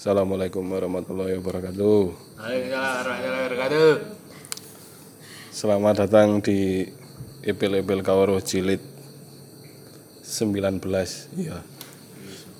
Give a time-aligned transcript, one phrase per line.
[0.00, 2.00] Assalamualaikum warahmatullahi wabarakatuh.
[5.52, 6.88] Selamat datang di
[7.44, 8.80] Epil-Epil Kawaro Jilid
[10.24, 10.80] 19.
[11.36, 11.60] Iya.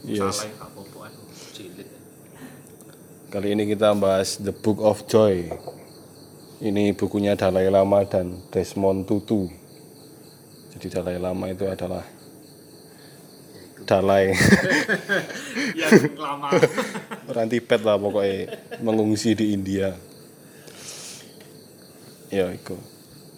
[0.04, 0.45] Yes.
[3.32, 5.48] Kali ini kita bahas The Book of Joy.
[6.61, 9.48] Ini bukunya Dalai Lama dan Desmond Tutu.
[10.77, 12.04] Jadi Dalai Lama itu adalah
[13.88, 14.30] Dalai
[15.80, 16.54] yang lama
[17.30, 19.94] orang Tibet lah pokoknya mengungsi di India.
[22.30, 22.79] Ya iku.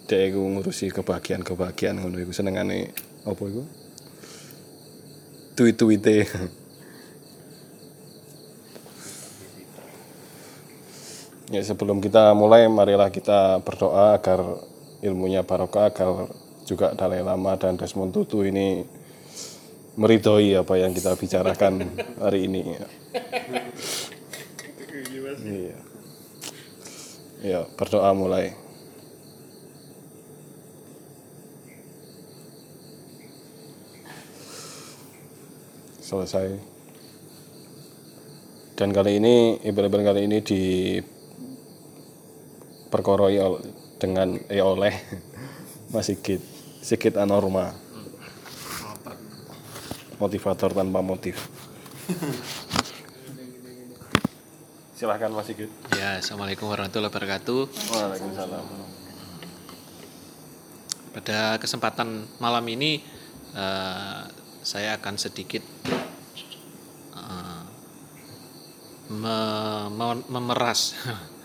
[0.09, 2.33] Dia iku ngurusi kebahagiaan-kebahagiaan ngono iku.
[2.33, 2.93] Senengane
[3.23, 3.63] apa iku?
[5.53, 6.17] Tweet-tweete.
[11.53, 14.41] Ya sebelum kita mulai marilah kita berdoa agar
[15.05, 16.33] ilmunya barokah agar
[16.65, 18.81] juga Dalai Lama dan Desmond Tutu ini
[19.93, 22.73] meridhoi apa yang kita bicarakan hari ini.
[25.43, 25.77] Iya.
[27.43, 28.55] Ya, berdoa mulai.
[36.01, 36.57] Selesai.
[38.73, 40.61] Dan kali ini ibadah kali ini di
[42.89, 43.37] perkoroi
[44.01, 44.93] dengan eh, oleh
[45.93, 46.41] Mas Sigit
[46.81, 47.73] Sigit Anorma
[50.21, 51.37] motivator tanpa motif
[55.03, 55.67] silahkan Mas Sigit.
[55.99, 57.59] Ya assalamualaikum warahmatullahi wabarakatuh.
[57.91, 58.63] Waalaikumsalam.
[61.11, 63.03] Pada kesempatan malam ini
[63.51, 64.21] eh,
[64.63, 65.59] saya akan sedikit
[67.19, 67.63] eh,
[69.11, 70.95] me- me- memeras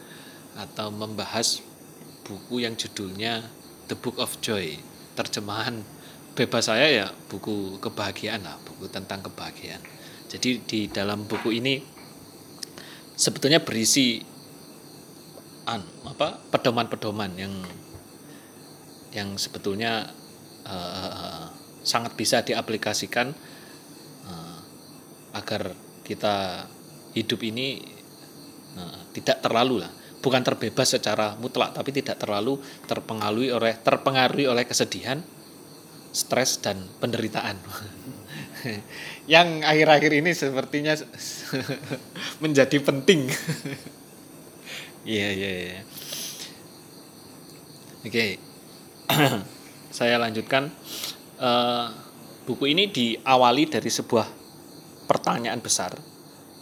[0.62, 1.58] atau membahas
[2.22, 3.42] buku yang judulnya
[3.90, 4.78] The Book of Joy.
[5.18, 5.82] Terjemahan
[6.38, 9.82] bebas saya ya buku kebahagiaan lah buku tentang kebahagiaan.
[10.30, 11.97] Jadi di dalam buku ini
[13.18, 14.22] sebetulnya berisi
[15.66, 17.54] an apa pedoman-pedoman yang
[19.10, 20.06] yang sebetulnya
[20.62, 21.44] eh,
[21.82, 23.34] sangat bisa diaplikasikan
[24.24, 24.58] eh,
[25.34, 25.74] agar
[26.06, 26.64] kita
[27.18, 27.82] hidup ini
[28.78, 29.90] eh, tidak terlalu lah
[30.22, 35.18] bukan terbebas secara mutlak tapi tidak terlalu terpengaruhi oleh terpengaruhi oleh kesedihan
[36.14, 37.58] stres dan penderitaan
[39.28, 40.96] yang akhir-akhir ini sepertinya
[42.42, 43.28] menjadi penting.
[45.08, 45.80] Iya iya iya.
[48.04, 48.36] Oke.
[49.96, 50.68] Saya lanjutkan.
[51.40, 51.86] Eh,
[52.44, 54.28] buku ini diawali dari sebuah
[55.08, 55.96] pertanyaan besar.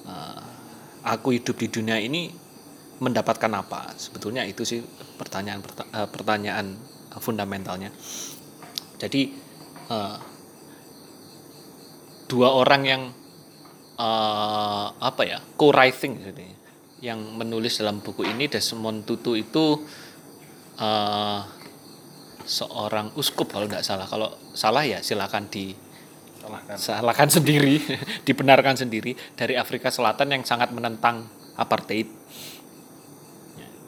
[0.06, 0.42] Eh,
[1.10, 2.30] aku hidup di dunia ini
[3.02, 3.90] mendapatkan apa?
[3.98, 4.78] Sebetulnya itu sih
[5.18, 6.70] pertanyaan perta- eh, pertanyaan
[7.18, 7.90] fundamentalnya.
[8.94, 9.22] Jadi
[12.26, 13.02] dua orang yang
[13.96, 16.46] eh, apa ya co-writing jadi
[17.04, 19.84] yang menulis dalam buku ini Desmond Tutu itu
[20.80, 21.40] eh,
[22.46, 24.06] seorang uskup kalau tidak salah.
[24.06, 25.74] Kalau salah ya silakan di
[26.38, 27.82] silahkan salahkan sendiri
[28.26, 31.26] dibenarkan sendiri dari Afrika Selatan yang sangat menentang
[31.58, 32.06] apartheid.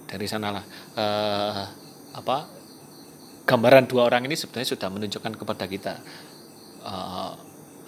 [0.08, 0.64] Dari sanalah
[0.96, 1.62] eh,
[2.18, 2.36] apa
[3.48, 5.94] gambaran dua orang ini sebenarnya sudah menunjukkan kepada kita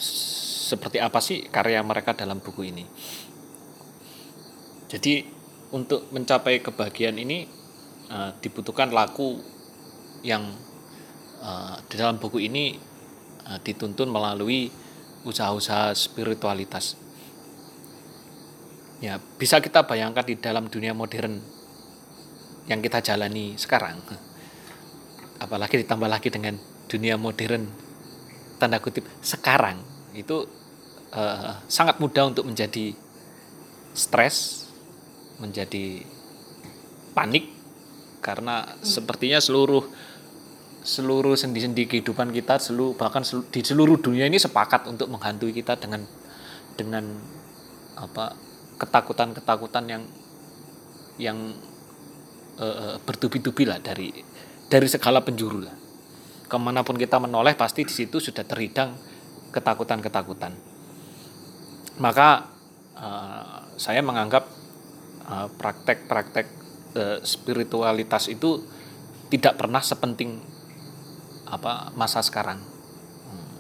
[0.01, 0.40] s-
[0.71, 2.85] seperti apa sih karya mereka dalam buku ini
[4.91, 5.23] jadi
[5.71, 7.47] untuk mencapai kebahagiaan ini
[8.11, 9.39] eh, dibutuhkan laku
[10.27, 10.51] yang
[11.39, 12.75] eh, di dalam buku ini
[13.47, 14.67] eh, dituntun melalui
[15.23, 16.99] usaha-usaha spiritualitas.
[19.01, 21.41] Ya, bisa kita bayangkan di dalam dunia modern
[22.69, 24.03] yang kita jalani sekarang.
[25.41, 26.59] Apalagi ditambah lagi dengan
[26.91, 27.65] dunia modern
[28.61, 29.81] tanda kutip sekarang
[30.15, 30.47] itu
[31.15, 32.95] eh, sangat mudah untuk menjadi
[33.95, 34.67] stres,
[35.43, 36.03] menjadi
[37.15, 37.51] panik
[38.21, 39.83] karena sepertinya seluruh
[40.81, 45.77] seluruh sendi-sendi kehidupan kita seluruh bahkan selu- di seluruh dunia ini sepakat untuk menghantui kita
[45.77, 46.05] dengan
[46.77, 47.05] dengan
[48.01, 48.33] apa
[48.81, 50.03] ketakutan-ketakutan yang
[51.21, 51.39] yang
[52.57, 54.09] eh, bertubi-tubi lah dari
[54.71, 55.77] dari segala penjuru lah.
[56.47, 58.97] Ke mana pun kita menoleh pasti di situ sudah terhidang
[59.51, 60.55] ketakutan-ketakutan
[62.01, 62.49] maka
[62.97, 64.49] eh, saya menganggap
[65.29, 66.47] eh, praktek-praktek
[66.97, 68.65] eh, spiritualitas itu
[69.31, 70.43] tidak pernah sepenting
[71.51, 72.59] apa masa sekarang.
[73.31, 73.55] Hmm.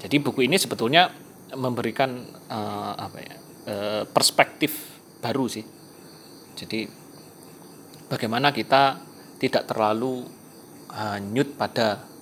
[0.00, 1.10] Jadi buku ini sebetulnya
[1.58, 3.36] memberikan eh, apa ya
[3.68, 5.66] eh, perspektif baru sih.
[6.54, 6.86] Jadi
[8.06, 9.02] bagaimana kita
[9.42, 10.22] tidak terlalu
[10.94, 12.13] hanyut pada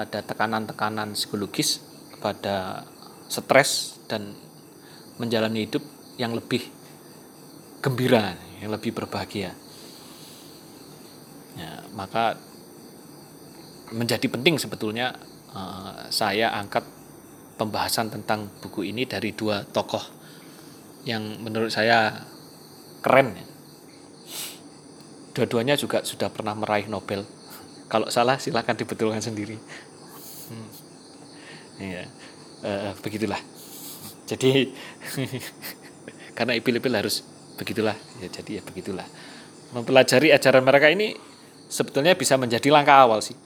[0.00, 1.84] pada tekanan-tekanan psikologis,
[2.24, 2.88] pada
[3.28, 4.32] stres dan
[5.20, 5.84] menjalani hidup
[6.16, 6.64] yang lebih
[7.84, 8.32] gembira,
[8.64, 9.52] yang lebih berbahagia.
[11.52, 12.40] Ya, maka
[13.92, 15.20] menjadi penting sebetulnya
[15.52, 16.88] uh, saya angkat
[17.60, 20.00] pembahasan tentang buku ini dari dua tokoh
[21.04, 22.24] yang menurut saya
[23.04, 23.36] keren.
[23.36, 23.44] Ya.
[25.36, 27.28] Dua-duanya juga sudah pernah meraih Nobel.
[27.90, 29.58] Kalau salah silahkan dibetulkan sendiri.
[31.80, 32.04] Ya,
[32.62, 33.40] uh, begitulah.
[34.28, 34.70] Jadi
[36.36, 37.24] karena ipil-ipil harus
[37.56, 37.96] begitulah.
[38.20, 39.08] Ya jadi ya begitulah.
[39.72, 41.16] Mempelajari ajaran mereka ini
[41.72, 43.38] sebetulnya bisa menjadi langkah awal sih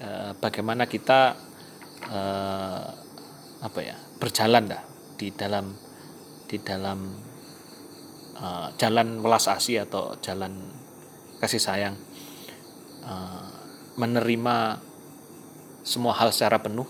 [0.00, 1.36] Eh, bagaimana kita
[2.08, 2.88] uh,
[3.60, 4.80] apa ya berjalan dah
[5.20, 5.76] di dalam
[6.48, 7.20] di dalam
[8.40, 10.56] uh, jalan welas asih atau jalan
[11.36, 12.00] kasih sayang
[13.04, 13.44] uh,
[14.00, 14.80] menerima
[15.84, 16.88] semua hal secara penuh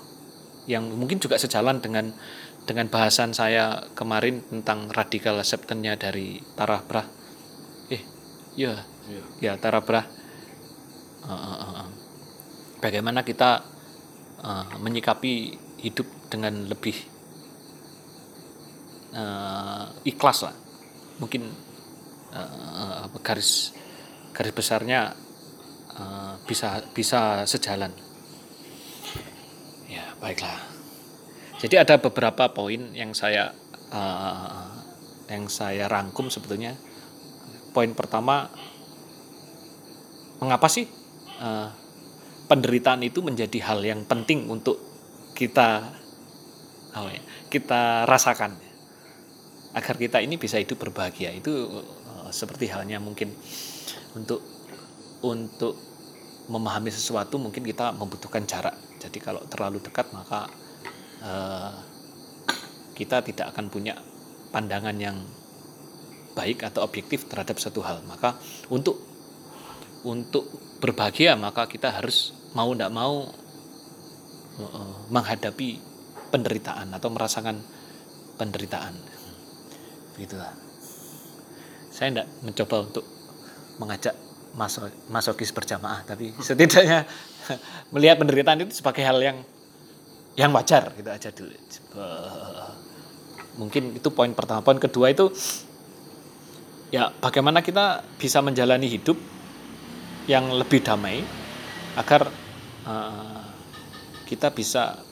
[0.70, 2.14] yang mungkin juga sejalan dengan
[2.62, 7.06] dengan bahasan saya kemarin tentang radikal acceptance dari Tara Brah.
[7.90, 8.02] Eh
[8.55, 8.87] iya.
[9.11, 10.06] Ya, ya Tara Brah.
[11.20, 11.87] Uh, uh, uh,
[12.78, 13.67] bagaimana kita
[14.40, 16.94] uh, menyikapi hidup dengan lebih
[19.19, 20.55] uh, ikhlas lah.
[21.19, 21.43] Mungkin
[22.32, 23.75] uh, garis
[24.32, 25.12] garis besarnya
[25.99, 27.93] uh, bisa bisa sejalan
[30.20, 30.61] baiklah.
[31.61, 33.52] Jadi ada beberapa poin yang saya
[33.93, 34.69] uh,
[35.28, 36.76] yang saya rangkum sebetulnya.
[37.76, 38.49] Poin pertama
[40.40, 40.88] mengapa sih
[41.40, 41.69] uh,
[42.49, 44.81] penderitaan itu menjadi hal yang penting untuk
[45.37, 45.93] kita
[46.90, 47.22] apa ya,
[47.52, 48.56] kita rasakan?
[49.70, 51.31] Agar kita ini bisa hidup berbahagia.
[51.31, 51.52] Itu
[52.08, 53.31] uh, seperti halnya mungkin
[54.17, 54.43] untuk
[55.20, 55.90] untuk
[56.50, 58.75] memahami sesuatu mungkin kita membutuhkan jarak.
[58.99, 60.50] Jadi kalau terlalu dekat maka
[61.23, 61.73] uh,
[62.99, 63.94] kita tidak akan punya
[64.50, 65.23] pandangan yang
[66.35, 68.02] baik atau objektif terhadap satu hal.
[68.02, 68.35] Maka
[68.67, 68.99] untuk
[70.02, 70.50] untuk
[70.82, 73.31] berbahagia maka kita harus mau tidak mau
[74.58, 75.79] uh, menghadapi
[76.35, 77.62] penderitaan atau merasakan
[78.35, 78.99] penderitaan.
[80.19, 80.50] Begitulah
[81.94, 83.05] saya tidak mencoba untuk
[83.79, 84.14] mengajak
[85.11, 87.06] masokis berjamaah tapi setidaknya
[87.94, 89.38] melihat penderitaan itu sebagai hal yang
[90.35, 91.55] yang wajar gitu aja dulu
[93.58, 95.31] mungkin itu poin pertama poin kedua itu
[96.91, 99.19] ya bagaimana kita bisa menjalani hidup
[100.26, 101.23] yang lebih damai
[101.99, 102.31] agar
[102.87, 103.43] uh,
[104.31, 105.03] kita bisa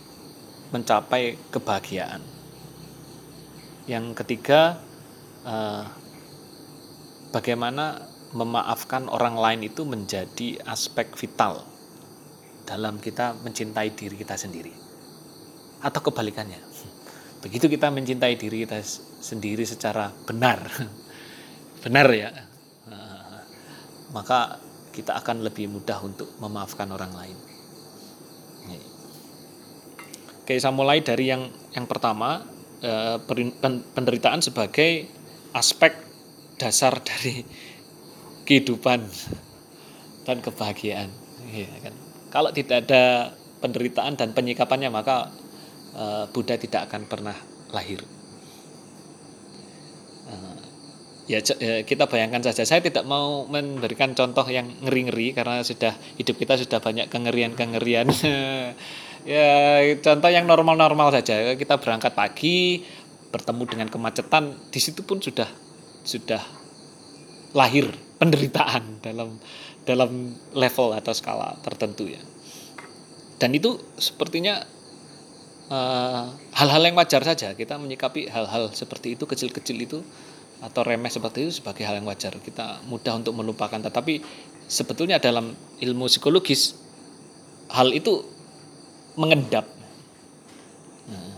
[0.71, 2.23] mencapai kebahagiaan.
[3.89, 4.79] Yang ketiga,
[5.43, 5.89] uh,
[7.33, 8.05] bagaimana
[8.37, 11.65] memaafkan orang lain itu menjadi aspek vital
[12.69, 14.73] dalam kita mencintai diri kita sendiri,
[15.81, 16.61] atau kebalikannya.
[17.41, 18.83] Begitu kita mencintai diri kita
[19.23, 20.69] sendiri secara benar,
[21.85, 22.29] benar ya,
[22.93, 23.41] uh,
[24.13, 24.61] maka
[24.93, 27.39] kita akan lebih mudah untuk memaafkan orang lain.
[30.49, 31.45] Oke, saya mulai dari yang
[31.77, 32.41] yang pertama
[32.81, 33.21] eh,
[33.93, 35.05] penderitaan sebagai
[35.53, 35.93] aspek
[36.57, 37.45] dasar dari
[38.49, 39.05] kehidupan
[40.25, 41.13] dan kebahagiaan.
[41.53, 41.95] Ya, kan?
[42.33, 45.29] Kalau tidak ada penderitaan dan penyikapannya maka
[45.93, 47.37] eh, Buddha tidak akan pernah
[47.77, 48.01] lahir
[51.29, 56.41] ya, ya kita bayangkan saja saya tidak mau memberikan contoh yang ngeri-ngeri karena sudah hidup
[56.41, 58.09] kita sudah banyak kengerian-kengerian
[59.29, 59.53] ya
[60.01, 62.83] contoh yang normal-normal saja kita berangkat pagi
[63.29, 65.47] bertemu dengan kemacetan di situ pun sudah
[66.03, 66.41] sudah
[67.59, 67.91] lahir
[68.23, 69.35] penderitaan dalam
[69.83, 72.23] dalam level atau skala tertentu ya.
[73.39, 74.63] Dan itu sepertinya
[75.71, 76.25] eh,
[76.55, 77.55] hal-hal uh, yang wajar saja.
[77.59, 79.99] Kita menyikapi hal-hal seperti itu kecil-kecil itu
[80.59, 82.35] atau remeh seperti itu sebagai hal yang wajar.
[82.39, 83.79] Kita mudah untuk melupakan.
[83.79, 84.23] Tetapi
[84.67, 86.75] sebetulnya dalam ilmu psikologis
[87.71, 88.27] hal itu
[89.15, 89.67] mengendap.
[91.09, 91.35] Nah,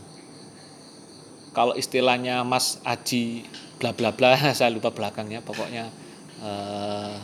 [1.53, 3.45] kalau istilahnya Mas Aji
[3.81, 5.89] bla bla bla saya lupa belakangnya pokoknya
[6.41, 7.15] eh,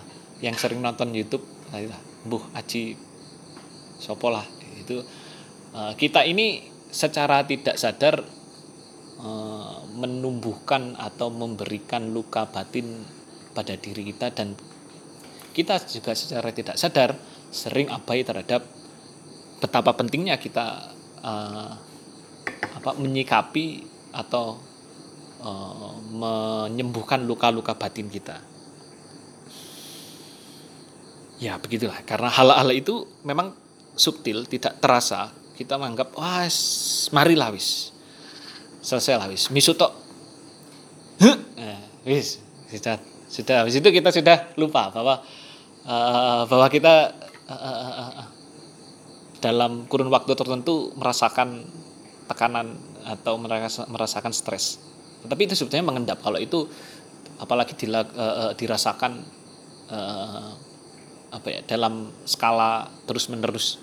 [0.45, 1.81] yang sering nonton YouTube nah,
[2.29, 2.97] Buh Aji
[3.99, 4.45] Sopolah
[4.77, 5.01] itu
[5.75, 8.23] eh, kita ini secara tidak sadar
[9.17, 13.01] Eh, menumbuhkan atau memberikan luka batin
[13.57, 14.53] pada diri kita dan
[15.57, 17.17] kita juga secara tidak sadar
[17.49, 18.61] sering abai terhadap
[19.57, 20.93] betapa pentingnya kita
[21.25, 21.73] uh,
[22.77, 24.61] apa menyikapi atau
[25.41, 28.37] uh, menyembuhkan luka-luka batin kita.
[31.37, 32.01] Ya begitulah.
[32.09, 33.53] Karena hal-hal itu memang
[33.97, 36.45] subtil tidak terasa kita menganggap wah
[37.17, 37.93] marilah wis.
[38.85, 39.93] Selesai lah wis misutok
[42.07, 42.39] wis.
[42.71, 43.67] Sudah sudah.
[43.67, 45.19] Habis itu kita sudah lupa bahwa
[45.85, 47.11] uh, bahwa kita
[47.51, 48.25] uh,
[49.43, 51.67] dalam kurun waktu tertentu merasakan
[52.31, 52.75] tekanan
[53.07, 54.79] atau merasa, merasakan stres.
[55.27, 56.23] Tapi itu sebetulnya mengendap.
[56.23, 56.71] Kalau itu
[57.43, 59.13] apalagi dila, uh, uh, dirasakan
[59.91, 60.51] uh,
[61.31, 63.83] apa ya dalam skala terus menerus.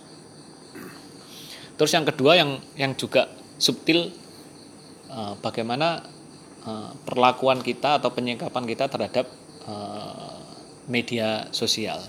[1.76, 4.14] Terus yang kedua yang yang juga subtil
[5.10, 6.06] uh, bagaimana
[6.64, 9.26] uh, perlakuan kita atau penyikapan kita terhadap
[9.68, 10.38] uh,
[10.88, 12.04] media sosial.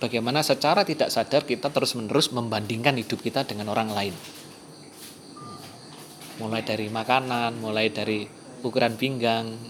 [0.00, 4.16] Bagaimana secara tidak sadar kita terus-menerus membandingkan hidup kita dengan orang lain.
[6.40, 8.24] Mulai dari makanan, mulai dari
[8.64, 9.60] ukuran pinggang.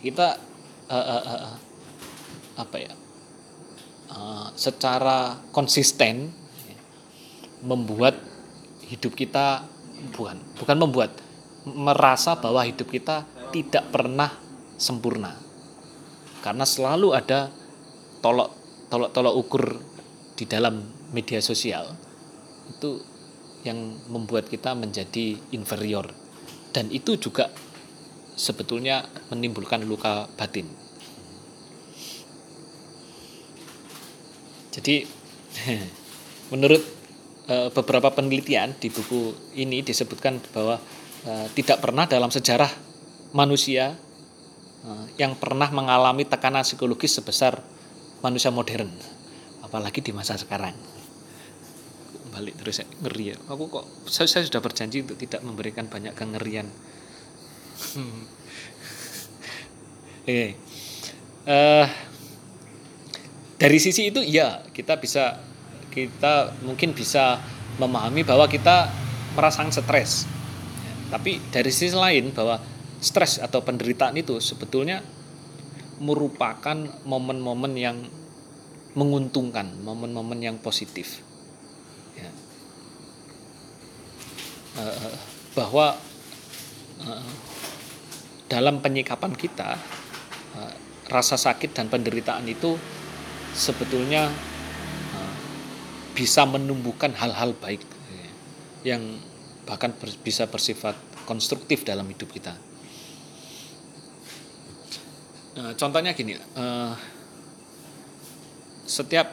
[0.00, 0.40] Kita
[0.88, 1.56] uh, uh, uh,
[2.56, 2.97] apa ya?
[4.18, 6.26] Uh, secara konsisten
[7.62, 8.18] membuat
[8.90, 9.62] hidup kita
[10.10, 11.14] bukan bukan membuat
[11.62, 13.22] merasa bahwa hidup kita
[13.54, 14.34] tidak pernah
[14.74, 15.38] sempurna.
[16.42, 17.46] Karena selalu ada
[18.18, 18.50] tolok
[18.90, 19.64] tolok tolok ukur
[20.34, 20.82] di dalam
[21.14, 21.94] media sosial.
[22.74, 22.98] Itu
[23.62, 26.10] yang membuat kita menjadi inferior.
[26.74, 27.54] Dan itu juga
[28.34, 30.87] sebetulnya menimbulkan luka batin
[34.78, 35.02] jadi
[36.54, 36.82] menurut
[37.50, 40.78] uh, beberapa penelitian di buku ini disebutkan bahwa
[41.26, 42.70] uh, tidak pernah dalam sejarah
[43.34, 43.98] manusia
[44.86, 47.58] uh, yang pernah mengalami tekanan psikologis sebesar
[48.22, 48.90] manusia modern
[49.66, 50.72] apalagi di masa sekarang.
[52.32, 53.36] Balik terus saya ngeri ya.
[53.50, 56.70] Aku kok saya, saya sudah berjanji untuk tidak memberikan banyak kengerian.
[60.22, 60.28] Oke.
[60.28, 60.48] Okay.
[61.48, 62.07] uh,
[63.58, 65.42] dari sisi itu ya kita bisa
[65.90, 67.42] kita mungkin bisa
[67.82, 68.86] memahami bahwa kita
[69.34, 70.24] merasakan stres
[71.08, 72.60] tapi dari sisi lain bahwa
[73.00, 75.00] stres atau penderitaan itu sebetulnya
[75.98, 77.96] merupakan momen-momen yang
[78.94, 81.22] menguntungkan, momen-momen yang positif.
[82.18, 82.30] Ya.
[84.78, 85.14] Uh,
[85.58, 85.98] bahwa
[87.02, 87.30] uh,
[88.46, 89.78] dalam penyikapan kita
[91.08, 92.76] rasa sakit dan penderitaan itu
[93.54, 94.28] sebetulnya
[95.14, 95.34] uh,
[96.16, 98.28] bisa menumbuhkan hal-hal baik ya,
[98.96, 99.02] yang
[99.68, 99.92] bahkan
[100.24, 100.96] bisa bersifat
[101.28, 102.56] konstruktif dalam hidup kita.
[105.58, 106.38] Eh, contohnya gini,
[108.86, 109.26] setiap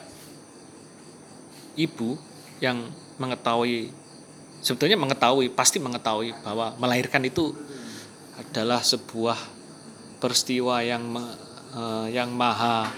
[1.77, 2.17] ibu
[2.59, 2.89] yang
[3.21, 3.93] mengetahui,
[4.59, 7.53] sebetulnya mengetahui, pasti mengetahui bahwa melahirkan itu
[8.35, 9.37] adalah sebuah
[10.19, 11.15] peristiwa yang
[12.09, 12.89] yang maha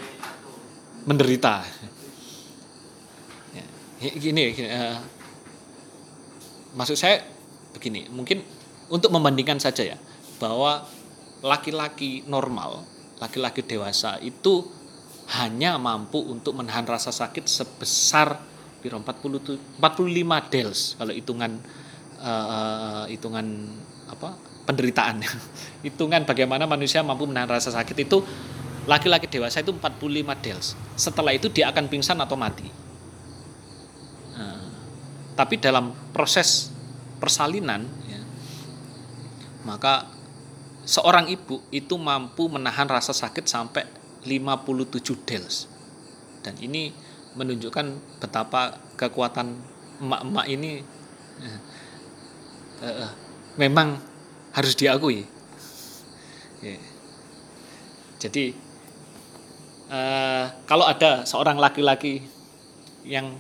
[1.07, 1.63] menderita.
[3.55, 3.63] Ya,
[4.13, 5.01] gini, gini uh,
[6.77, 7.25] maksud saya
[7.73, 8.45] begini, mungkin
[8.91, 9.97] untuk membandingkan saja ya,
[10.37, 10.85] bahwa
[11.41, 12.85] laki-laki normal
[13.17, 14.65] laki-laki dewasa itu
[15.37, 18.37] hanya mampu untuk menahan rasa sakit sebesar
[18.81, 21.51] 40 45 dels kalau hitungan
[22.21, 23.67] uh, hitungan
[24.07, 25.19] apa penderitaan
[25.85, 28.23] hitungan bagaimana manusia mampu menahan rasa sakit itu
[28.87, 32.71] laki-laki dewasa itu 45 dels setelah itu dia akan pingsan atau mati
[34.39, 34.65] uh,
[35.35, 36.71] tapi dalam proses
[37.19, 38.21] persalinan ya,
[39.67, 40.07] maka
[40.87, 43.83] seorang ibu itu mampu menahan rasa sakit sampai
[44.23, 45.67] 57 dels.
[46.41, 46.95] Dan ini
[47.35, 49.59] menunjukkan betapa kekuatan
[49.99, 50.71] emak-emak ini
[51.43, 51.59] uh,
[52.87, 53.11] uh,
[53.59, 53.99] memang
[54.55, 55.27] harus diakui.
[56.63, 56.81] Yeah.
[58.17, 58.55] Jadi
[59.91, 62.23] uh, kalau ada seorang laki-laki
[63.07, 63.35] yang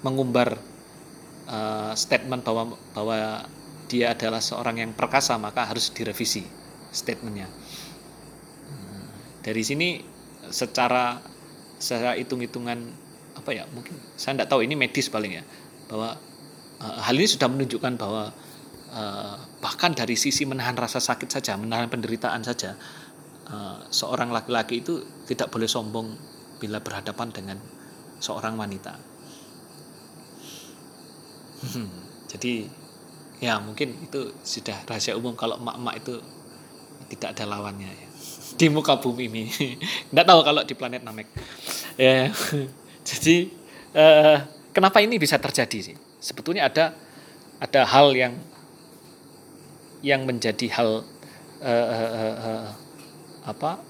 [0.00, 0.56] mengumbar
[1.48, 3.16] uh, statement bahwa bahwa
[3.90, 6.46] dia adalah seorang yang perkasa maka harus direvisi
[6.94, 7.50] statementnya.
[9.40, 10.04] Dari sini
[10.52, 11.16] secara
[11.80, 12.76] secara hitung-hitungan
[13.34, 15.44] apa ya mungkin saya tidak tahu ini medis paling ya
[15.88, 16.18] bahwa
[16.82, 18.36] uh, hal ini sudah menunjukkan bahwa
[18.92, 22.76] uh, bahkan dari sisi menahan rasa sakit saja menahan penderitaan saja
[23.50, 26.14] uh, seorang laki-laki itu tidak boleh sombong
[26.62, 27.58] bila berhadapan dengan
[28.22, 28.94] seorang wanita.
[31.60, 31.92] Hmm,
[32.28, 32.68] jadi
[33.40, 36.14] ya mungkin itu sudah rahasia umum kalau emak-emak itu
[37.10, 38.08] tidak ada lawannya ya.
[38.60, 39.44] di muka bumi ini.
[40.12, 41.28] Tidak tahu kalau di planet Namek.
[41.96, 42.28] Ya.
[43.08, 43.50] Jadi
[43.96, 44.38] eh,
[44.70, 45.96] kenapa ini bisa terjadi sih?
[46.20, 46.92] Sebetulnya ada
[47.60, 48.36] ada hal yang
[50.00, 51.04] yang menjadi hal
[51.60, 52.66] eh, eh, eh, eh
[53.44, 53.80] apa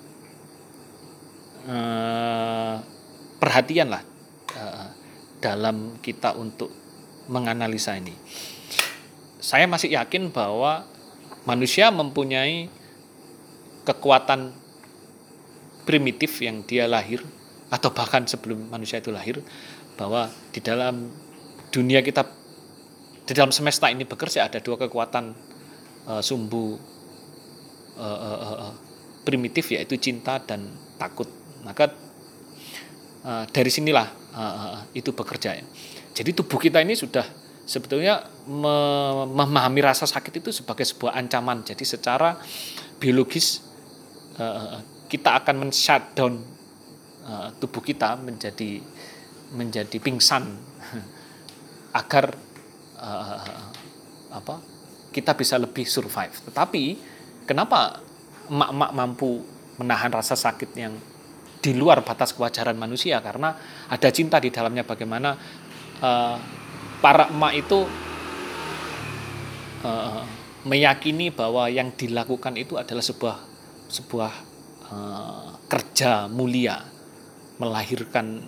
[1.66, 2.74] eh,
[3.40, 4.02] perhatian lah
[4.54, 4.88] eh,
[5.40, 6.70] dalam kita untuk
[7.30, 8.12] menganalisa ini.
[9.40, 10.84] Saya masih yakin bahwa
[11.48, 12.68] manusia mempunyai
[13.88, 14.52] kekuatan
[15.88, 17.24] primitif yang dia lahir
[17.72, 19.40] atau bahkan sebelum manusia itu lahir
[19.96, 21.08] bahwa di dalam
[21.72, 22.26] dunia kita
[23.24, 25.32] di dalam semesta ini bekerja ada dua kekuatan
[26.10, 26.76] uh, sumbu
[27.94, 28.38] uh, uh,
[28.68, 28.74] uh,
[29.22, 31.28] primitif yaitu cinta dan takut
[31.62, 31.92] maka
[33.24, 35.64] uh, dari sinilah uh, uh, itu bekerja ya
[36.10, 37.24] jadi tubuh kita ini sudah
[37.70, 38.26] sebetulnya
[39.30, 41.62] memahami rasa sakit itu sebagai sebuah ancaman.
[41.62, 42.34] Jadi secara
[42.98, 43.62] biologis
[45.06, 46.34] kita akan men-shutdown
[47.62, 48.82] tubuh kita menjadi
[49.54, 50.50] menjadi pingsan
[52.00, 52.34] agar
[54.34, 54.54] apa
[55.14, 56.34] kita bisa lebih survive.
[56.50, 56.84] Tetapi
[57.46, 58.02] kenapa
[58.50, 59.46] emak-emak mampu
[59.78, 60.92] menahan rasa sakit yang
[61.60, 63.22] di luar batas kewajaran manusia.
[63.22, 63.54] Karena
[63.86, 65.38] ada cinta di dalamnya bagaimana
[66.02, 66.36] uh,
[67.00, 67.80] para emak itu
[69.86, 70.22] uh,
[70.66, 73.36] meyakini bahwa yang dilakukan itu adalah sebuah
[73.88, 74.32] sebuah
[74.92, 76.84] uh, kerja mulia
[77.56, 78.44] melahirkan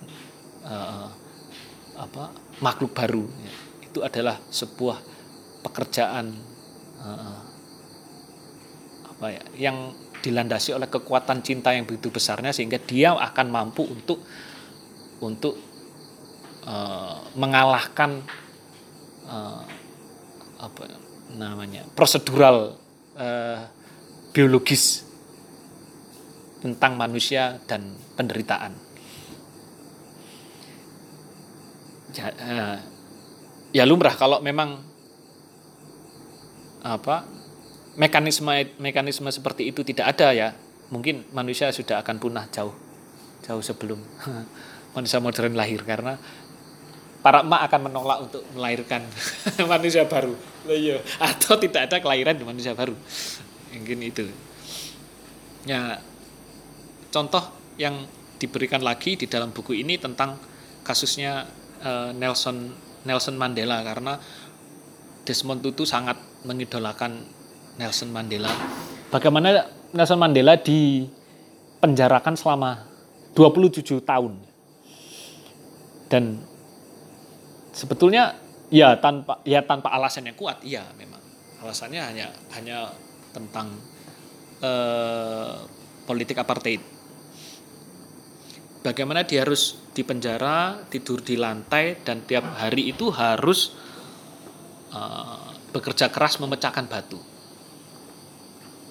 [0.65, 1.09] uh,
[1.97, 2.23] apa
[2.61, 3.25] makhluk baru.
[3.81, 4.97] Itu adalah sebuah
[5.61, 6.33] pekerjaan
[7.01, 7.42] uh,
[9.59, 14.23] yang dilandasi oleh kekuatan cinta yang begitu besarnya sehingga dia akan mampu untuk
[15.19, 15.59] untuk
[16.63, 18.23] uh, mengalahkan
[19.27, 19.63] uh,
[20.63, 20.83] apa
[21.35, 22.79] namanya prosedural
[23.19, 23.67] uh,
[24.31, 25.03] biologis
[26.63, 28.71] tentang manusia dan penderitaan.
[32.15, 32.77] Ya, uh,
[33.75, 34.79] ya lumrah kalau memang
[36.83, 37.42] apa
[37.95, 40.49] mekanisme mekanisme seperti itu tidak ada ya
[40.89, 42.73] mungkin manusia sudah akan punah jauh
[43.45, 44.01] jauh sebelum
[44.95, 46.17] manusia modern lahir karena
[47.23, 49.07] para emak akan menolak untuk melahirkan
[49.71, 50.35] manusia baru.
[50.67, 50.99] iya.
[51.23, 52.91] Atau tidak ada kelahiran di manusia baru.
[53.71, 54.27] Mungkin itu.
[55.63, 56.03] Ya,
[57.15, 57.39] contoh
[57.79, 58.03] yang
[58.43, 60.35] diberikan lagi di dalam buku ini tentang
[60.83, 61.47] kasusnya
[61.79, 62.75] uh, Nelson
[63.07, 64.19] Nelson Mandela karena
[65.23, 67.23] Desmond Tutu sangat mengidolakan
[67.77, 68.49] Nelson Mandela.
[69.09, 72.85] Bagaimana Nelson Mandela dipenjarakan selama
[73.33, 74.33] 27 tahun.
[76.09, 76.37] Dan
[77.73, 78.37] sebetulnya
[78.69, 81.19] ya tanpa ya tanpa alasan yang kuat iya memang
[81.65, 82.89] alasannya hanya hanya
[83.33, 83.73] tentang
[84.61, 85.57] eh,
[86.05, 86.81] politik apartheid
[88.85, 93.73] bagaimana dia harus dipenjara tidur di lantai dan tiap hari itu harus
[94.93, 97.32] eh, bekerja keras memecahkan batu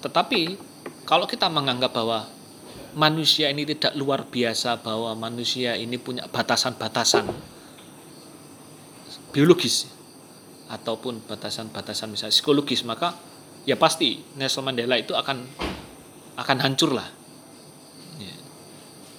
[0.03, 0.59] tetapi
[1.07, 2.27] kalau kita menganggap bahwa
[2.93, 7.25] manusia ini tidak luar biasa bahwa manusia ini punya batasan-batasan
[9.33, 9.89] biologis
[10.69, 13.17] ataupun batasan-batasan misalnya psikologis maka
[13.65, 15.41] ya pasti Nelson Mandela itu akan
[16.37, 17.07] akan hancur lah
[18.21, 18.35] ya.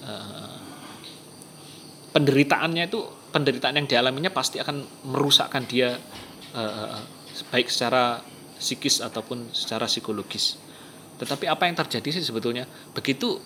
[0.07, 0.59] uh,
[2.15, 2.99] penderitaannya itu
[3.35, 5.99] penderitaan yang dialaminya pasti akan merusakkan dia
[6.55, 6.99] uh,
[7.51, 8.23] baik secara
[8.55, 10.55] psikis ataupun secara psikologis
[11.15, 13.39] tetapi apa yang terjadi sih sebetulnya begitu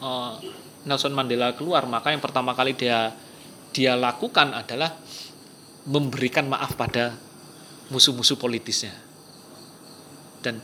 [0.00, 0.40] uh,
[0.86, 3.12] Nelson Mandela keluar maka yang pertama kali dia
[3.76, 4.96] dia lakukan adalah
[5.86, 7.14] memberikan maaf pada
[7.92, 8.96] musuh-musuh politisnya.
[10.42, 10.58] Dan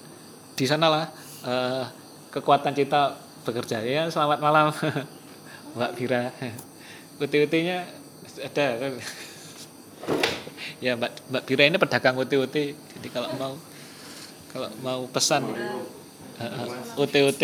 [0.59, 1.11] di sanalah
[1.47, 1.87] uh,
[2.35, 3.15] kekuatan kita
[3.47, 3.85] bekerja.
[3.85, 4.67] Ya, selamat malam
[5.79, 6.23] Mbak Vira.
[7.23, 7.87] UT-UT-nya
[8.43, 8.67] ada.
[10.85, 12.57] ya Mbak Mbak Vira ini pedagang UT-UT.
[12.75, 13.55] Jadi kalau mau
[14.51, 15.47] kalau mau pesan
[16.43, 17.43] uh, UT-UT.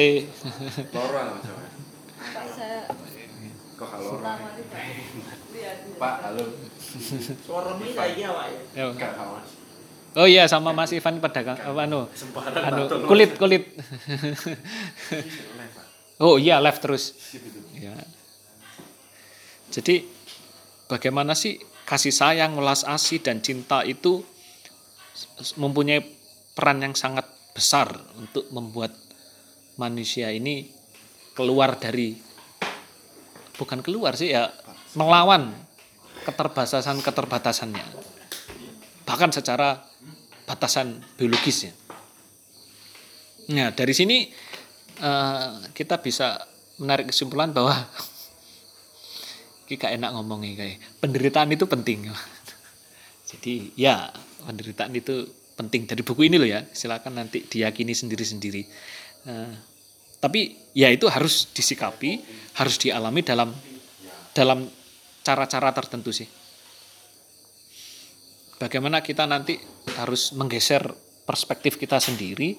[3.78, 4.10] Kok halo?
[5.98, 6.44] Pak, halo.
[7.46, 8.86] Suara ya, Pak ya.
[10.18, 12.10] Oh iya sama Mas Ivan pedagang apa anu?
[12.58, 13.70] Anu kulit kulit.
[16.24, 17.14] oh iya live terus.
[17.76, 17.94] Ya.
[19.70, 20.10] Jadi
[20.90, 24.26] bagaimana sih kasih sayang, welas asih dan cinta itu
[25.54, 26.02] mempunyai
[26.58, 28.94] peran yang sangat besar untuk membuat
[29.74, 30.70] manusia ini
[31.34, 32.14] keluar dari
[33.58, 34.54] bukan keluar sih ya
[34.94, 35.50] melawan
[36.22, 37.86] keterbatasan-keterbatasannya.
[39.02, 39.82] Bahkan secara
[40.46, 41.74] batasan biologisnya.
[43.50, 44.30] Nah, dari sini
[45.02, 46.38] uh, kita bisa
[46.78, 47.74] menarik kesimpulan bahwa
[49.70, 52.06] kita enak ngomongnya kayak penderitaan itu penting.
[53.28, 54.08] Jadi ya
[54.46, 55.26] penderitaan itu
[55.58, 56.62] penting dari buku ini loh ya.
[56.70, 58.62] Silakan nanti diyakini sendiri-sendiri.
[59.26, 59.50] Uh,
[60.22, 62.22] tapi ya itu harus disikapi,
[62.54, 63.50] harus dialami dalam
[64.30, 64.70] dalam
[65.26, 66.30] cara-cara tertentu sih.
[68.58, 69.58] Bagaimana kita nanti
[69.98, 70.82] harus menggeser
[71.26, 72.54] perspektif kita sendiri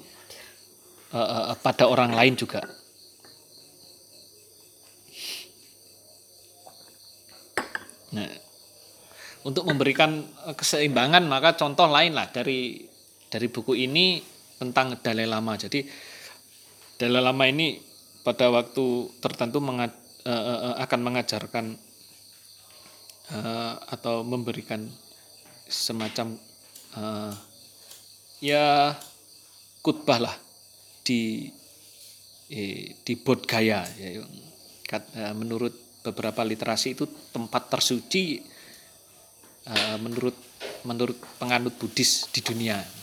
[1.16, 2.64] uh, uh, pada orang lain juga.
[8.10, 8.26] Nah,
[9.46, 10.26] untuk memberikan
[10.58, 12.89] keseimbangan maka contoh lain lah dari
[13.30, 14.20] dari buku ini
[14.58, 15.56] tentang Dalai Lama.
[15.56, 15.86] Jadi
[17.00, 17.80] Dalai Lama ini
[18.26, 19.94] pada waktu tertentu mengad,
[20.28, 21.66] uh, uh, akan mengajarkan
[23.32, 24.84] uh, atau memberikan
[25.70, 26.36] semacam
[26.98, 27.32] uh,
[28.42, 28.98] ya
[29.80, 30.36] khutbah lah
[31.06, 31.48] di
[32.50, 34.26] eh, di Bodh Gaya ya,
[35.38, 38.42] menurut beberapa literasi itu tempat tersuci
[39.70, 40.34] uh, menurut
[40.88, 42.99] menurut penganut Buddhis di dunia.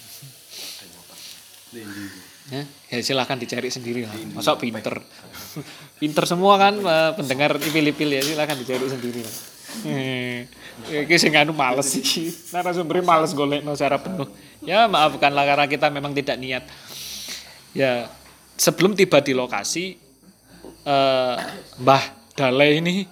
[2.47, 2.62] Ya,
[2.95, 4.15] ya silahkan dicari sendiri lah.
[4.31, 5.03] Masa pinter,
[6.01, 6.79] pinter semua kan
[7.19, 9.37] pendengar ipil-ipil ya silahkan dicari sendiri lah.
[9.83, 10.47] Hmm.
[10.87, 12.31] Iki sing anu males sih.
[12.55, 14.31] Narasumber males golek no secara penuh.
[14.62, 16.65] Ya maafkanlah karena kita memang tidak niat.
[17.75, 18.09] Ya
[18.57, 20.01] sebelum tiba di lokasi
[20.87, 21.37] uh,
[21.83, 22.05] Mbah
[22.37, 23.09] Dalai ini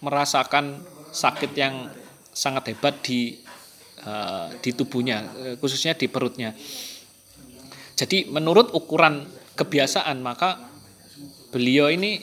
[0.00, 1.90] merasakan sakit yang
[2.30, 3.34] sangat hebat di
[4.06, 5.26] uh, di tubuhnya,
[5.58, 6.54] khususnya di perutnya.
[7.96, 9.24] Jadi menurut ukuran
[9.56, 10.60] kebiasaan maka
[11.48, 12.20] beliau ini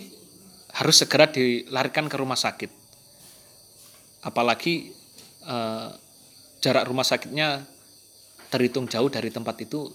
[0.78, 2.70] harus segera dilarikan ke rumah sakit.
[4.22, 4.94] Apalagi
[5.50, 5.90] eh,
[6.62, 7.66] jarak rumah sakitnya
[8.54, 9.90] terhitung jauh dari tempat itu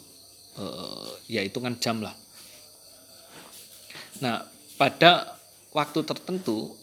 [0.59, 2.15] eh, ya hitungan jam lah.
[4.19, 4.43] Nah
[4.75, 5.39] pada
[5.71, 6.75] waktu tertentu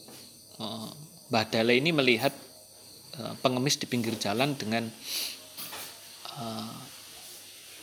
[0.55, 0.89] eh,
[1.27, 2.31] Mbah Dale ini melihat
[3.19, 4.88] eh, pengemis di pinggir jalan dengan
[6.31, 6.94] eh,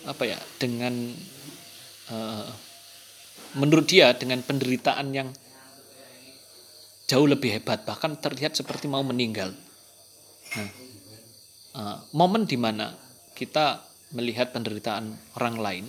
[0.08, 1.14] apa ya dengan
[2.10, 2.48] uh,
[3.58, 5.28] menurut dia dengan penderitaan yang
[7.06, 9.52] jauh lebih hebat bahkan terlihat seperti mau meninggal.
[10.56, 10.70] Nah,
[11.76, 12.96] uh, momen di mana
[13.36, 15.86] kita melihat penderitaan orang lain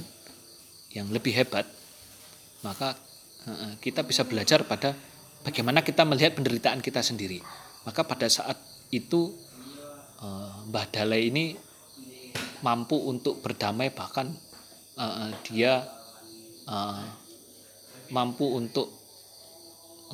[0.91, 1.67] yang lebih hebat,
[2.63, 2.95] maka
[3.47, 4.95] uh, kita bisa belajar pada
[5.43, 7.43] bagaimana kita melihat penderitaan kita sendiri.
[7.83, 8.55] Maka pada saat
[8.91, 9.31] itu
[10.23, 11.55] uh, Mbah Dalai ini
[12.63, 14.31] mampu untuk berdamai bahkan
[14.95, 15.83] uh, dia
[16.65, 17.03] uh,
[18.09, 18.87] mampu untuk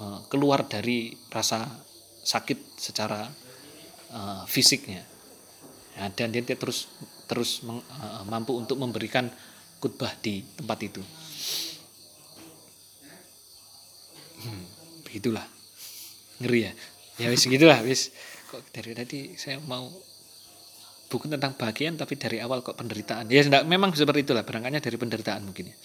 [0.02, 1.66] uh, keluar dari rasa
[2.26, 3.30] sakit secara
[4.12, 5.06] uh, fisiknya.
[5.94, 6.90] Ya, dan dia terus
[7.30, 9.30] terus meng, uh, mampu untuk memberikan
[9.78, 11.04] khutbah di tempat itu.
[14.40, 14.66] Hmm,
[15.06, 15.46] begitulah.
[16.40, 16.74] Ngeri ya?
[17.20, 18.16] Ya wis gitulah wis.
[18.48, 19.92] Kok dari tadi saya mau
[21.10, 23.26] buku tentang bagian tapi dari awal kok penderitaan.
[23.34, 25.76] Ya enggak, memang seperti itulah berangkatnya dari penderitaan mungkin ya.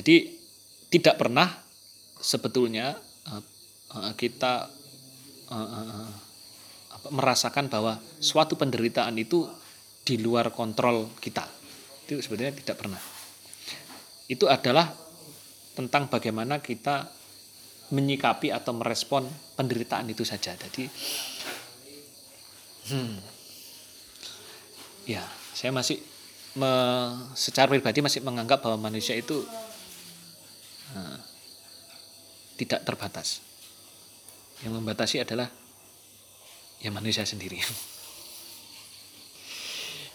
[0.00, 0.32] Jadi
[0.88, 1.46] tidak pernah
[2.18, 2.96] sebetulnya
[3.28, 3.42] uh,
[3.94, 4.66] uh, kita
[5.52, 6.10] uh, uh,
[7.12, 9.44] merasakan bahwa suatu penderitaan itu
[10.04, 11.44] di luar kontrol kita.
[12.08, 13.00] Itu sebenarnya tidak pernah.
[14.26, 14.88] Itu adalah
[15.76, 17.08] tentang bagaimana kita
[17.90, 19.26] menyikapi atau merespon
[19.58, 20.54] penderitaan itu saja.
[20.54, 20.86] Jadi
[22.90, 23.39] hmm,
[25.04, 26.00] ya saya masih
[26.56, 26.70] me,
[27.38, 29.44] secara pribadi masih menganggap bahwa manusia itu
[30.96, 31.18] uh,
[32.58, 33.40] tidak terbatas.
[34.60, 35.48] Yang membatasi adalah
[36.80, 37.60] ya manusia sendiri.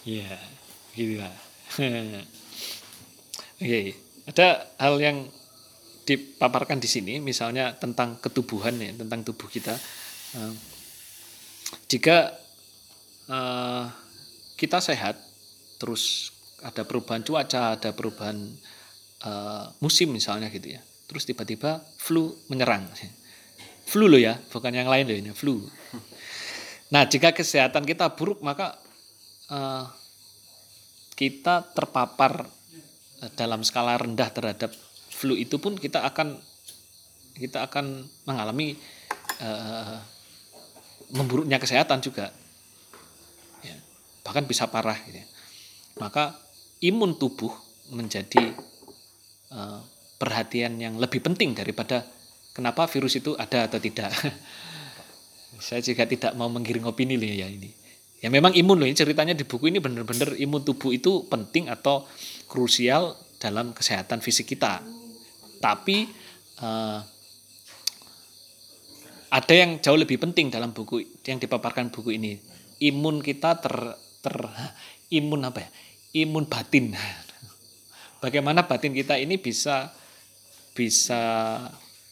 [0.06, 0.38] Ya
[0.94, 1.34] gitulah
[3.58, 3.82] oke
[4.30, 4.46] ada
[4.78, 5.26] hal yang
[6.06, 9.74] dipaparkan di sini misalnya tentang ketubuhan ya tentang tubuh kita.
[10.38, 10.54] Uh,
[11.90, 12.38] jika
[13.26, 13.90] uh,
[14.56, 15.20] kita sehat,
[15.76, 16.32] terus
[16.64, 18.36] ada perubahan cuaca, ada perubahan
[19.22, 20.80] uh, musim misalnya gitu ya.
[21.06, 22.88] Terus tiba-tiba flu menyerang.
[23.86, 25.62] Flu loh ya, bukan yang lain loh ini, flu.
[26.90, 28.74] Nah, jika kesehatan kita buruk maka
[29.46, 29.86] uh,
[31.14, 32.50] kita terpapar
[33.38, 34.74] dalam skala rendah terhadap
[35.08, 36.36] flu itu pun kita akan
[37.36, 38.76] kita akan mengalami
[39.40, 39.96] uh,
[41.16, 42.28] memburuknya kesehatan juga
[44.26, 45.26] bahkan bisa parah gitu ya.
[46.02, 46.34] maka
[46.82, 47.54] imun tubuh
[47.94, 48.50] menjadi
[49.54, 49.78] uh,
[50.18, 52.02] perhatian yang lebih penting daripada
[52.56, 54.10] kenapa virus itu ada atau tidak.
[55.66, 57.70] Saya juga tidak mau menggiring opini loh ya ini.
[58.20, 62.08] Ya memang imun loh ini ceritanya di buku ini benar-benar imun tubuh itu penting atau
[62.48, 64.80] krusial dalam kesehatan fisik kita.
[65.60, 66.08] Tapi
[66.60, 67.00] uh,
[69.32, 72.40] ada yang jauh lebih penting dalam buku yang dipaparkan buku ini.
[72.80, 74.36] Imun kita ter ter
[75.12, 75.70] imun apa ya?
[76.26, 76.96] Imun batin.
[78.24, 79.92] Bagaimana batin kita ini bisa
[80.76, 81.22] bisa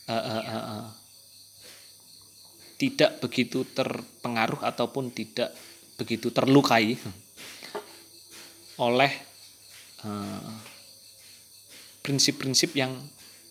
[0.09, 0.87] uh, uh, uh, uh,
[2.81, 5.53] tidak begitu terpengaruh ataupun tidak
[5.95, 6.99] begitu terlukai
[8.81, 9.13] oleh
[10.03, 10.53] uh,
[12.03, 12.93] prinsip-prinsip yang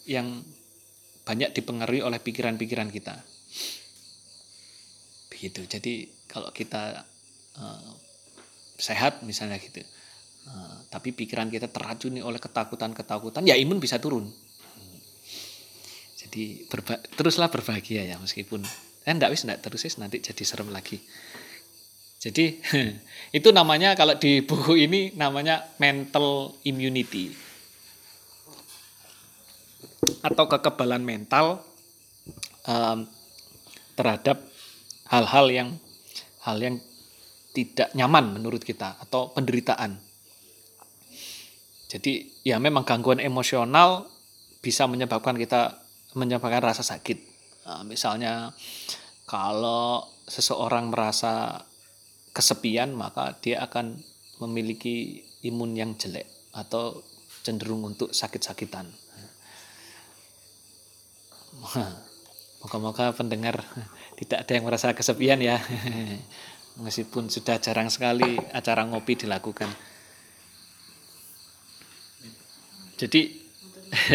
[0.03, 0.43] yang
[1.23, 3.15] banyak dipengaruhi oleh pikiran-pikiran kita.
[5.31, 5.63] Begitu.
[5.65, 5.93] Jadi
[6.27, 7.07] kalau kita
[7.57, 7.91] uh,
[8.83, 9.79] sehat misalnya gitu,
[10.51, 14.27] uh, tapi pikiran kita teracuni oleh ketakutan-ketakutan, ya imun bisa turun.
[16.19, 18.65] Jadi berba teruslah berbahagia ya meskipun
[19.05, 20.99] eh enggak wis enggak terus wis nanti jadi serem lagi.
[22.19, 22.59] Jadi
[23.37, 27.31] itu namanya kalau di buku ini namanya mental immunity
[30.23, 31.59] atau kekebalan mental
[32.63, 33.07] um,
[33.99, 34.39] terhadap
[35.11, 35.69] hal-hal yang
[36.47, 36.75] hal yang
[37.53, 39.95] tidak nyaman menurut kita atau penderitaan.
[41.87, 44.09] Jadi ya memang gangguan emosional
[44.65, 45.85] bisa menyebabkan kita
[46.17, 47.17] menyebabkan rasa sakit.
[47.69, 48.49] Nah, misalnya
[49.29, 51.61] kalau seseorang merasa
[52.33, 54.01] kesepian maka dia akan
[54.41, 56.25] memiliki imun yang jelek
[56.57, 57.05] atau
[57.45, 58.89] cenderung untuk sakit-sakitan.
[62.63, 63.61] Moga-moga pendengar
[64.19, 65.61] tidak ada yang merasa kesepian ya.
[66.81, 69.69] Meskipun sudah jarang sekali acara ngopi dilakukan.
[72.97, 73.21] Jadi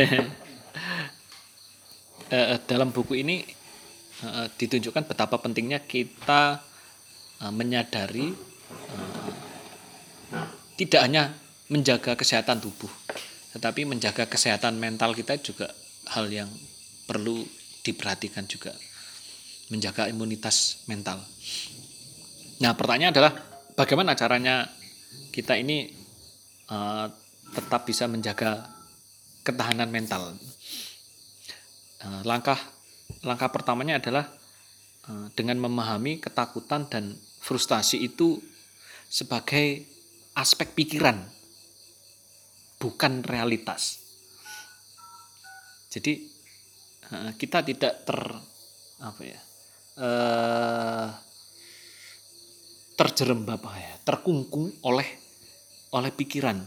[2.34, 3.46] eh, dalam buku ini
[4.26, 6.58] eh, ditunjukkan betapa pentingnya kita
[7.42, 8.34] eh, menyadari
[10.78, 11.34] tidak hanya
[11.68, 12.88] menjaga kesehatan tubuh,
[13.54, 15.68] tetapi menjaga kesehatan mental kita juga
[16.14, 16.48] hal yang
[17.04, 17.44] perlu
[17.82, 18.72] diperhatikan juga
[19.68, 21.20] menjaga imunitas mental.
[22.58, 23.32] Nah, pertanyaan adalah
[23.78, 24.66] bagaimana caranya
[25.30, 25.86] kita ini
[26.66, 27.06] uh,
[27.54, 28.66] tetap bisa menjaga
[29.46, 30.34] ketahanan mental.
[32.02, 32.58] Uh, langkah
[33.22, 34.26] langkah pertamanya adalah
[35.06, 38.42] uh, dengan memahami ketakutan dan frustasi itu
[39.06, 39.86] sebagai
[40.34, 41.22] aspek pikiran,
[42.82, 44.02] bukan realitas.
[45.88, 46.36] Jadi
[47.40, 48.20] kita tidak ter
[49.00, 49.40] apa ya
[49.96, 51.08] uh,
[52.98, 55.06] terjerembab ya terkungkung oleh
[55.94, 56.58] oleh pikiran.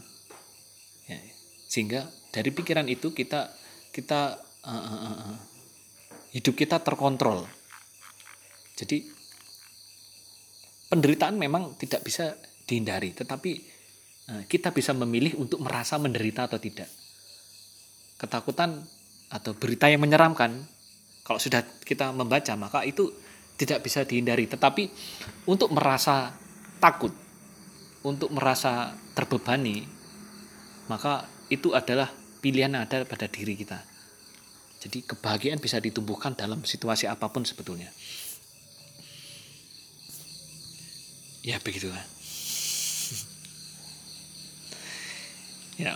[1.11, 1.19] Ya,
[1.67, 3.51] sehingga dari pikiran itu kita
[3.91, 5.35] kita uh, uh,
[6.31, 7.43] hidup kita terkontrol.
[8.79, 9.03] Jadi
[10.87, 12.31] penderitaan memang tidak bisa
[12.63, 13.51] dihindari tetapi
[14.31, 16.87] uh, kita bisa memilih untuk merasa menderita atau tidak.
[18.15, 18.79] Ketakutan
[19.27, 20.63] atau berita yang menyeramkan
[21.27, 23.11] kalau sudah kita membaca maka itu
[23.61, 24.49] tidak bisa dihindari.
[24.49, 24.89] Tetapi
[25.45, 26.33] untuk merasa
[26.81, 27.13] takut
[28.01, 29.85] untuk merasa terbebani
[30.89, 32.09] maka itu adalah
[32.41, 33.77] pilihan yang ada pada diri kita.
[34.81, 37.93] Jadi kebahagiaan bisa ditumbuhkan dalam situasi apa pun sebetulnya.
[41.45, 42.01] Ya begitulah
[45.85, 45.93] ya.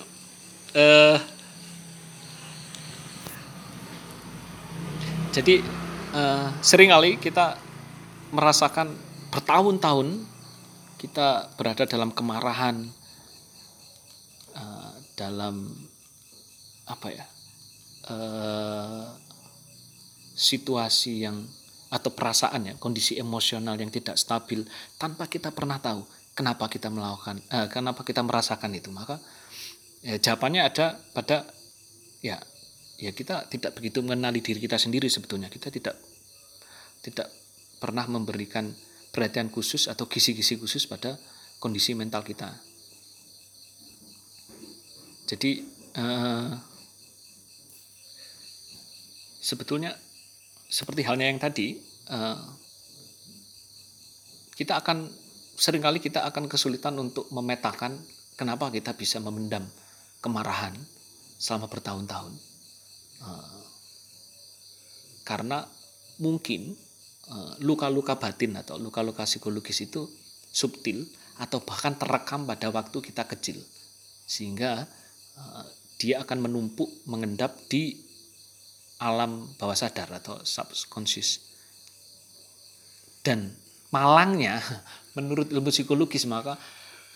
[0.77, 1.17] Eh
[5.35, 5.59] Jadi
[6.15, 7.59] uh, sering kali kita
[8.31, 8.95] merasakan
[9.29, 10.23] bertahun-tahun
[10.95, 12.87] kita berada dalam kemarahan,
[14.55, 15.69] uh, dalam
[16.87, 17.25] apa ya
[18.09, 19.05] uh,
[20.33, 21.43] situasi yang
[21.89, 24.65] atau perasaan ya kondisi emosional yang tidak stabil
[24.97, 26.03] tanpa kita pernah tahu
[26.35, 28.89] kenapa kita melakukan uh, kenapa kita merasakan itu.
[28.91, 29.19] Maka
[30.01, 31.47] ya, jawabannya ada pada
[32.23, 32.39] ya
[32.95, 35.51] ya kita tidak begitu mengenali diri kita sendiri sebetulnya.
[35.51, 35.95] Kita tidak
[37.03, 37.27] tidak
[37.79, 38.71] pernah memberikan
[39.11, 41.19] perhatian khusus atau kisi-kisi khusus pada
[41.59, 42.51] kondisi mental kita.
[45.25, 45.51] Jadi
[45.97, 46.49] eh,
[49.41, 49.93] sebetulnya
[50.69, 51.77] seperti halnya yang tadi
[52.09, 52.39] eh,
[54.55, 55.07] kita akan
[55.55, 57.95] sering kali kita akan kesulitan untuk memetakan
[58.35, 59.63] kenapa kita bisa memendam
[60.19, 60.75] kemarahan
[61.39, 62.54] selama bertahun-tahun
[65.25, 65.65] Karena
[66.21, 66.77] mungkin
[67.27, 70.05] eh, luka-luka batin atau luka-luka psikologis itu
[70.53, 71.03] subtil
[71.41, 73.57] atau bahkan terekam pada waktu kita kecil.
[74.29, 74.85] Sehingga
[75.35, 75.65] eh,
[75.97, 77.97] dia akan menumpuk mengendap di
[79.01, 81.41] alam bawah sadar atau subconscious.
[83.25, 83.49] Dan
[83.89, 84.61] malangnya
[85.17, 86.61] menurut ilmu psikologis maka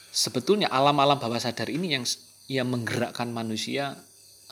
[0.10, 2.06] sebetulnya alam-alam bawah sadar ini yang
[2.50, 3.94] yang menggerakkan manusia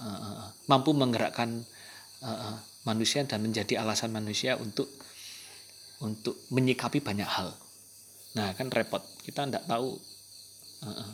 [0.02, 1.66] uh, mampu menggerakkan
[2.22, 2.56] uh,
[2.88, 4.88] manusia dan menjadi alasan manusia untuk
[6.02, 7.54] untuk menyikapi banyak hal.
[8.38, 9.98] Nah kan repot kita tidak tahu
[10.86, 11.10] uh,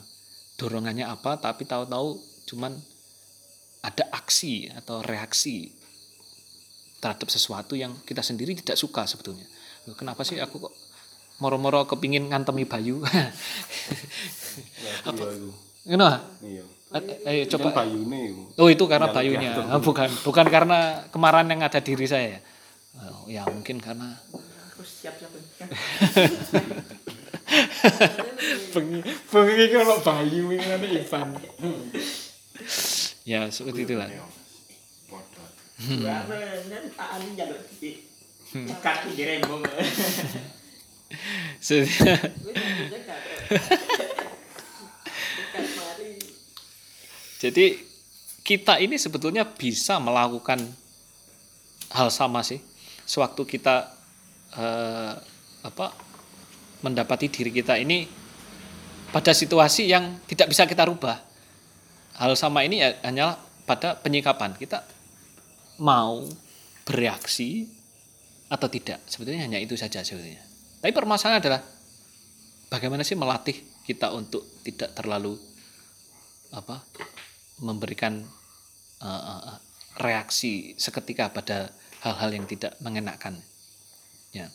[0.59, 2.19] dorongannya apa, tapi tahu-tahu
[2.51, 2.75] cuman
[3.83, 5.67] ada aksi atau reaksi
[7.03, 9.43] terhadap sesuatu yang kita sendiri tidak suka sebetulnya.
[9.99, 10.73] Kenapa sih aku kok
[11.43, 13.03] moro-moro kepingin ngantemi Bayu?
[15.09, 15.23] apa?
[15.83, 16.23] Kenapa?
[16.39, 16.63] Iya.
[16.93, 17.69] Eh, Ayo Kan coba.
[17.82, 18.53] bayune.
[18.56, 22.38] Oh itu karena bayunya, Ah, bukan bukan karena kemarahan yang ada diri saya.
[22.95, 24.13] Oh, ya mungkin karena
[24.77, 25.34] siap-siap.
[28.71, 31.27] bengi bengi kalau bayu ini Ivan.
[33.23, 34.10] ya seperti itulah.
[35.84, 36.23] Tak
[37.17, 38.06] anu jaluk titik.
[38.53, 39.65] Ikat di rembong.
[41.58, 41.89] Se- Wis
[42.53, 43.15] aku jaga.
[45.41, 46.12] Ikat mari.
[47.43, 47.75] Jadi
[48.39, 50.63] kita ini sebetulnya bisa melakukan
[51.91, 52.63] hal sama sih.
[53.03, 53.91] Sewaktu kita
[54.56, 55.13] eh,
[55.67, 55.91] apa
[56.88, 58.08] mendapati diri kita ini
[59.12, 61.19] pada situasi yang tidak bisa kita rubah.
[62.15, 63.36] Hal sama ini ya hanyalah
[63.67, 64.88] pada penyikapan kita
[65.84, 66.23] mau
[66.88, 67.67] bereaksi
[68.47, 69.03] atau tidak.
[69.03, 70.39] Sebetulnya hanya itu saja sebetulnya.
[70.79, 71.62] Tapi permasalahan adalah
[72.71, 75.36] bagaimana sih melatih kita untuk tidak terlalu
[76.53, 76.79] apa
[77.61, 78.23] memberikan
[79.03, 79.21] uh,
[79.53, 79.57] uh,
[80.01, 81.69] reaksi seketika pada
[82.01, 83.37] hal-hal yang tidak mengenakan.
[84.33, 84.49] Ya.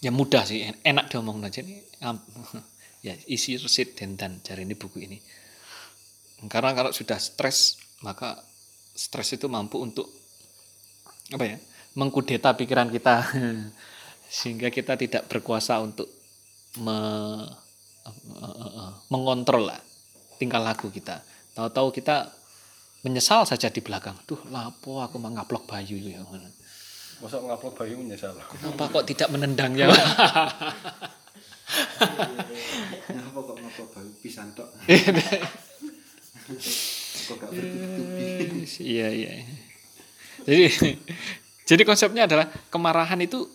[0.00, 1.82] Ya mudah sih en- enak diomong aja nih.
[3.04, 5.22] Ya isi resit dendan cari ini buku ini.
[6.50, 8.42] Karena kalau sudah stres maka
[8.98, 10.10] stres itu mampu untuk
[11.30, 11.56] apa ya
[11.94, 13.22] mengkudeta pikiran kita.
[14.42, 16.10] Sehingga kita tidak berkuasa untuk
[16.82, 17.46] me-
[18.10, 19.78] eh, eh, eh, mengontrol lah
[20.36, 21.20] tingkah laku kita.
[21.56, 22.30] Tahu-tahu kita
[23.06, 24.16] menyesal saja di belakang.
[24.28, 26.20] Duh, lapo aku mau ngaplok bayu ya.
[27.22, 28.36] Masa ngupload bayu menyesal.
[28.36, 29.88] Kenapa kok tidak menendangnya?
[33.08, 34.68] Kenapa kok ngopo bayu pisan tok?
[37.26, 38.62] Kok gak bertubi-tubi?
[38.86, 39.30] Iya, iya.
[40.46, 40.94] Jadi
[41.66, 43.50] jadi konsepnya adalah kemarahan itu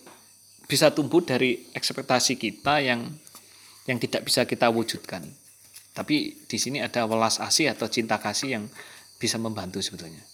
[0.68, 3.08] bisa tumbuh dari ekspektasi kita yang
[3.88, 5.24] yang tidak bisa kita wujudkan.
[5.92, 8.64] Tapi di sini ada welas asih atau cinta kasih yang
[9.20, 10.24] bisa membantu sebetulnya.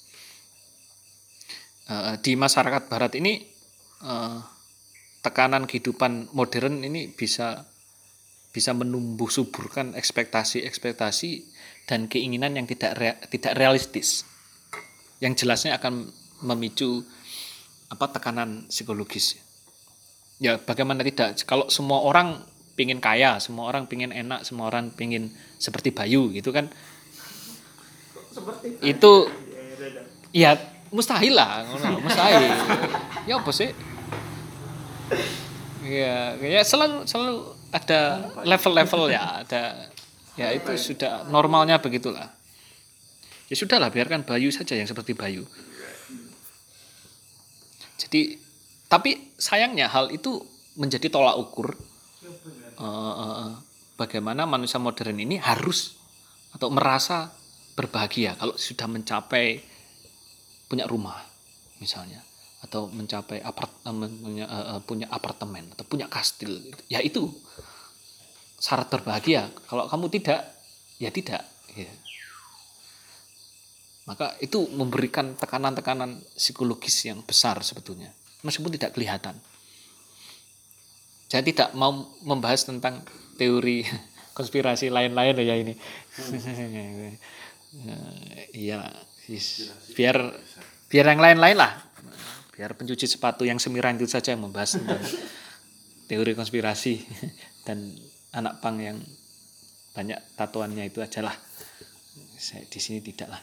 [1.89, 3.43] Eh, di masyarakat barat ini
[4.05, 4.39] eh,
[5.25, 7.67] tekanan kehidupan modern ini bisa
[8.55, 11.31] bisa menumbuh suburkan ekspektasi-ekspektasi
[11.85, 14.25] dan keinginan yang tidak rea- tidak realistis.
[15.19, 16.13] Yang jelasnya akan
[16.47, 17.03] memicu
[17.89, 19.41] apa tekanan psikologis.
[20.39, 22.45] Ya bagaimana tidak kalau semua orang
[22.79, 26.71] pingin kaya, semua orang pingin enak, semua orang pingin seperti Bayu gitu kan.
[28.31, 29.27] Seperti Itu
[30.31, 30.55] ya
[30.95, 31.67] mustahil lah,
[31.99, 32.47] mustahil.
[33.27, 33.75] ya apa sih?
[35.83, 37.35] Ya, ya selalu selalu
[37.75, 39.91] ada level-level ya, ada
[40.39, 42.31] ya itu sudah normalnya begitulah.
[43.51, 45.43] Ya sudahlah biarkan Bayu saja yang seperti Bayu.
[47.99, 48.39] Jadi
[48.87, 50.39] tapi sayangnya hal itu
[50.79, 51.75] menjadi tolak ukur
[52.79, 53.53] eh,
[53.99, 55.99] bagaimana manusia modern ini harus
[56.55, 57.35] atau merasa
[57.77, 59.63] berbahagia kalau sudah mencapai
[60.67, 61.19] punya rumah
[61.79, 62.23] misalnya
[62.59, 66.59] atau mencapai apart, punya, eh, punya apartemen atau punya kastil
[66.91, 67.31] ya itu
[68.59, 69.47] syarat berbahagia.
[69.71, 70.43] Kalau kamu tidak
[70.99, 71.47] ya tidak
[71.79, 71.87] ya.
[74.09, 78.11] maka itu memberikan tekanan-tekanan psikologis yang besar sebetulnya.
[78.43, 79.37] Meskipun tidak kelihatan
[81.29, 83.05] saya tidak mau membahas tentang
[83.37, 83.85] teori
[84.37, 85.75] konspirasi lain-lain ya ini.
[88.57, 88.81] Iya
[89.29, 90.17] is- biar
[90.89, 91.77] biar yang lain-lain lah.
[92.57, 94.99] Biar pencuci sepatu yang semiran itu saja yang membahas tentang
[96.09, 97.05] teori konspirasi
[97.69, 97.93] dan
[98.33, 98.97] anak pang yang
[99.93, 101.37] banyak tatuannya itu aja lah.
[102.41, 103.43] Saya di sini tidak lah.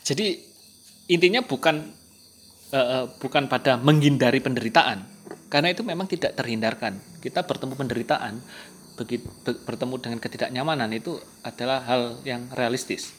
[0.00, 0.26] Jadi
[1.12, 1.92] intinya bukan
[2.72, 5.04] eh, bukan pada menghindari penderitaan.
[5.46, 6.98] Karena itu memang tidak terhindarkan.
[7.22, 8.42] Kita bertemu penderitaan
[8.96, 9.28] begitu
[9.68, 13.12] bertemu dengan ketidaknyamanan itu adalah hal yang realistis.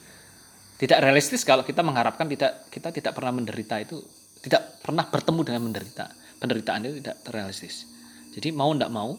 [0.77, 4.01] Tidak realistis kalau kita mengharapkan tidak kita tidak pernah menderita itu
[4.41, 6.05] tidak pernah bertemu dengan menderita.
[6.37, 7.97] Penderitaan itu tidak realistis
[8.37, 9.17] jadi mau tidak mau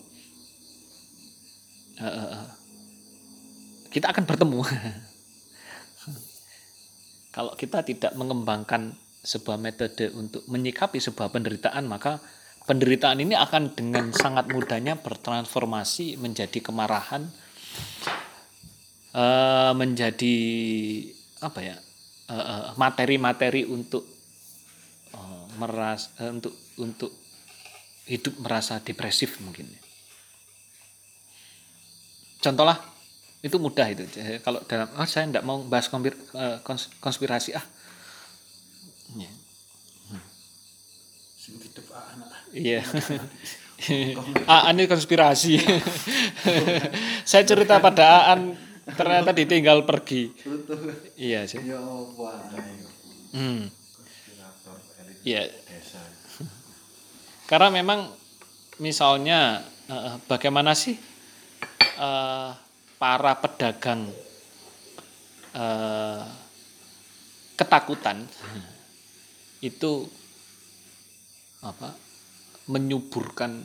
[1.99, 2.47] eh, eh,
[3.91, 4.63] kita akan bertemu.
[7.35, 12.23] Kalau kita tidak mengembangkan sebuah metode untuk menyikapi sebuah penderitaan maka
[12.69, 17.27] penderitaan ini akan dengan sangat mudahnya bertransformasi menjadi kemarahan
[19.17, 20.37] eh, menjadi
[21.43, 21.77] apa ya
[22.31, 24.19] eh, eh, materi-materi untuk
[25.59, 27.11] meras untuk untuk
[28.07, 29.67] hidup merasa depresif mungkin.
[32.39, 32.79] Contohlah
[33.43, 34.07] itu mudah itu.
[34.47, 36.15] Kalau dalam oh, saya tidak mau bahas konspir-
[36.63, 37.67] kons- konspirasi ah
[39.17, 39.33] Ya.
[41.49, 42.29] Sing hidup anak.
[42.53, 42.85] iya
[44.53, 45.57] Aan ini konspirasi.
[47.31, 48.53] saya cerita pada Aan
[48.85, 50.35] ternyata ditinggal pergi.
[51.15, 51.63] Iya sih.
[51.63, 51.79] Ya.
[53.33, 53.71] Hmm.
[55.23, 55.49] Iya.
[57.51, 58.11] Karena memang
[58.83, 60.99] misalnya eh, bagaimana sih
[61.81, 62.51] eh,
[62.99, 64.11] para pedagang
[65.55, 66.23] eh,
[67.55, 68.27] ketakutan
[69.63, 70.18] itu
[71.65, 71.95] apa
[72.69, 73.65] menyuburkan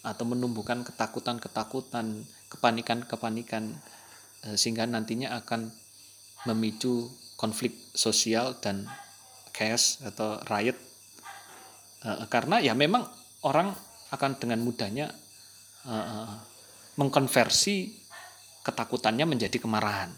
[0.00, 3.76] atau menumbuhkan ketakutan-ketakutan, kepanikan-kepanikan
[4.48, 5.68] eh, sehingga nantinya akan
[6.48, 8.88] memicu konflik sosial dan
[9.52, 10.76] chaos atau riot
[12.00, 13.04] Eh, karena ya memang
[13.44, 13.76] orang
[14.08, 15.12] akan dengan mudahnya
[15.84, 16.34] eh,
[16.96, 17.92] mengkonversi
[18.64, 20.08] ketakutannya menjadi kemarahan.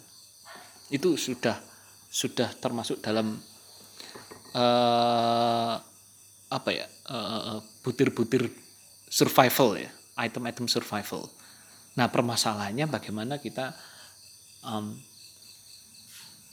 [0.95, 1.59] Itu sudah
[2.13, 3.41] sudah termasuk dalam
[6.53, 8.53] apa ya eh, eh, butir-butir
[9.09, 9.91] survival ya,
[10.21, 11.33] item-item survival.
[11.97, 13.73] Nah permasalahannya bagaimana kita
[14.69, 14.85] eh,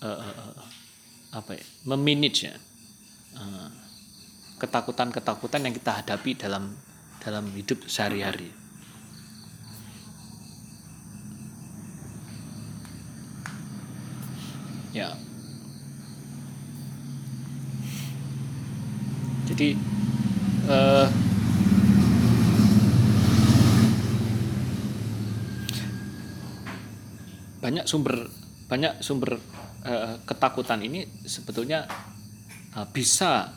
[0.08, 0.54] eh, eh,
[1.36, 2.56] apa ya, memanage ya
[3.36, 3.70] eh,
[4.60, 6.76] ketakutan-ketakutan yang kita hadapi dalam
[7.20, 8.56] dalam hidup sehari-hari.
[14.96, 15.29] Ya.
[19.60, 19.76] Jadi
[20.72, 21.08] eh,
[27.60, 28.24] banyak sumber
[28.72, 29.36] banyak sumber
[29.84, 31.84] eh, ketakutan ini sebetulnya
[32.72, 33.52] eh, bisa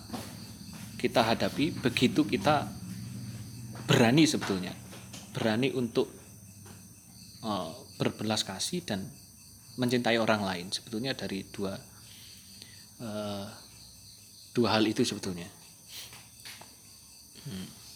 [0.98, 2.66] kita hadapi begitu kita
[3.86, 4.74] berani sebetulnya.
[5.30, 6.10] Berani untuk
[7.40, 9.06] uh, berbelas kasih dan
[9.80, 10.66] mencintai orang lain.
[10.68, 11.72] Sebetulnya dari dua
[13.00, 13.46] uh,
[14.52, 15.61] dua hal itu sebetulnya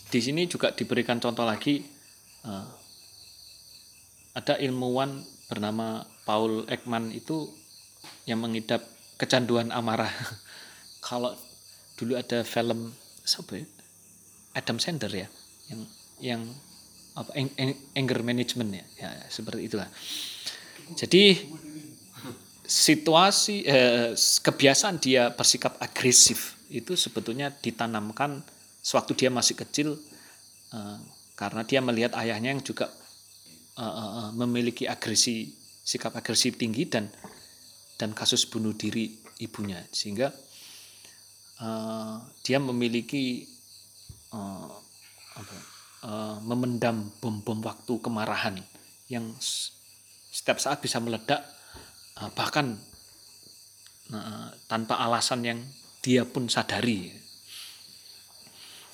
[0.06, 1.82] Di sini juga diberikan contoh lagi
[2.46, 2.66] uh,
[4.36, 7.50] ada ilmuwan bernama Paul Ekman itu
[8.26, 8.82] yang mengidap
[9.16, 10.10] kecanduan amarah
[11.06, 11.32] kalau
[11.96, 12.92] dulu ada film
[13.24, 13.66] siapa ya?
[14.56, 15.28] Adam Sandler ya
[15.72, 15.80] yang
[16.20, 16.42] yang
[17.16, 19.88] apa ang- ang- anger management ya, ya seperti itulah
[20.94, 21.40] jadi
[22.66, 28.42] situasi eh, kebiasaan dia bersikap agresif itu sebetulnya ditanamkan
[28.86, 29.98] sewaktu dia masih kecil
[30.70, 30.98] eh,
[31.34, 32.86] karena dia melihat ayahnya yang juga
[33.74, 35.50] eh, eh, eh, memiliki agresi
[35.82, 37.10] sikap agresif tinggi dan
[37.98, 39.10] dan kasus bunuh diri
[39.42, 40.30] ibunya sehingga
[41.58, 42.16] eh,
[42.46, 43.42] dia memiliki
[44.30, 44.68] eh,
[45.34, 45.56] apa,
[46.06, 48.54] eh, memendam bom-bom waktu kemarahan
[49.10, 49.34] yang
[50.30, 51.42] setiap saat bisa meledak
[52.22, 52.78] eh, bahkan
[54.14, 55.58] eh, tanpa alasan yang
[56.06, 57.25] dia pun sadari.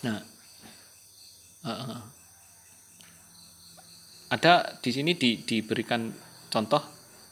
[0.03, 0.18] Nah,
[1.66, 2.00] eh,
[4.32, 6.09] ada di sini di, diberikan
[6.48, 6.80] contoh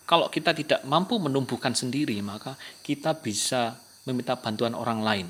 [0.04, 2.54] kalau kita tidak mampu menumbuhkan sendiri maka
[2.84, 5.28] kita bisa meminta bantuan orang lain.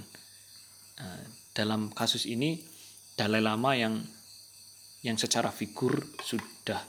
[1.00, 1.20] Nah,
[1.56, 2.60] dalam kasus ini
[3.16, 4.00] Dalai Lama yang
[5.00, 6.80] yang secara figur sudah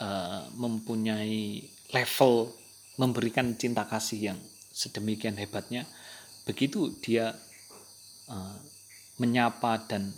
[0.00, 1.64] eh, mempunyai
[1.96, 2.52] level
[2.96, 4.38] memberikan cinta kasih yang
[4.72, 5.88] sedemikian hebatnya
[6.44, 7.32] begitu dia
[8.28, 8.56] eh,
[9.16, 10.12] menyapa dan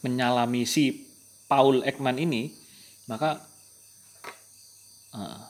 [0.00, 1.08] menyalami si
[1.44, 2.52] Paul Ekman ini
[3.10, 3.42] maka
[5.16, 5.40] eh,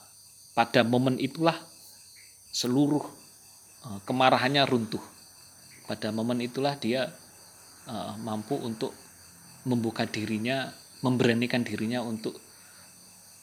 [0.51, 1.55] pada momen itulah
[2.51, 3.03] seluruh
[3.87, 5.01] eh, kemarahannya runtuh.
[5.87, 7.07] Pada momen itulah dia
[7.87, 8.91] eh, mampu untuk
[9.65, 12.37] membuka dirinya memberanikan dirinya untuk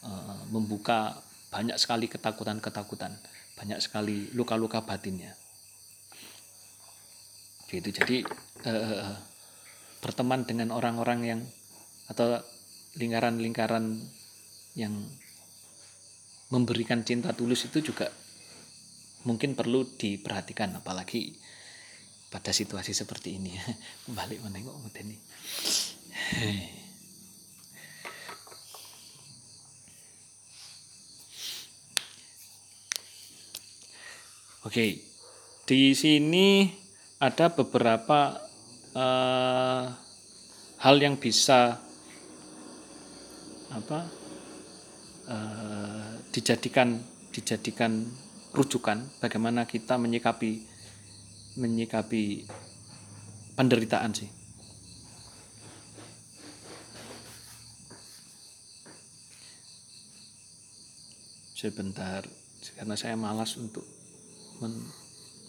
[0.04, 3.16] eh, membuka banyak sekali ketakutan-ketakutan
[3.56, 5.32] banyak sekali luka-luka batinnya
[7.68, 7.88] gitu.
[7.92, 8.24] Jadi
[8.64, 9.14] eh,
[10.00, 11.40] berteman dengan orang-orang yang
[12.08, 12.40] atau
[12.96, 14.00] lingkaran-lingkaran
[14.74, 14.94] yang
[16.48, 18.08] memberikan cinta tulus itu juga
[19.28, 21.36] mungkin perlu diperhatikan apalagi
[22.32, 23.52] pada situasi seperti ini.
[24.16, 25.16] Balik menengok ini.
[34.68, 35.00] Oke,
[35.64, 36.68] di sini
[37.18, 38.38] ada beberapa
[38.94, 39.84] eh,
[40.78, 41.82] hal yang bisa
[43.74, 44.00] apa
[45.26, 47.02] eh, dijadikan
[47.34, 48.06] dijadikan
[48.54, 50.62] rujukan bagaimana kita menyikapi
[51.58, 52.46] menyikapi
[53.58, 54.30] penderitaan sih.
[61.58, 62.22] Sebentar,
[62.78, 63.82] karena saya malas untuk
[64.62, 64.94] men-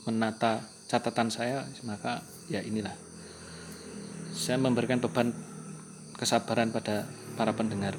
[0.09, 2.97] menata catatan saya, maka ya inilah.
[4.33, 5.29] Saya memberikan beban
[6.17, 7.05] kesabaran pada
[7.37, 7.93] para pendengar.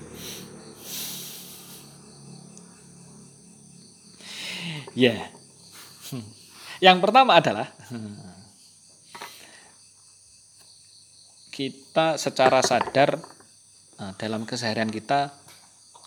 [4.98, 5.30] Ya.
[6.10, 6.26] Hmm.
[6.82, 7.70] Yang pertama adalah
[11.54, 13.22] kita secara sadar
[14.02, 15.30] uh, dalam keseharian kita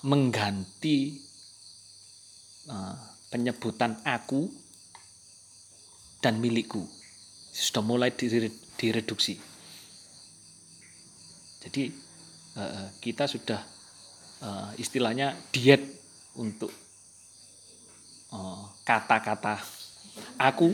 [0.03, 1.15] mengganti
[2.67, 2.97] uh,
[3.31, 4.62] penyebutan aku
[6.23, 6.87] dan milikku
[7.51, 9.35] sudah mulai dire- direduksi.
[11.67, 11.91] Jadi
[12.55, 13.59] uh, kita sudah
[14.39, 15.83] uh, istilahnya diet
[16.39, 16.71] untuk
[18.81, 19.61] kata-kata
[20.41, 20.73] aku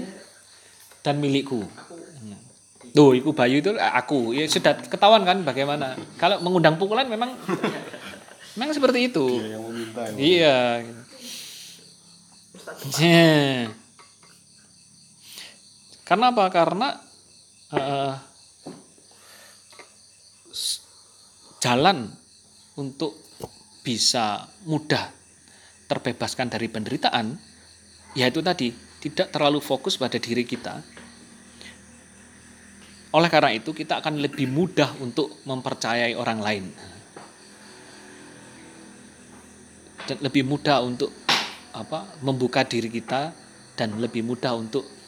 [1.04, 1.68] dan milikku.
[2.96, 4.32] Tuh, iku Bayu itu aku.
[4.34, 6.00] Ya sudah ketahuan kan bagaimana.
[6.16, 7.36] Kalau mengundang pukulan memang
[8.56, 9.28] memang seperti itu.
[9.44, 10.18] Dia yang meminta ini.
[10.40, 10.58] Iya.
[12.98, 13.68] Ya.
[16.10, 16.50] Karena apa?
[16.50, 16.90] Karena
[20.50, 20.82] s-
[21.62, 22.10] jalan
[22.82, 23.14] untuk
[23.86, 25.14] bisa mudah
[25.86, 27.38] terbebaskan dari penderitaan,
[28.18, 30.82] yaitu tadi tidak terlalu fokus pada diri kita.
[33.14, 36.66] Oleh karena itu, kita akan lebih mudah untuk mempercayai orang lain.
[40.10, 41.14] Dan lebih mudah untuk
[41.70, 43.30] apa membuka diri kita
[43.78, 44.99] dan lebih mudah untuk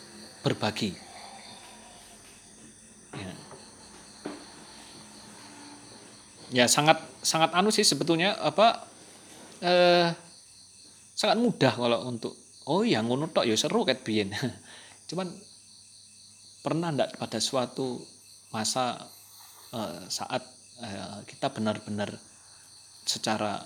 [0.41, 0.91] berbagi.
[3.15, 3.33] Ya.
[6.51, 8.89] Ya sangat sangat anu sih sebetulnya apa
[9.61, 10.09] eh,
[11.15, 12.33] sangat mudah kalau untuk
[12.67, 14.33] oh ya ngono tok ya seru ket biyen.
[15.09, 15.29] Cuman
[16.61, 18.01] pernah ndak pada suatu
[18.51, 18.97] masa
[19.73, 20.43] eh, saat
[20.81, 22.11] eh, kita benar-benar
[23.05, 23.61] secara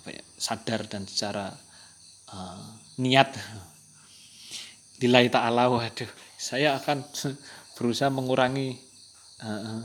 [0.00, 1.52] apa ya, sadar dan secara
[2.32, 2.66] eh,
[3.00, 3.30] niat
[5.02, 6.10] Lillahi ta'ala waduh.
[6.38, 7.02] Saya akan
[7.78, 8.78] berusaha mengurangi
[9.42, 9.82] eh,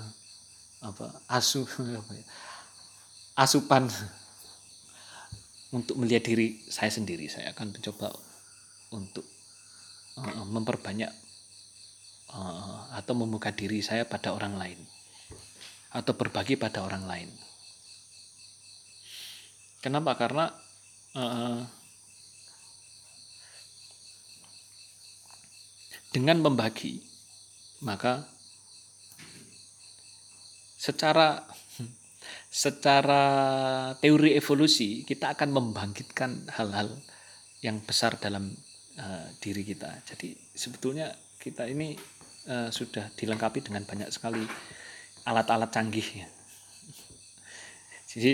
[0.85, 2.01] apa asu ya,
[3.39, 3.89] asupan
[5.77, 7.25] untuk melihat diri saya sendiri.
[7.25, 8.13] Saya akan mencoba
[8.93, 9.25] untuk
[10.21, 11.11] eh, memperbanyak
[12.29, 14.79] eh, atau membuka diri saya pada orang lain
[15.89, 17.29] atau berbagi pada orang lain.
[19.81, 20.13] Kenapa?
[20.13, 20.45] Karena
[21.17, 21.78] eh,
[26.09, 26.99] dengan membagi
[27.85, 28.27] maka
[30.79, 31.43] secara
[32.49, 33.23] secara
[34.01, 36.89] teori evolusi kita akan membangkitkan hal-hal
[37.61, 38.49] yang besar dalam
[38.97, 40.01] eh, diri kita.
[40.07, 41.93] Jadi sebetulnya kita ini
[42.49, 44.41] eh, sudah dilengkapi dengan banyak sekali
[45.27, 46.25] alat-alat canggih.
[48.09, 48.33] Jadi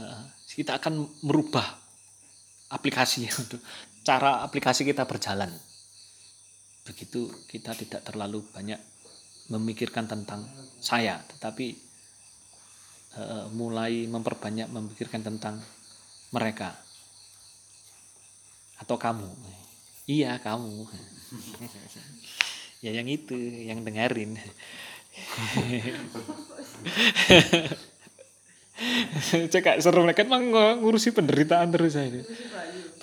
[0.00, 1.66] eh, kita akan merubah
[2.72, 3.28] aplikasi
[4.08, 5.50] cara aplikasi kita berjalan.
[6.88, 8.80] Begitu kita tidak terlalu banyak
[9.52, 10.48] memikirkan tentang
[10.80, 11.66] saya, tetapi
[13.16, 15.60] eh, mulai memperbanyak memikirkan tentang
[16.32, 16.72] mereka
[18.78, 19.28] atau kamu.
[20.08, 20.88] Iya kamu.
[22.84, 24.38] ya yang itu, yang dengerin.
[29.52, 30.26] Cek seru kan
[30.78, 32.22] ngurusi penderitaan terus saya ini.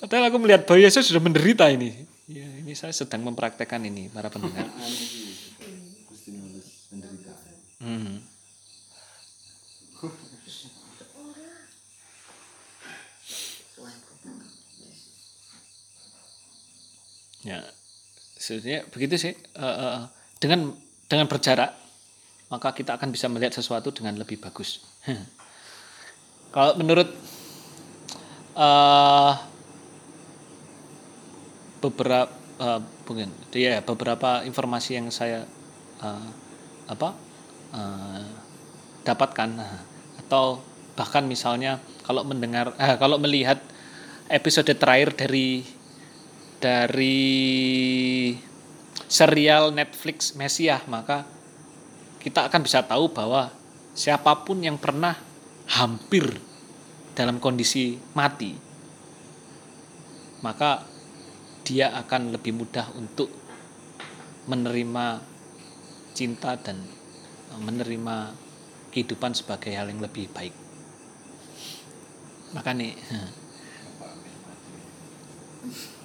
[0.00, 1.92] Padahal aku melihat Bayu Yesus sudah menderita ini.
[2.26, 4.66] Ya, ini saya sedang mempraktekkan ini para pendengar.
[6.90, 7.54] Penderitaan.
[7.78, 8.18] Hmm.
[17.46, 17.62] Ya,
[18.34, 19.34] sebenarnya begitu sih.
[19.38, 20.10] Eh, eh,
[20.42, 20.74] dengan
[21.06, 21.70] dengan berjarak,
[22.50, 24.82] maka kita akan bisa melihat sesuatu dengan lebih bagus.
[26.54, 27.14] Kalau menurut
[28.58, 29.34] eh
[31.78, 35.44] beberapa eh, bukan, ya beberapa informasi yang saya
[36.00, 36.28] eh,
[36.88, 37.08] apa
[37.74, 38.24] eh,
[39.06, 39.50] dapatkan.
[40.26, 40.60] Atau
[40.96, 43.60] bahkan misalnya kalau mendengar eh, kalau melihat
[44.32, 45.62] episode terakhir dari
[46.56, 47.20] dari
[49.06, 51.28] serial Netflix Mesiah maka
[52.24, 53.52] kita akan bisa tahu bahwa
[53.92, 55.14] siapa pun yang pernah
[55.68, 56.26] hampir
[57.12, 58.56] dalam kondisi mati
[60.40, 60.82] maka
[61.66, 63.26] dia akan lebih mudah untuk
[64.46, 65.18] menerima
[66.14, 66.78] cinta dan
[67.58, 68.30] menerima
[68.94, 70.54] kehidupan sebagai hal yang lebih baik.
[72.54, 72.94] Maka nih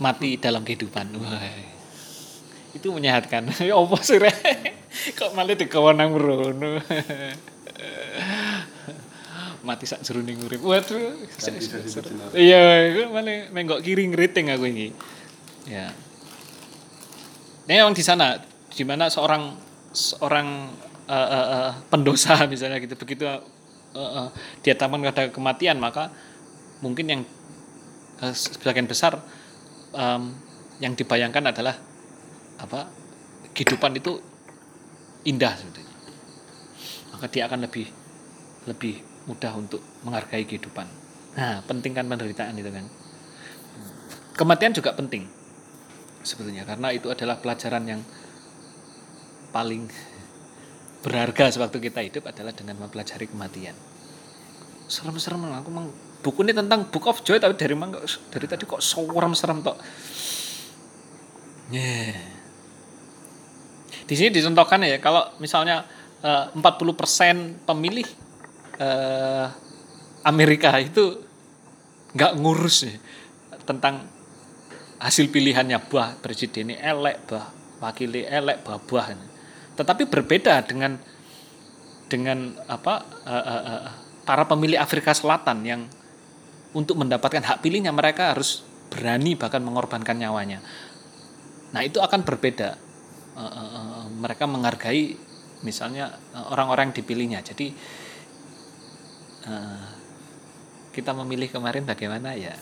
[0.03, 1.14] mati dalam kehidupan.
[1.22, 1.45] Wah,
[2.74, 3.53] itu menyehatkan.
[3.62, 4.18] Ya apa sih?
[5.18, 6.82] Kok malah dikewenang merono.
[9.62, 10.66] mati sak jroning urip.
[10.66, 11.22] Waduh.
[11.22, 12.34] Bejenar.
[12.34, 12.62] Iya,
[13.14, 14.89] malah menggok kiri ngeriting aku ini.
[15.70, 15.93] Ya.
[17.70, 18.41] Ini memang di sana
[18.72, 19.53] di mana seorang
[19.93, 20.72] seorang
[21.05, 22.97] eh, eh, eh, pendosa misalnya gitu.
[22.97, 23.28] Begitu
[24.64, 26.09] dia taman pada kematian maka
[26.80, 27.22] mungkin yang
[28.24, 29.20] eh, sebagian besar
[29.93, 30.32] em,
[30.80, 31.76] yang dibayangkan adalah
[32.57, 32.88] apa
[33.53, 34.18] kehidupan itu
[35.28, 35.95] indah sebetulnya.
[37.14, 37.86] Maka dia akan lebih
[38.66, 40.88] lebih mudah untuk menghargai kehidupan.
[41.38, 42.86] Nah penting kan penderitaan itu kan.
[44.34, 45.41] Kematian juga penting
[46.24, 46.64] sebetulnya.
[46.64, 48.02] Karena itu adalah pelajaran yang
[49.52, 49.92] paling
[51.02, 53.74] berharga sewaktu kita hidup adalah dengan mempelajari kematian.
[54.86, 55.90] Serem-serem aku mang
[56.22, 57.92] buku ini tentang Book of Joy tapi dari mang
[58.30, 59.78] dari tadi kok serem-serem tok.
[61.74, 62.20] Yeah.
[64.06, 65.88] Di sini dicontohkan ya kalau misalnya
[66.22, 68.08] eh, 40% pemilih
[68.78, 69.48] eh,
[70.22, 71.18] Amerika itu
[72.12, 72.96] nggak ngurus ya,
[73.64, 74.04] tentang
[75.02, 77.49] hasil pilihannya bah presiden ini elek bah
[77.82, 79.10] wakili elek bah bah
[79.76, 81.02] tetapi berbeda dengan
[82.06, 83.82] dengan apa eh, eh, eh,
[84.24, 85.82] para pemilih Afrika Selatan yang
[86.78, 90.62] untuk mendapatkan hak pilihnya mereka harus berani bahkan mengorbankan nyawanya
[91.72, 92.70] Nah itu akan berbeda.
[93.32, 95.16] Eh, eh, eh, mereka menghargai
[95.64, 96.12] misalnya
[96.52, 97.39] orang-orang yang dipilihnya.
[97.41, 97.72] Jadi
[99.47, 99.86] eh,
[100.91, 102.56] kita memilih kemarin bagaimana ya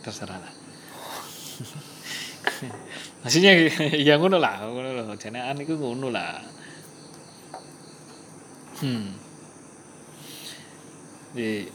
[0.00, 0.52] terserah lah.
[3.22, 3.52] Maksudnya
[4.06, 5.16] ya ngono lah, ngono loh.
[5.18, 6.40] Jenengan itu ngono lah.
[8.80, 9.16] Hmm.
[11.32, 11.68] Di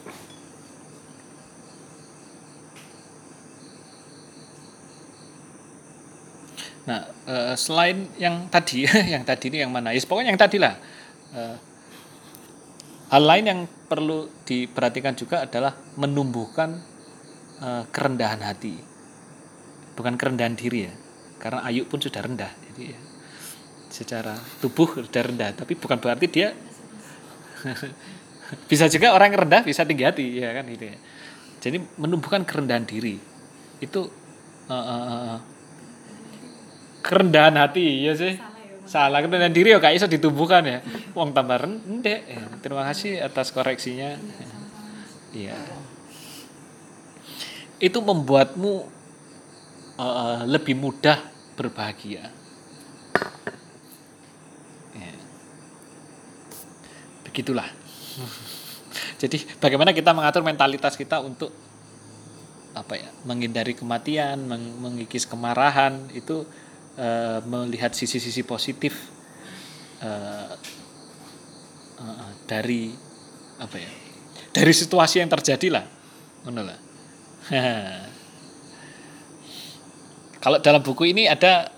[6.81, 9.93] Nah, eh, selain yang tadi, yang tadi ini yang mana?
[9.93, 10.75] Ya, pokoknya yang tadi lah.
[11.31, 11.55] Eh,
[13.13, 16.81] hal lain yang perlu diperhatikan juga adalah menumbuhkan
[17.61, 18.81] eh, kerendahan hati,
[19.95, 20.93] bukan kerendahan diri ya.
[21.41, 22.99] Karena Ayub pun sudah rendah, jadi ya,
[23.89, 26.53] secara tubuh sudah rendah, tapi bukan berarti dia
[28.69, 30.97] bisa juga orang rendah bisa tinggi hati, ya kan gitu ya.
[31.61, 33.17] Jadi menumbuhkan kerendahan diri.
[33.81, 34.09] Itu
[34.69, 35.39] eh, eh, eh,
[37.05, 38.33] kerendahan hati ya sih.
[38.85, 40.79] Salah kerendahan diri ya gak iso ditumbuhkan ya.
[41.13, 44.17] Wong tambah rendek ya, terima kasih atas koreksinya.
[45.31, 45.57] Iya.
[47.81, 49.00] Itu membuatmu
[50.01, 51.17] eh, lebih mudah
[51.55, 52.25] berbahagia
[54.91, 55.15] Ya.
[57.23, 57.63] begitulah
[59.21, 61.55] jadi bagaimana kita mengatur mentalitas kita untuk
[62.71, 66.43] apa ya menghindari kematian meng- mengikis kemarahan itu
[66.99, 68.95] eh, melihat sisi-sisi positif
[70.03, 70.51] eh,
[71.99, 72.91] eh, dari
[73.63, 73.91] apa ya
[74.51, 75.85] dari situasi yang terjadi lah
[76.67, 76.79] lah.
[80.41, 81.69] kalau dalam buku ini ada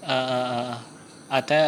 [0.00, 0.72] eh,
[1.28, 1.60] ada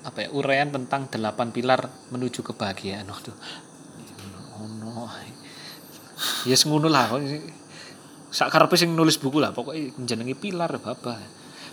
[0.00, 3.06] apa ya uraian tentang delapan pilar menuju kebahagiaan.
[3.06, 3.30] Waktu
[4.58, 5.06] oh no
[6.44, 7.14] ya yes, ngono lah.
[8.30, 9.54] Sakarepe sing nulis buku lah.
[9.54, 11.14] Pokoknya jenenge pilar apa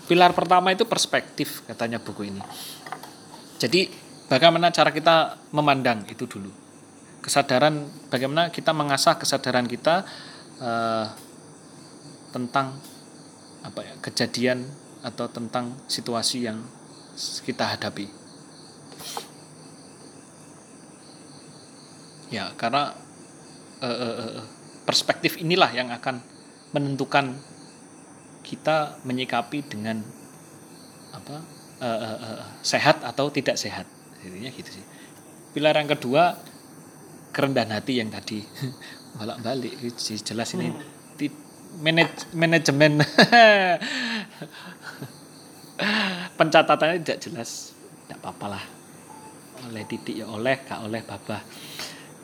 [0.06, 2.40] pilar pertama itu perspektif katanya buku ini.
[3.58, 3.90] Jadi
[4.30, 6.54] bagaimana cara kita memandang itu dulu?
[7.18, 10.06] Kesadaran bagaimana kita mengasah kesadaran kita
[10.62, 11.06] eh,
[12.38, 12.78] tentang
[13.66, 14.62] apa ya kejadian
[15.02, 16.62] atau tentang situasi yang
[17.42, 18.06] kita hadapi.
[22.30, 22.94] Ya karena
[23.82, 24.44] eh, eh, eh,
[24.86, 26.22] perspektif inilah yang akan
[26.70, 27.34] menentukan
[28.46, 29.98] kita menyikapi dengan
[31.10, 31.42] apa
[31.82, 33.90] eh, eh, eh, sehat atau tidak sehat.
[34.22, 34.84] Intinya gitu sih.
[35.56, 36.38] Pilar yang kedua
[37.34, 38.44] kerendahan hati yang tadi.
[39.18, 40.70] Bolak balik jelas ini.
[41.18, 41.47] Ti-
[41.78, 42.98] manaj- manajemen
[46.38, 47.74] pencatatannya tidak jelas.
[48.06, 48.64] Tidak apa-apa lah.
[49.68, 51.42] Oleh titik ya oleh gak oleh babah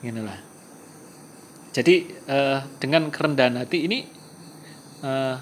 [0.01, 0.39] gitu lah.
[1.75, 3.99] Jadi eh, dengan kerendahan hati ini
[5.03, 5.35] eh,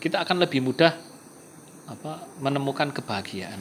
[0.00, 0.92] kita akan lebih mudah
[1.88, 3.60] apa menemukan kebahagiaan.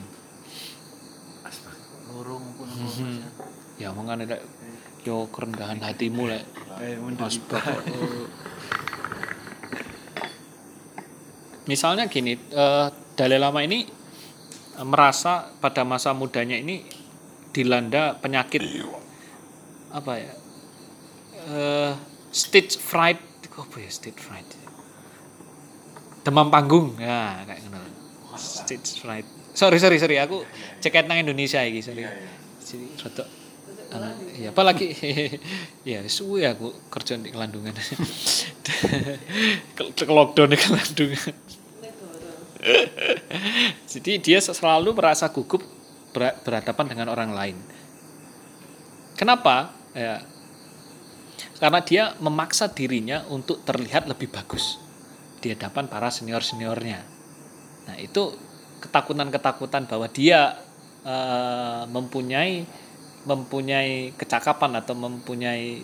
[2.11, 3.19] Lorong pun Hmm.
[3.77, 3.91] ya.
[3.91, 4.37] Omongan ada
[5.03, 6.43] yo kerendahan hatimu lek.
[7.19, 7.77] Asbak eh.
[11.67, 13.83] Misalnya gini eh, Dalai Lama ini
[14.75, 16.83] eh, merasa pada masa mudanya ini
[17.55, 18.61] dilanda penyakit
[19.87, 20.33] apa ya
[21.47, 21.93] eh
[22.31, 24.45] stage fright apa ya stage fright?
[26.21, 27.77] Demam panggung ya kayak gitu
[28.37, 29.25] stage fright.
[29.57, 30.45] Sorry sorry sorry aku
[30.77, 32.05] ceket nang Indonesia iki sorry.
[32.61, 33.25] Jadi rada
[33.97, 34.13] anu,
[34.45, 34.93] ya apalagi
[35.81, 37.73] ya suwe aku kerja di kelandungan.
[39.73, 41.33] Ke ke lockdown di kelandungan
[43.91, 45.61] jadi dia selalu merasa gugup
[46.11, 47.57] ber- berhadapan dengan orang lain.
[49.17, 49.73] Kenapa?
[49.97, 50.21] Ya,
[51.57, 54.77] karena dia memaksa dirinya untuk terlihat lebih bagus
[55.41, 57.01] di hadapan para senior-seniornya.
[57.89, 58.33] Nah, itu
[58.81, 60.53] ketakutan-ketakutan bahwa dia
[61.01, 62.65] eh, mempunyai
[63.27, 65.81] mempunyai kecakapan atau mempunyai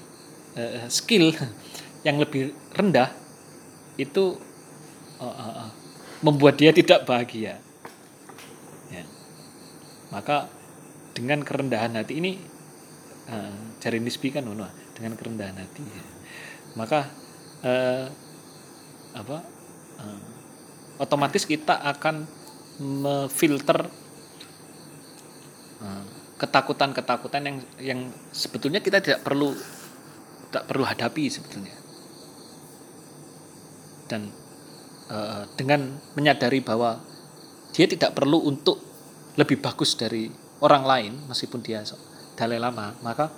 [0.55, 1.34] eh, skill
[2.07, 3.09] yang lebih rendah
[3.97, 4.38] itu
[5.21, 5.71] eh, eh, eh,
[6.24, 7.59] membuat dia tidak bahagia.
[8.89, 9.03] Ya.
[10.09, 10.47] Maka
[11.13, 12.39] dengan kerendahan hati ini
[13.30, 14.65] eh, cari nisbi kan ngono,
[14.97, 16.03] dengan kerendahan hati ya.
[16.74, 17.05] maka
[17.61, 18.07] eh,
[19.13, 19.38] apa
[20.01, 20.21] eh,
[20.97, 22.26] otomatis kita akan
[22.82, 23.86] memfilter
[26.39, 27.99] ketakutan-ketakutan yang yang
[28.32, 29.51] sebetulnya kita tidak perlu
[30.49, 31.76] tidak perlu hadapi sebetulnya
[34.07, 34.32] dan
[35.10, 37.01] eh, dengan menyadari bahwa
[37.74, 38.78] dia tidak perlu untuk
[39.39, 40.30] lebih bagus dari
[40.62, 41.82] orang lain meskipun dia
[42.38, 43.34] dalai lama maka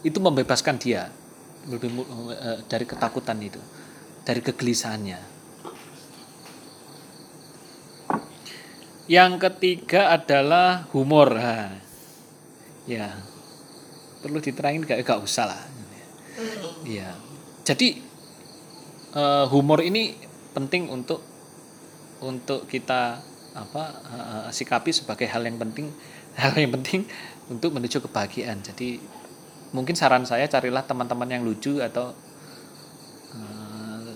[0.00, 1.12] itu membebaskan dia
[1.68, 1.92] lebih
[2.32, 3.60] eh, dari ketakutan itu
[4.24, 5.40] dari kegelisahannya.
[9.08, 11.32] Yang ketiga adalah humor.
[12.84, 13.16] Ya.
[14.20, 15.62] Perlu diterangin gak gak usah lah.
[16.84, 17.16] Ya
[17.68, 18.00] jadi
[19.12, 20.16] eh, humor ini
[20.58, 21.22] penting untuk
[22.18, 23.22] untuk kita
[23.54, 25.90] apa eh, sikapi sebagai hal yang penting
[26.42, 27.06] hal yang penting
[27.48, 28.60] untuk menuju kebahagiaan.
[28.60, 28.98] Jadi
[29.70, 32.10] mungkin saran saya carilah teman-teman yang lucu atau
[33.34, 34.12] eh,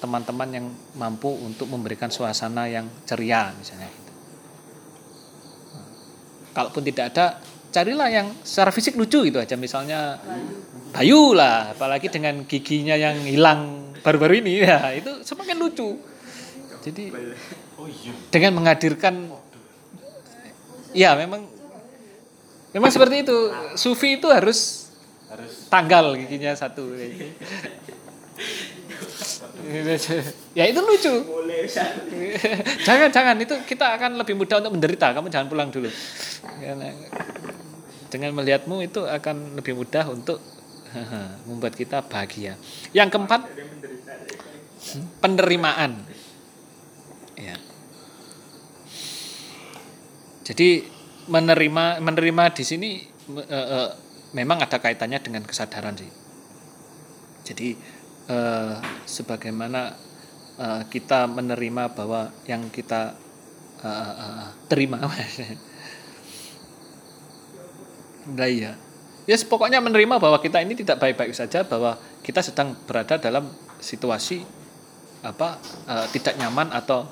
[0.00, 0.66] teman-teman yang
[0.96, 4.12] mampu untuk memberikan suasana yang ceria misalnya gitu.
[6.56, 7.26] kalaupun tidak ada
[7.70, 9.54] carilah yang secara fisik lucu gitu aja.
[9.54, 10.18] Misalnya
[10.90, 11.32] Bayu.
[11.32, 15.98] Lah apalagi dengan giginya yang hilang baru-baru ini ya itu semakin lucu.
[16.80, 17.12] Jadi
[18.32, 19.28] dengan menghadirkan
[20.96, 21.44] ya memang
[22.72, 23.38] memang seperti itu.
[23.76, 24.90] Sufi itu harus
[25.68, 26.90] tanggal giginya satu.
[30.56, 31.14] Ya itu lucu.
[32.82, 35.14] Jangan jangan itu kita akan lebih mudah untuk menderita.
[35.14, 35.86] Kamu jangan pulang dulu.
[38.10, 40.42] Dengan melihatmu itu akan lebih mudah untuk
[41.48, 42.56] membuat kita bahagia.
[42.90, 43.40] Yang keempat
[45.20, 46.02] penerimaan.
[47.36, 47.56] Ya.
[50.44, 50.84] Jadi
[51.30, 52.90] menerima menerima di sini
[53.38, 53.90] eh, eh,
[54.34, 56.10] memang ada kaitannya dengan kesadaran sih.
[57.46, 57.68] Jadi
[58.28, 58.74] eh,
[59.06, 59.94] sebagaimana
[60.58, 63.14] eh, kita menerima bahwa yang kita
[63.84, 64.98] eh, eh, terima
[68.30, 68.76] Nah, iya.
[69.28, 74.42] Ya pokoknya menerima bahwa kita ini tidak baik-baik saja bahwa kita sedang berada dalam situasi
[75.20, 77.04] apa eh, tidak nyaman atau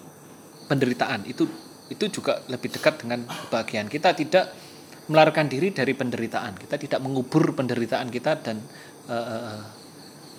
[0.69, 1.29] penderitaan.
[1.29, 1.49] Itu
[1.89, 4.53] itu juga lebih dekat dengan kebahagiaan kita tidak
[5.09, 6.57] melarikan diri dari penderitaan.
[6.61, 8.61] Kita tidak mengubur penderitaan kita dan
[9.09, 9.61] eh,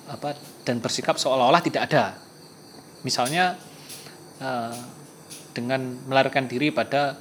[0.10, 0.30] apa
[0.66, 2.18] dan bersikap seolah-olah tidak ada.
[3.06, 3.58] Misalnya
[4.42, 4.78] eh,
[5.54, 7.18] dengan melarikan diri pada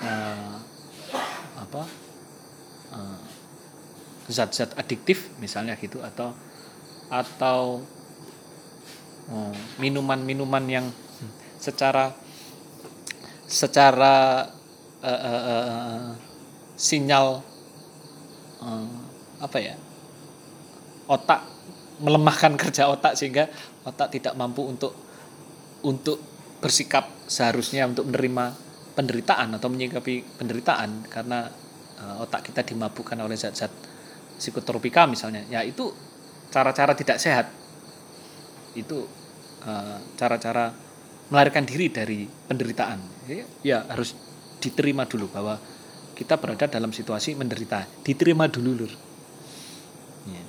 [0.00, 0.54] eh,
[1.60, 2.01] apa
[4.30, 6.34] zat-zat adiktif misalnya gitu atau
[7.12, 7.82] atau
[9.30, 10.86] eh, minuman-minuman yang
[11.58, 12.14] secara
[13.46, 14.48] secara
[15.04, 16.06] eh, eh, eh,
[16.78, 17.44] sinyal
[18.62, 18.88] eh,
[19.42, 19.74] apa ya
[21.10, 21.40] otak
[22.02, 23.46] melemahkan kerja otak sehingga
[23.84, 24.94] otak tidak mampu untuk
[25.82, 26.18] untuk
[26.62, 28.54] bersikap seharusnya untuk menerima
[28.94, 31.50] penderitaan atau menyikapi penderitaan karena
[32.00, 33.91] eh, otak kita dimabukkan oleh zat-zat
[34.42, 35.94] psikotropika misalnya ya itu
[36.50, 37.46] cara-cara tidak sehat.
[38.74, 39.06] Itu
[39.62, 40.74] eh, cara-cara
[41.30, 42.98] melarikan diri dari penderitaan.
[43.62, 44.18] Ya, harus
[44.58, 45.62] diterima dulu bahwa
[46.18, 47.86] kita berada dalam situasi menderita.
[48.02, 48.92] Diterima dulu lur.
[50.26, 50.44] Ya.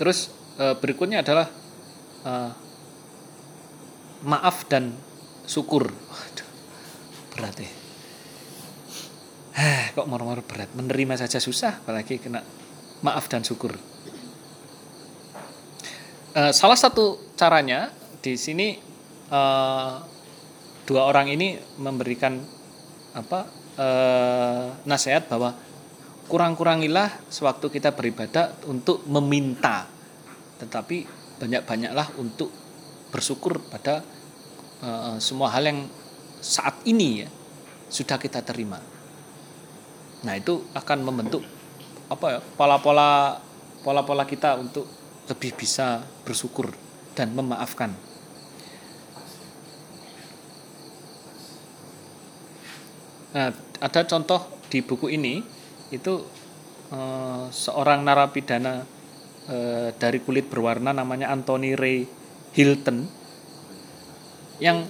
[0.00, 1.48] terus eh, berikutnya adalah
[2.28, 2.50] eh,
[4.28, 4.92] maaf dan
[5.48, 5.92] syukur.
[7.34, 7.79] Berat ya
[9.60, 10.72] Hah, kok moro-moro berat?
[10.72, 12.40] Menerima saja susah apalagi kena
[13.04, 13.76] maaf dan syukur.
[16.32, 17.92] Eh, salah satu caranya
[18.24, 18.80] di sini
[19.28, 19.94] eh,
[20.88, 22.40] dua orang ini memberikan
[23.12, 23.44] apa
[23.76, 25.52] eh, nasihat bahwa
[26.24, 29.84] kurang-kurangilah sewaktu kita beribadah untuk meminta.
[30.56, 31.04] Tetapi
[31.36, 32.48] banyak-banyaklah untuk
[33.12, 34.00] bersyukur pada
[34.80, 35.84] eh, semua hal yang
[36.40, 37.28] saat ini ya
[37.92, 38.99] sudah kita terima
[40.20, 41.40] nah itu akan membentuk
[42.10, 43.40] apa ya pola-pola
[43.80, 44.84] pola-pola kita untuk
[45.30, 46.74] lebih bisa bersyukur
[47.14, 47.94] dan memaafkan.
[53.30, 55.38] Nah, ada contoh di buku ini
[55.94, 56.14] itu
[56.90, 58.82] eh, seorang narapidana
[59.46, 62.10] eh, dari kulit berwarna namanya Anthony Ray
[62.50, 63.06] Hilton
[64.58, 64.82] yang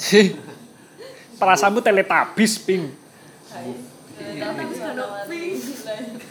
[1.40, 2.88] perasaanmu teletabis ping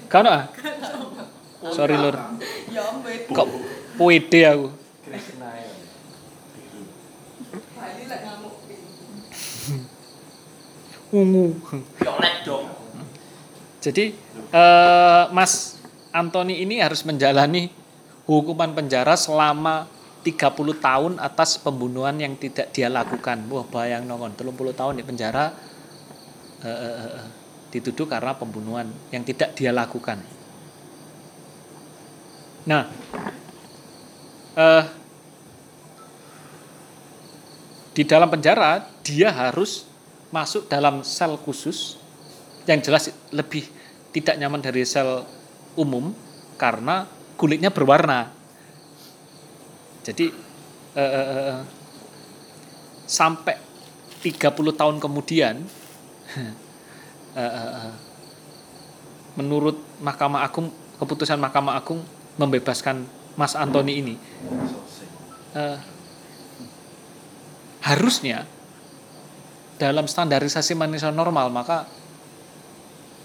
[0.09, 0.49] Kau ah?
[1.69, 2.15] Sorry lur.
[3.29, 3.47] Kok
[3.99, 4.67] puede aku.
[11.09, 11.57] Ungu.
[13.79, 14.13] Jadi
[14.53, 15.81] eh, Mas
[16.13, 17.73] Anthony ini harus menjalani
[18.29, 19.89] hukuman penjara selama
[20.21, 23.41] 30 tahun atas pembunuhan yang tidak dia lakukan.
[23.49, 25.55] Wah, bayang nongon 30 tahun di penjara
[26.61, 27.27] eh, eh, eh, eh,
[27.70, 30.22] dituduh karena pembunuhan yang tidak dia lakukan.
[32.65, 32.89] Nah,
[34.57, 34.84] eh,
[37.93, 39.86] di dalam penjara dia harus
[40.30, 41.97] masuk dalam sel khusus
[42.70, 43.65] yang jelas lebih
[44.13, 45.26] tidak nyaman dari sel
[45.74, 46.13] umum
[46.57, 47.09] karena
[47.39, 48.30] kulitnya berwarna.
[50.05, 50.30] Jadi
[50.95, 51.61] eh, eh, eh,
[53.09, 53.55] sampai
[54.22, 55.55] 30 tahun kemudian
[57.39, 57.93] eh, eh, eh,
[59.39, 60.67] menurut Mahkamah Agung
[60.99, 62.03] keputusan Mahkamah Agung
[62.35, 63.07] membebaskan
[63.39, 64.15] Mas Antoni ini.
[65.55, 65.77] Eh,
[67.79, 68.43] harusnya
[69.79, 71.87] dalam standarisasi manusia normal maka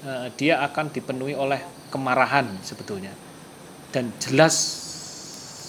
[0.07, 1.59] eh, dia akan dipenuhi oleh
[1.91, 3.11] kemarahan sebetulnya.
[3.91, 4.55] Dan jelas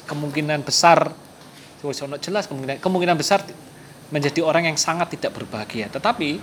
[0.05, 1.13] kemungkinan besar
[2.17, 3.45] jelas kemungkinan kemungkinan besar
[4.09, 5.89] menjadi orang yang sangat tidak berbahagia.
[5.89, 6.41] Tetapi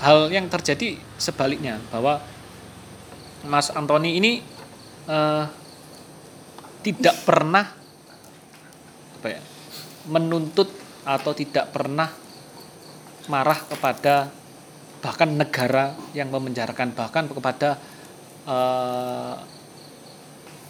[0.00, 2.20] hal yang terjadi sebaliknya bahwa
[3.46, 4.32] Mas Antoni ini
[5.08, 5.44] eh,
[6.84, 7.64] tidak pernah
[9.16, 9.40] apa ya
[10.06, 10.70] menuntut
[11.06, 12.10] atau tidak pernah
[13.26, 14.30] marah kepada
[15.02, 17.78] bahkan negara yang memenjarakan bahkan kepada
[18.44, 19.34] eh,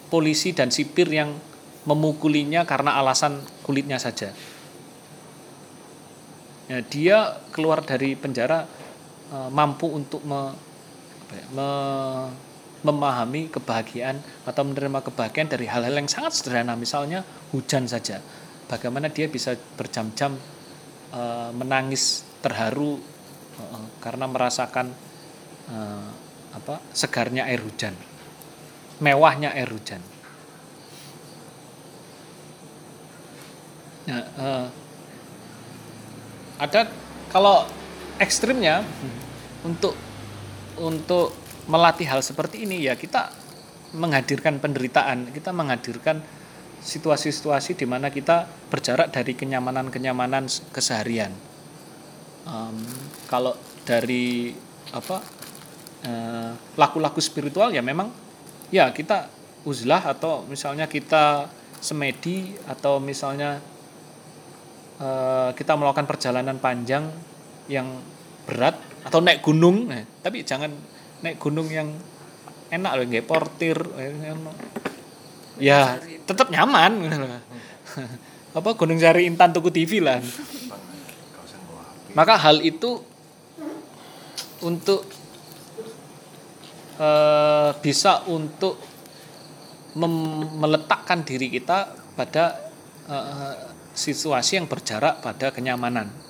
[0.07, 1.35] polisi dan sipir yang
[1.87, 4.35] memukulinya karena alasan kulitnya saja.
[6.67, 8.67] Ya, dia keluar dari penjara
[9.33, 10.55] eh, mampu untuk me-
[11.33, 12.31] ya, me-
[12.87, 18.23] memahami kebahagiaan atau menerima kebahagiaan dari hal-hal yang sangat sederhana, misalnya hujan saja.
[18.71, 20.39] Bagaimana dia bisa berjam-jam
[21.11, 23.01] eh, menangis terharu
[23.59, 24.95] eh, karena merasakan
[25.71, 26.09] eh,
[26.55, 27.93] apa segarnya air hujan,
[29.03, 30.01] mewahnya air hujan.
[34.07, 34.67] Nah, eh,
[36.63, 36.81] ada
[37.35, 37.67] kalau
[38.17, 38.85] ekstrimnya
[39.65, 39.97] untuk
[40.81, 41.33] untuk
[41.67, 43.33] melatih hal seperti ini ya kita
[43.97, 46.21] menghadirkan penderitaan, kita menghadirkan
[46.83, 51.33] situasi-situasi di mana kita berjarak dari kenyamanan-kenyamanan keseharian.
[52.47, 52.79] Em,
[53.27, 54.55] kalau dari
[54.95, 55.19] apa
[56.07, 58.07] eh, laku-laku spiritual ya memang
[58.71, 59.27] ya kita
[59.67, 61.51] uzlah atau misalnya kita
[61.83, 63.59] semedi atau misalnya
[65.03, 67.11] eh, kita melakukan perjalanan panjang
[67.67, 67.87] yang
[68.47, 69.91] berat atau naik gunung.
[69.91, 70.71] Nah, tapi jangan
[71.23, 71.91] naik gunung yang
[72.67, 73.79] enak loh nggak portir
[75.63, 75.97] ya
[76.27, 77.07] tetap nyaman.
[78.57, 80.21] Apa gunung cari intan tuku TV lah.
[82.17, 83.05] Maka hal itu
[84.65, 85.05] untuk
[86.97, 88.81] eh, bisa untuk
[90.57, 92.73] meletakkan diri kita pada
[93.09, 93.55] eh,
[93.93, 96.26] situasi yang berjarak pada kenyamanan.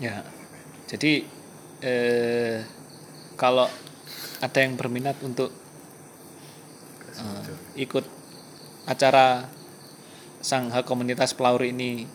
[0.00, 0.24] Ya,
[0.88, 1.28] jadi
[1.84, 2.64] eh,
[3.36, 3.68] kalau
[4.40, 5.52] ada yang berminat untuk
[7.20, 8.04] eh, ikut
[8.88, 9.44] acara
[10.40, 12.08] Sangha Komunitas Pelaur ini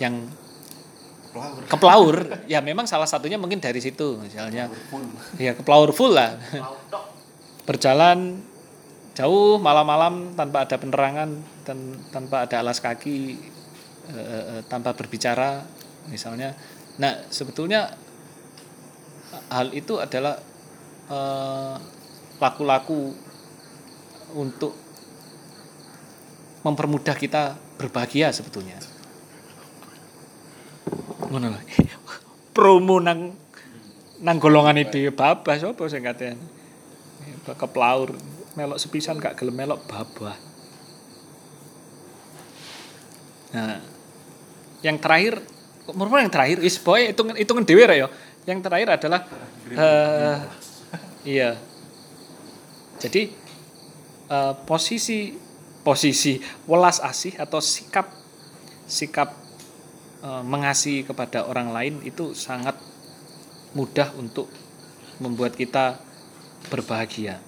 [0.00, 0.24] yang
[1.70, 4.66] pelaur ya memang salah satunya mungkin dari situ misalnya.
[5.38, 6.40] Ya ke pelaur full lah.
[7.68, 8.40] Berjalan
[9.14, 11.30] jauh malam-malam tanpa ada penerangan
[11.68, 13.36] dan tanpa ada alas kaki
[14.10, 15.62] eh, eh, eh, tanpa berbicara
[16.08, 16.56] misalnya
[17.00, 17.96] nah sebetulnya
[19.50, 20.36] hal itu adalah
[21.10, 21.76] eh,
[22.40, 23.16] laku-laku
[24.36, 24.72] untuk
[26.60, 28.76] mempermudah kita berbahagia sebetulnya.
[31.30, 31.62] Ngono lah
[32.56, 33.32] promo nang
[34.20, 36.36] nang golongan itu babah sapa sing katen
[37.40, 38.12] ke pelaur
[38.54, 40.36] melok sepisan gak gelem melok babah.
[43.56, 43.80] Nah
[44.84, 45.40] yang terakhir
[45.94, 48.08] menurut yang terakhir is boy hitungan hitungan dewe ra ya
[48.48, 49.20] yang terakhir adalah
[49.70, 50.38] eh
[51.24, 51.56] iya
[53.00, 53.32] jadi
[54.28, 55.34] eh, posisi
[55.80, 58.08] posisi welas asih atau sikap
[58.84, 59.32] sikap
[60.20, 62.76] eh, mengasihi kepada orang lain itu sangat
[63.74, 64.50] mudah untuk
[65.22, 66.00] membuat kita
[66.72, 67.38] berbahagia.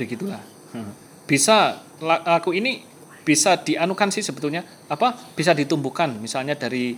[0.00, 0.40] Begitulah.
[0.74, 0.92] Hmm.
[1.26, 2.82] Bisa la- laku ini
[3.22, 4.64] bisa dianukan sih sebetulnya.
[4.90, 5.14] Apa?
[5.36, 6.16] Bisa ditumbuhkan.
[6.18, 6.96] Misalnya dari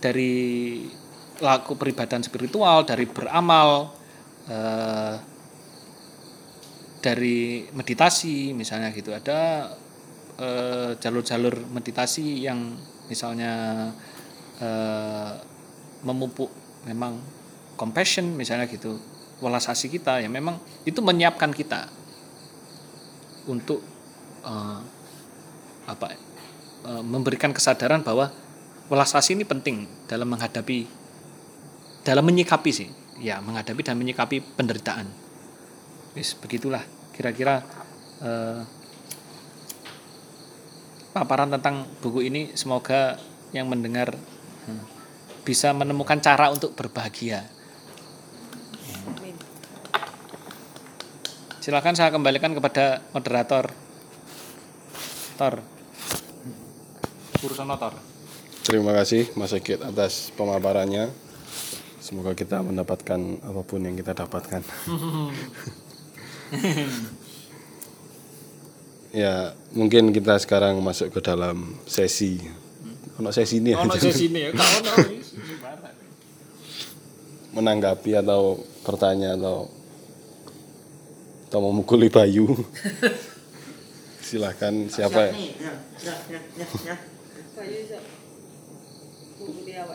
[0.00, 0.32] dari
[1.42, 3.90] laku peribadahan spiritual dari beramal
[4.48, 5.16] eh,
[7.02, 9.12] dari meditasi misalnya gitu.
[9.12, 9.68] Ada
[10.40, 12.76] eh, jalur-jalur meditasi yang
[13.10, 13.92] misalnya
[14.60, 15.32] eh,
[16.04, 16.52] memupuk
[16.88, 17.18] memang
[17.76, 18.96] compassion misalnya gitu.
[19.42, 20.56] Welas asih kita ya memang
[20.86, 22.03] itu menyiapkan kita
[23.48, 23.80] untuk
[24.44, 24.80] eh,
[25.84, 26.06] apa
[26.88, 28.32] eh, memberikan kesadaran bahwa
[28.88, 30.88] welas asih ini penting dalam menghadapi
[32.04, 32.88] dalam menyikapi sih.
[33.22, 35.06] Ya menghadapi dan menyikapi penderitaan.
[36.14, 36.82] Begitulah
[37.14, 37.62] kira-kira
[38.20, 38.60] eh,
[41.14, 42.52] paparan tentang buku ini.
[42.58, 43.16] Semoga
[43.54, 44.18] yang mendengar
[45.44, 47.53] bisa menemukan cara untuk berbahagia.
[51.64, 53.72] Silakan saya kembalikan kepada moderator.
[55.40, 55.64] Tor.
[57.40, 57.96] Urusan Tor.
[58.68, 61.08] Terima kasih Mas Sigit atas pemaparannya.
[62.04, 64.60] Semoga kita mendapatkan apa pun yang kita dapatkan.
[69.24, 72.44] ya, mungkin kita sekarang masuk ke dalam sesi.
[73.16, 74.04] Ono sesi ini Ono aja.
[74.04, 74.92] sesi ini ya, kak ono.
[77.56, 79.83] menanggapi atau bertanya atau
[81.54, 82.50] atau memukuli Bayu.
[84.26, 85.30] Silahkan siapa ya?
[85.30, 85.70] Ya,
[86.02, 86.96] ya, ya, ya, ya.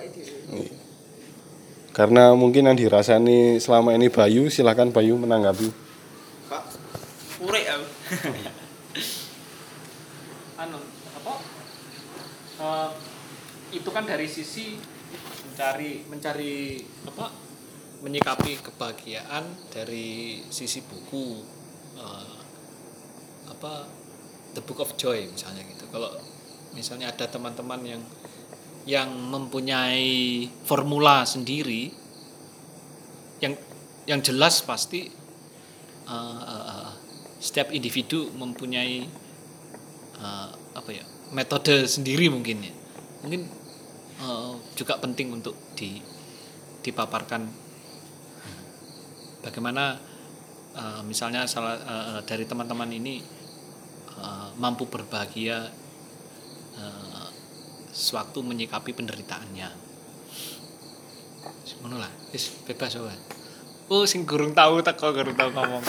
[0.07, 0.71] Dhewe.
[1.91, 5.67] Karena mungkin yang dirasani selama ini Bayu, silahkan Bayu menanggapi.
[7.43, 7.87] Urek aku.
[10.63, 10.79] anu
[11.15, 11.33] apa
[12.59, 12.89] eh,
[13.75, 14.79] itu kan dari sisi
[15.43, 17.48] mencari mencari apa
[17.99, 21.43] menyikapi kebahagiaan dari sisi buku
[21.99, 22.37] eh,
[23.51, 23.87] apa
[24.55, 25.85] the book of joy misalnya gitu.
[25.91, 26.15] Kalau
[26.71, 28.03] misalnya ada teman-teman yang
[28.87, 31.93] yang mempunyai formula sendiri
[33.43, 33.53] yang
[34.07, 35.11] yang jelas pasti
[36.07, 36.91] eh, eh,
[37.39, 39.03] setiap individu mempunyai
[40.19, 41.03] eh, apa ya
[41.35, 42.73] metode sendiri mungkin ya.
[43.27, 43.41] Mungkin
[44.23, 45.99] eh, juga penting untuk di
[46.79, 47.68] dipaparkan
[49.43, 49.97] bagaimana
[50.75, 53.23] eh, misalnya salah eh, dari teman-teman ini
[54.17, 55.67] eh, mampu berbahagia
[56.77, 57.27] eh,
[57.89, 59.89] sewaktu menyikapi penderitaannya
[61.79, 63.15] ngono lah wis bebas wae
[63.87, 65.83] oh sing gurung tahu tak kok gurung tahu ngomong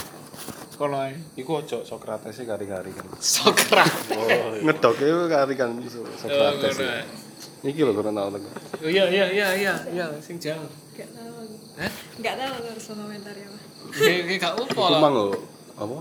[0.80, 3.04] kono ae Iku ojo Sokrates sih kari-kari kan.
[3.20, 4.16] Sokrates
[4.64, 5.76] Ngedok itu kari kan
[6.16, 6.72] Sokrates.
[6.72, 7.04] ngono ya.
[7.68, 8.40] Iki lho kurang tahu.
[8.80, 10.64] Oh iya iya iya iya iya sing jauh.
[11.76, 11.92] Hah?
[12.20, 13.62] Gak tahu harus komentar ya, Pak.
[13.90, 15.00] Kayak kayak gak apa Iku lah.
[15.00, 15.28] mang lho
[15.74, 15.96] apa?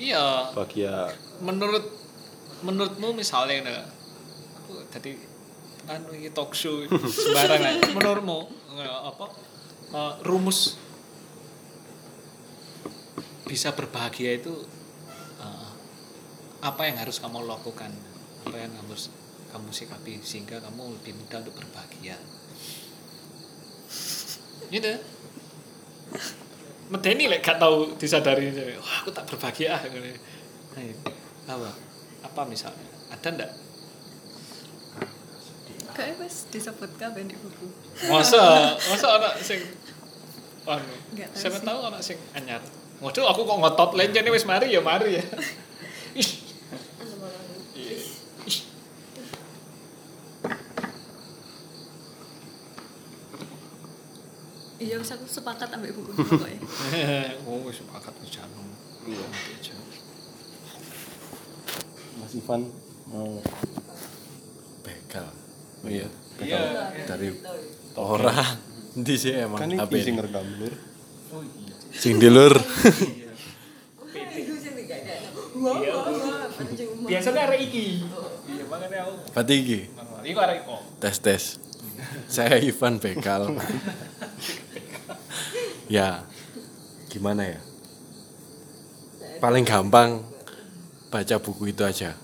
[0.00, 0.24] Iya,
[0.56, 1.12] Bahagia
[1.44, 1.84] menurut
[2.60, 3.84] menurutmu misalnya nah,
[4.56, 5.16] aku tadi
[5.84, 6.80] anu iki talk show
[7.12, 7.92] sembarangan.
[7.92, 8.38] Menurutmu
[8.72, 9.26] nggak apa
[9.92, 10.80] eh, rumus
[13.44, 14.54] bisa berbahagia itu
[15.36, 15.70] eh,
[16.64, 17.92] apa yang harus kamu lakukan?
[18.48, 19.12] Apa yang harus
[19.52, 22.16] kamu sikapi sehingga kamu lebih mudah untuk berbahagia?
[24.70, 25.19] Gitu.
[26.90, 30.18] Medeni lek gak tahu disadari wah aku tak berbahagia ah ngene.
[30.78, 30.94] Ayo,
[31.50, 31.70] apa?
[32.26, 33.50] Apa misalnya ada ndak?
[35.90, 37.66] Kayaknya pas disebut kabeh di buku.
[38.06, 38.74] masa?
[38.78, 39.60] Masa anak sing
[40.66, 40.94] anu?
[41.34, 42.62] Siapa tahu anak sing anyar.
[43.02, 45.24] Waduh aku kok ngotot lenjane wis mari ya mari ya.
[46.14, 46.30] Ih,
[54.80, 56.60] Iya, wis aku sepakat ambek buku ini pokoknya.
[57.44, 58.64] oh wis sepakat wis jangan
[59.04, 59.76] iya aja
[62.16, 62.62] Mas Ivan
[63.04, 63.44] mau
[64.80, 65.26] Begal.
[65.84, 66.08] oh iya.
[66.40, 66.60] iya
[67.04, 67.28] Dari
[67.94, 68.56] orang.
[68.96, 70.72] Di sih emang Kan iki sing rekam lur.
[71.92, 72.56] Sing dilur.
[72.56, 75.16] Itu sing ada.
[75.60, 75.76] Wah,
[76.56, 77.04] pancing umum.
[77.04, 78.00] biasanya arek iki
[78.48, 79.78] iya makanya aku Berarti iki
[80.24, 81.42] iku arek kok tes tes.
[82.32, 83.44] Saya Ivan Begal.
[85.90, 86.22] ya,
[87.10, 87.60] gimana ya?
[89.42, 90.22] Paling gampang
[91.10, 92.14] baca buku itu aja.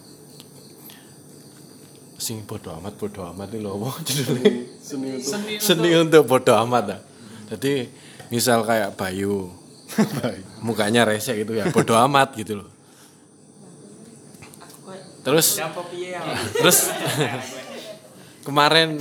[2.16, 4.52] Sing bodo amat bodo amat itu loh, judulnya.
[4.78, 7.00] Seni untuk seni Seni untuk bodo amat ah.
[7.50, 7.90] Jadi
[8.30, 9.50] misal kayak Bayu,
[10.62, 12.70] mukanya resek gitu ya, bodo amat gitu loh.
[15.26, 15.58] terus
[16.54, 16.86] terus
[18.46, 18.94] kemarin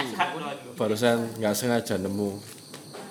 [0.74, 2.42] barusan nggak sengaja nemu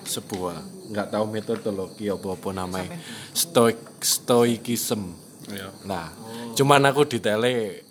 [0.05, 2.89] sebuah nggak tahu metodologi apa apa namanya
[3.33, 5.25] stoik stoikism.
[5.45, 5.69] Iya.
[5.85, 6.09] nah
[6.57, 7.85] cuman aku detailnya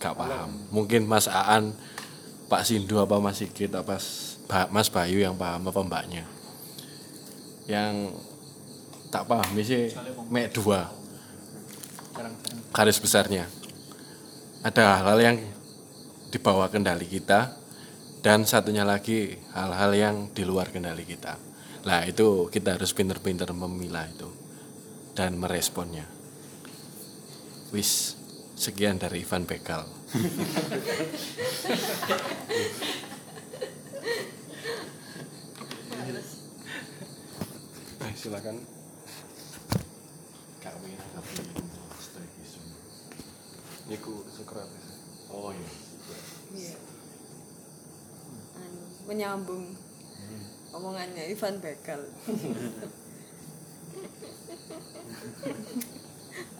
[0.00, 0.50] gak paham.
[0.72, 1.76] Mungkin Mas Aan
[2.48, 4.00] Pak Sindu apa Mas Sigit apa
[4.72, 6.24] Mas Bayu yang paham apa mbaknya?
[7.68, 8.16] Yang
[9.12, 9.92] tak paham sih
[10.32, 10.88] mek dua.
[12.72, 13.46] Garis besarnya.
[14.64, 15.36] Ada hal-hal yang
[16.30, 17.56] di bawah kendali kita
[18.20, 21.49] dan satunya lagi hal-hal yang di luar kendali kita.
[21.86, 24.28] Nah itu kita harus pinter-pinter memilah itu
[25.16, 26.04] dan meresponnya.
[27.72, 28.16] Wis
[28.58, 29.86] sekian dari Ivan Bekal.
[38.00, 38.56] Eh, silakan.
[43.90, 44.86] Iku Socrates.
[45.34, 45.70] Oh iya.
[46.54, 46.76] Iya.
[48.54, 49.74] Anu, menyambung
[50.74, 52.02] omongannya Ivan Bekal.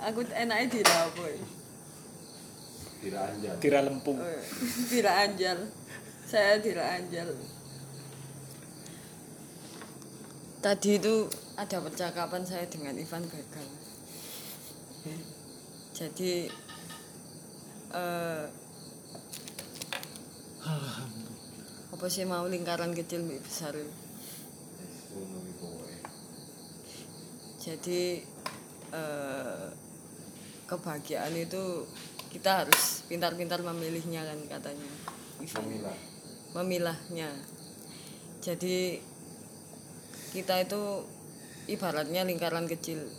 [0.00, 1.44] Aku enaknya di apa ya?
[3.60, 4.16] Tira lempung.
[4.20, 4.40] Oh,
[4.88, 5.68] Dira Anjal.
[6.28, 7.32] Saya Dira Anjal.
[10.60, 11.24] Tadi itu
[11.56, 13.68] ada percakapan saya dengan Ivan Bekal.
[15.96, 16.48] Jadi
[17.90, 18.44] eh
[22.00, 23.76] apa sih mau lingkaran kecil lebih besar?
[27.60, 28.24] Jadi
[28.88, 29.66] eh,
[30.64, 31.84] kebahagiaan itu
[32.32, 34.88] kita harus pintar-pintar memilihnya kan katanya.
[35.44, 35.98] Memilah.
[36.56, 37.36] Memilahnya.
[38.40, 38.96] Jadi
[40.32, 41.04] kita itu
[41.68, 43.12] ibaratnya lingkaran kecil.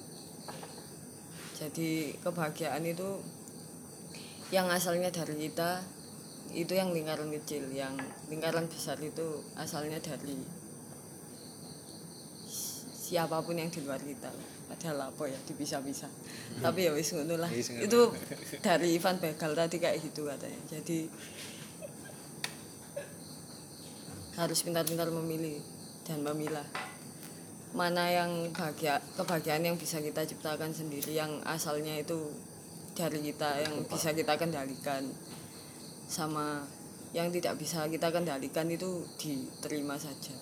[1.54, 3.22] Jadi kebahagiaan itu
[4.50, 6.01] yang asalnya dari kita
[6.52, 7.96] itu yang lingkaran kecil, yang
[8.28, 10.36] lingkaran besar itu asalnya dari
[13.12, 14.32] siapa pun yang di luar kita.
[14.72, 16.12] Padahal apa ya dipisah-pisah.
[16.64, 17.52] Tapi ya wis ngono lah.
[17.54, 18.16] Itu
[18.64, 20.60] dari Ivan Begal tadi kayak gitu katanya.
[20.72, 21.12] Jadi
[24.40, 25.60] harus pintar-pintar memilih
[26.08, 26.64] dan memilah.
[27.76, 32.32] Mana yang bahagia kebahagiaan yang bisa kita ciptakan sendiri yang asalnya itu
[32.96, 35.08] dari kita yang bisa kita kendalikan
[36.12, 36.68] sama
[37.16, 40.36] yang tidak bisa kita kendalikan itu diterima saja.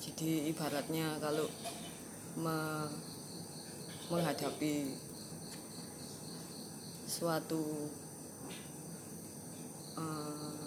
[0.00, 1.44] Jadi ibaratnya kalau
[2.40, 2.92] me-
[4.08, 4.96] menghadapi
[7.04, 7.88] suatu
[10.00, 10.60] eh,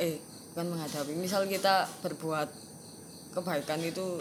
[0.00, 0.16] eh
[0.56, 2.48] kan menghadapi misal kita berbuat
[3.36, 4.20] kebaikan itu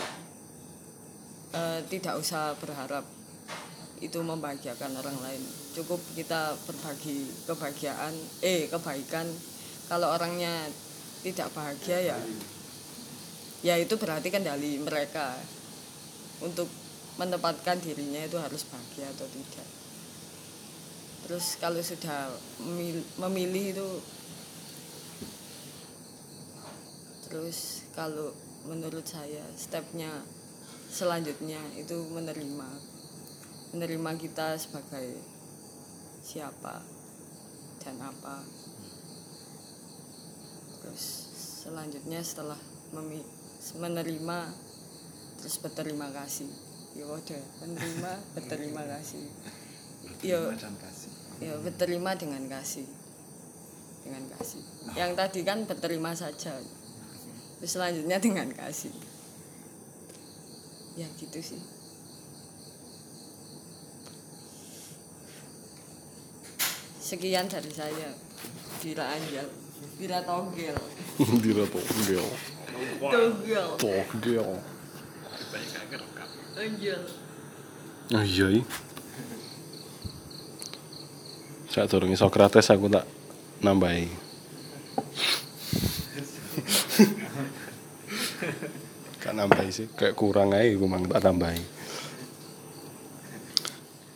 [1.55, 3.03] eh, tidak usah berharap
[3.99, 9.29] itu membahagiakan orang lain cukup kita berbagi kebahagiaan eh kebaikan.
[9.85, 10.67] Kalau orangnya
[11.21, 12.17] tidak bahagia ya
[13.61, 15.37] ya itu berarti kendali mereka.
[16.41, 16.69] Untuk
[17.17, 19.69] menempatkan dirinya itu harus bahagia atau tidak.
[21.25, 22.29] Terus kalau sudah
[22.61, 23.89] memil- memilih itu
[27.27, 28.31] terus kalau
[28.63, 30.23] menurut saya stepnya
[30.87, 32.69] selanjutnya itu menerima
[33.75, 35.36] menerima kita sebagai
[36.27, 36.83] siapa
[37.79, 38.43] dan apa.
[40.83, 41.05] Terus
[41.63, 42.59] selanjutnya setelah
[43.79, 44.39] menerima
[45.39, 46.51] terus berterima kasih.
[46.99, 49.23] Ya udah menerima berterima kasih.
[50.19, 50.51] Ya.
[51.39, 52.83] ya berterima dengan kasih.
[54.03, 54.63] Dengan kasih.
[54.99, 56.59] Yang tadi kan berterima saja.
[57.63, 58.91] Terus selanjutnya dengan kasih.
[60.99, 61.76] Ya gitu sih
[67.07, 68.11] sekian dari saya
[68.83, 69.47] Dira Anjal
[69.95, 70.75] Dira Togel
[71.43, 72.27] Dira Togel.
[72.99, 74.47] Togel Togel.
[76.59, 77.01] Anjal
[78.07, 78.47] Ah iya.
[78.59, 78.63] iya.
[81.67, 83.03] Saya turungi Socrates aku tak
[83.59, 84.07] nambahi.
[89.19, 91.59] Gak nambahi sih, kayak kurang aja aku mang tak tambahi.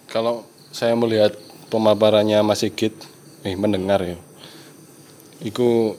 [0.08, 1.36] Kalau saya melihat
[1.72, 2.92] pemaparannya Mas Sigit,
[3.48, 4.20] eh mendengar ya.
[5.40, 5.96] Iku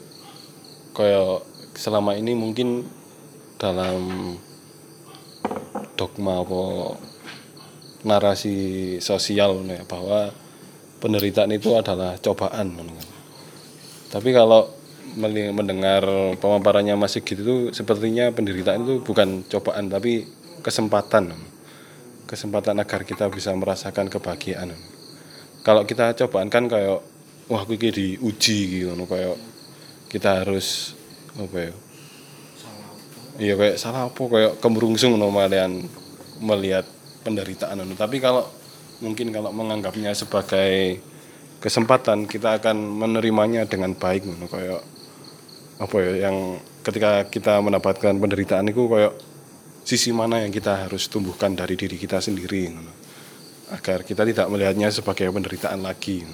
[0.93, 1.41] kayak
[1.73, 2.85] selama ini mungkin
[3.57, 4.37] dalam
[5.97, 6.63] dogma apa
[8.05, 8.55] narasi
[9.01, 10.29] sosial nih, bahwa
[11.01, 12.77] penderitaan itu adalah cobaan.
[12.77, 12.87] kan.
[14.13, 14.69] Tapi kalau
[15.17, 16.05] mendengar
[16.37, 20.29] pemaparannya Mas Sigit itu sepertinya penderitaan itu bukan cobaan tapi
[20.61, 21.33] kesempatan.
[22.29, 24.73] Kesempatan agar kita bisa merasakan kebahagiaan.
[25.63, 26.99] Kalau kita cobaan kan kayak
[27.47, 29.39] wah iki diuji gitu no kayak
[30.11, 30.93] kita harus
[31.39, 31.73] apa ya
[33.39, 35.87] iya kayak salah apa kayak kemerungsung no malian
[36.43, 36.85] melihat
[37.23, 37.95] penderitaan no.
[37.95, 38.45] tapi kalau
[38.99, 40.99] mungkin kalau menganggapnya sebagai
[41.63, 44.45] kesempatan kita akan menerimanya dengan baik no.
[44.51, 44.83] kayak
[45.79, 49.15] apa ya yang ketika kita mendapatkan penderitaan itu kayak
[49.83, 53.02] sisi mana yang kita harus tumbuhkan dari diri kita sendiri ngono.
[53.71, 56.27] Agar kita tidak melihatnya sebagai penderitaan lagi.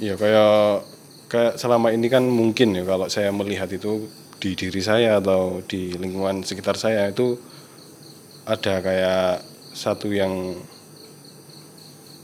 [0.00, 0.86] Ya kayak
[1.30, 4.10] kayak selama ini kan mungkin ya kalau saya melihat itu
[4.42, 7.38] di diri saya atau di lingkungan sekitar saya itu
[8.46, 9.42] ada kayak
[9.72, 10.54] satu yang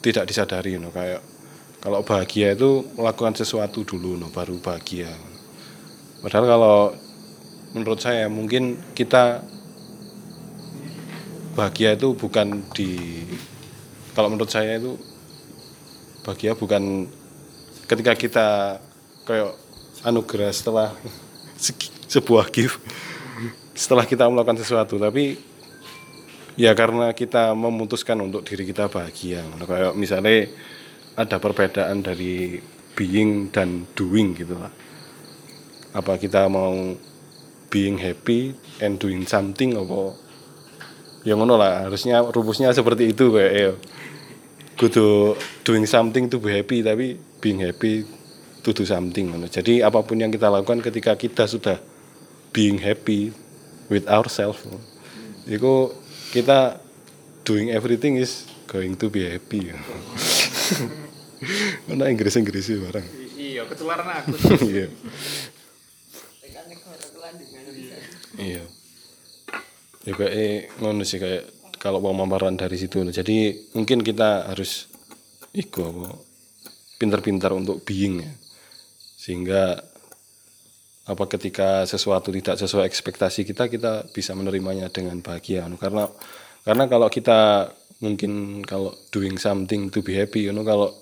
[0.02, 1.22] tidak disadari no kayak
[1.82, 5.10] kalau bahagia itu melakukan sesuatu dulu no baru bahagia.
[6.22, 6.78] Padahal kalau
[7.74, 9.42] menurut saya mungkin kita
[11.52, 13.22] bahagia itu bukan di
[14.12, 14.96] kalau menurut saya itu
[16.24, 17.08] bahagia bukan
[17.88, 18.48] ketika kita
[19.24, 19.56] kayak
[20.04, 20.88] anugerah setelah
[21.64, 22.80] se- sebuah gift
[23.72, 25.00] setelah kita melakukan sesuatu.
[25.00, 25.36] Tapi
[26.60, 29.44] ya karena kita memutuskan untuk diri kita bahagia.
[29.64, 30.52] Kayak misalnya
[31.16, 32.60] ada perbedaan dari
[32.92, 34.72] being dan doing gitu lah
[35.92, 36.96] apa kita mau
[37.68, 40.16] being happy and doing something apa
[41.22, 43.70] ya ngono lah harusnya rumusnya seperti itu kayak ya
[44.74, 48.02] kudu doing something to be happy tapi being happy
[48.62, 49.46] to do something ngono.
[49.46, 51.78] jadi apa pun yang kita lakukan ketika kita sudah
[52.50, 53.30] being happy
[53.86, 54.58] with ourselves
[55.46, 55.94] itu
[56.34, 56.82] kita
[57.46, 59.70] doing everything is going to be happy
[61.86, 64.38] mana Inggris Inggris sih barang Iya, ketularan aku.
[64.70, 64.86] iya.
[68.38, 68.62] Iya
[70.02, 73.36] ya kayak eh, ngono sih kayak kalau pemaparan dari situ jadi
[73.74, 74.90] mungkin kita harus
[75.54, 76.08] iku apa
[76.98, 78.32] pintar-pintar untuk being ya
[79.18, 79.78] sehingga
[81.02, 85.74] apa ketika sesuatu tidak sesuai ekspektasi kita kita bisa menerimanya dengan bahagia anu.
[85.74, 86.06] karena
[86.62, 90.94] karena kalau kita mungkin kalau doing something to be happy you know, kalau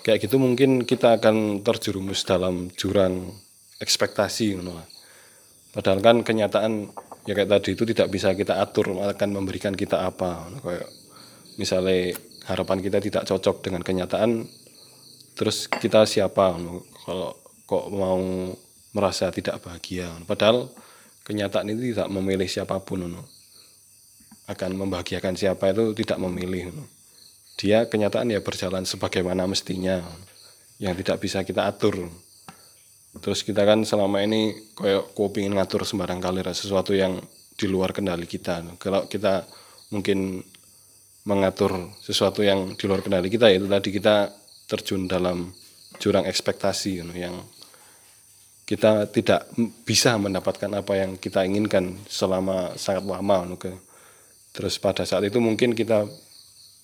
[0.00, 3.28] kayak gitu mungkin kita akan terjerumus dalam jurang
[3.80, 4.80] ekspektasi you know.
[5.76, 6.88] padahal kan kenyataan
[7.28, 10.48] ya kayak tadi itu tidak bisa kita atur akan memberikan kita apa.
[10.64, 10.88] Kayak
[11.60, 12.16] misalnya
[12.48, 14.48] harapan kita tidak cocok dengan kenyataan
[15.36, 16.56] terus kita siapa?
[17.04, 17.36] Kalau
[17.68, 18.16] kok mau
[18.96, 20.08] merasa tidak bahagia?
[20.24, 20.72] Padahal
[21.28, 23.04] kenyataan itu tidak memilih siapa pun
[24.48, 26.72] akan membahagiakan siapa itu tidak memilih
[27.60, 30.00] dia kenyataan ya berjalan sebagaimana mestinya
[30.80, 32.08] yang tidak bisa kita atur
[33.20, 37.18] terus kita kan selama ini kayak kok pengen ngatur sembarang kali sesuatu yang
[37.58, 38.62] di luar kendali kita.
[38.78, 39.42] Kalau kita
[39.90, 40.40] mungkin
[41.26, 44.32] mengatur sesuatu yang di luar kendali kita itu tadi kita
[44.64, 45.52] terjun dalam
[46.00, 47.36] jurang ekspektasi yang
[48.68, 49.48] kita tidak
[49.84, 53.56] bisa mendapatkan apa yang kita inginkan selama sangat lama
[54.52, 56.04] terus pada saat itu mungkin kita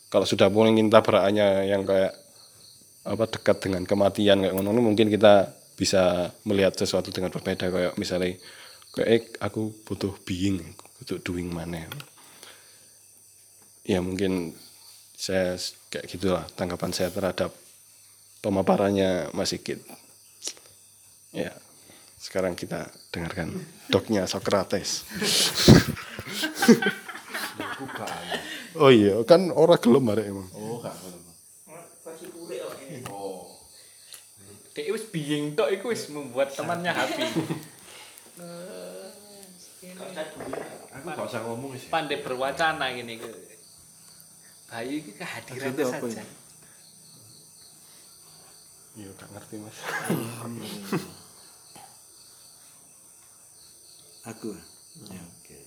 [0.09, 2.13] kalau sudah ingin tabrakannya yang kayak
[3.05, 8.39] apa dekat dengan kematian kayak ngono mungkin kita bisa melihat sesuatu dengan berbeda kayak misalnya
[8.95, 10.63] kayak eh, aku butuh being
[11.01, 11.87] butuh doing mana.
[13.85, 14.55] Ya mungkin
[15.15, 15.59] saya
[15.91, 17.53] kayak gitulah tanggapan saya terhadap
[18.41, 19.83] pemaparannya Mas Ikit
[21.35, 21.51] ya
[22.23, 23.53] sekarang kita dengarkan
[23.91, 25.05] doknya Socrates.
[28.75, 30.49] Oh iya kan orang gelem emang.
[30.51, 30.95] Oh, gak
[32.03, 33.07] Masih kurik kok ini.
[34.75, 37.23] Dek wis being tok iku wis membuat temannya happy.
[40.95, 41.87] Aku gak usah ngomong sih.
[41.87, 43.23] Pandai berwacana gini.
[44.67, 46.27] Bayu iki kehadirannya saja.
[46.27, 46.43] ini?
[48.95, 49.75] iya gak ngerti mas
[54.35, 54.55] Aku.
[55.11, 55.59] Ya, oke.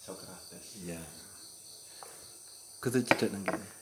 [0.00, 0.66] Socrates.
[0.84, 1.00] Ya.
[2.78, 3.81] Kudu cedak nang kene.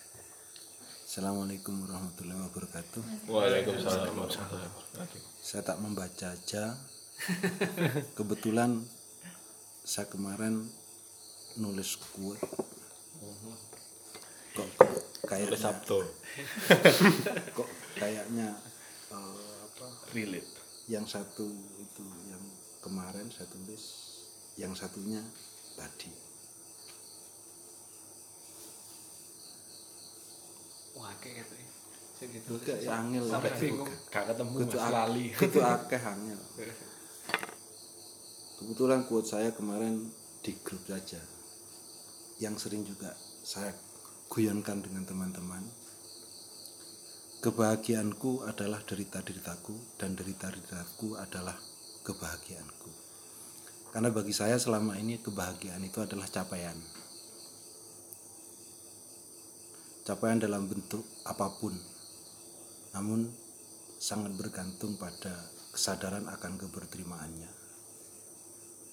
[1.10, 3.02] Assalamualaikum warahmatullahi wabarakatuh.
[3.26, 4.14] Waalaikumsalam
[5.42, 6.78] Saya tak membaca aja.
[8.14, 8.78] Kebetulan
[9.82, 10.70] saya kemarin
[11.58, 12.38] nulis quote.
[14.54, 15.98] Kok, kok kayaknya Sabtu
[17.58, 18.54] kok kayaknya
[19.10, 20.54] eh, apa Relate.
[20.86, 21.50] yang satu
[21.82, 22.44] itu yang
[22.86, 23.82] kemarin saya tulis
[24.54, 25.26] yang satunya
[25.74, 26.29] tadi
[31.30, 31.56] Gitu.
[32.20, 32.28] Sing
[32.84, 33.88] ya angel Sampai bingung.
[34.12, 35.26] Gak ketemu Kudu Lali.
[35.32, 36.40] kudu akeh angel
[38.60, 40.12] kebetulan quote saya kemarin
[40.44, 41.16] di grup saja
[42.44, 43.08] yang sering juga
[43.40, 43.72] saya
[44.28, 45.64] guyonkan dengan teman-teman
[47.40, 51.56] kebahagiaanku adalah derita-deritaku dan derita-deritaku adalah
[52.04, 52.92] kebahagiaanku.
[53.96, 56.76] Karena bagi saya selama ini kebahagiaan itu adalah capaian.
[60.10, 61.70] Capaian dalam bentuk apa pun.
[62.98, 63.30] Namun
[63.94, 65.30] sangat bergantung pada
[65.70, 67.46] kesadaran akan keberterimaannya.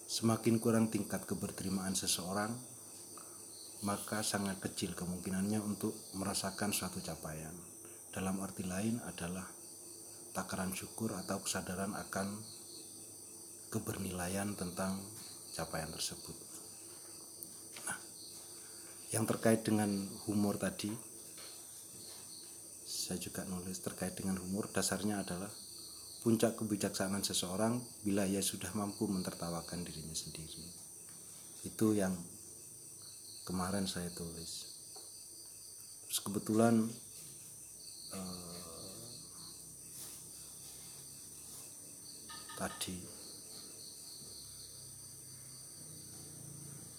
[0.06, 2.54] Semakin kurang tingkat keberterimaan seseorang,
[3.82, 7.58] maka sangat kecil kemungkinannya untuk merasakan suatu capaian.
[8.14, 9.50] Dalam arti lain adalah
[10.38, 12.38] takaran syukur atau kesadaran akan
[13.74, 15.02] kebernilaian tentang
[15.58, 16.38] capaian tersebut.
[17.90, 17.98] Nah,
[19.18, 19.90] yang terkait dengan
[20.30, 21.07] humor tadi,
[23.08, 25.48] saya juga nulis terkait dengan humor, dasarnya adalah
[26.28, 30.68] puncak kebijaksanaan seseorang bila ia sudah mampu mentertawakan dirinya sendiri.
[31.64, 32.12] Itu yang
[33.48, 34.76] kemarin saya tulis.
[36.04, 36.84] Terus kebetulan
[38.12, 39.00] eh,
[42.60, 43.00] tadi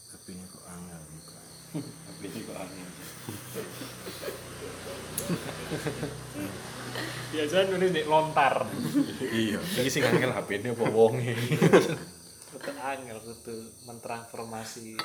[0.08, 1.40] tapi ini kok buka.
[1.84, 3.96] Tapi kok aneh.
[7.28, 8.64] Biasanya nulis di lontar.
[9.34, 11.36] iya iki sing angel HP-ne apa wonge
[12.48, 14.96] Betul angel, betul mentransformasi.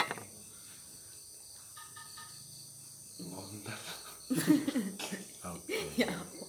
[5.43, 5.77] Oke.
[5.99, 6.45] ya apa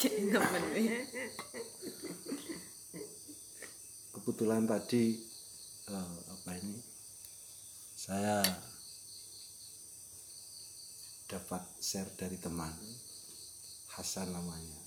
[0.00, 0.88] jadi nemen nih
[4.16, 5.20] kebetulan tadi
[5.92, 6.80] eh, apa ini
[7.94, 8.40] saya
[11.30, 12.74] dapat share dari teman.
[13.94, 14.82] Hasan namanya.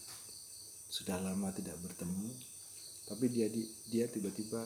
[0.92, 2.52] Sudah lama tidak bertemu
[3.04, 4.64] tapi dia di, dia tiba-tiba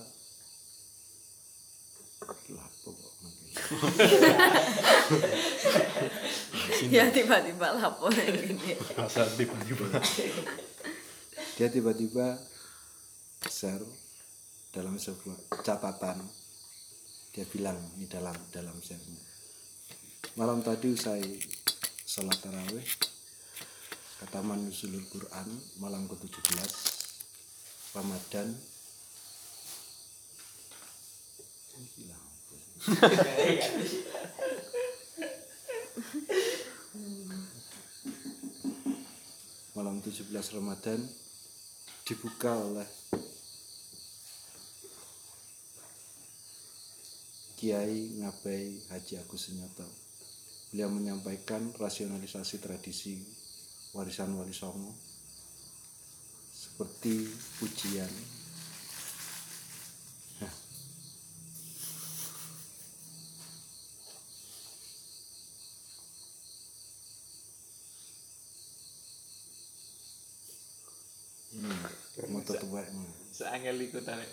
[2.54, 3.14] lapo kok
[6.94, 9.86] ya tiba-tiba lapor gini asal tiba-tiba.
[11.58, 12.38] Dia tiba-tiba
[13.50, 13.82] share
[14.70, 16.22] dalam sebuah catatan.
[17.34, 19.22] Dia bilang ini dalam dalam share-nya.
[20.38, 21.26] Malam tadi usai
[22.18, 22.90] sholat tarawih
[24.18, 26.50] kata Manusulul Quran malam ke-17
[27.94, 28.58] Ramadan
[39.78, 40.26] malam 17
[40.58, 40.98] Ramadan
[42.02, 42.90] dibuka oleh
[47.62, 50.07] Kiai Ngabai Haji Agus Sunyoto.
[50.68, 53.18] Beliau menyampaikan rasionalisasi tradisi
[53.96, 54.92] warisan Wali Songo
[56.78, 57.26] seperti
[57.58, 58.12] pujian.
[60.44, 60.54] Hah.
[71.58, 73.08] Ini moto tuanya.
[73.34, 74.28] Seangel iku tadi.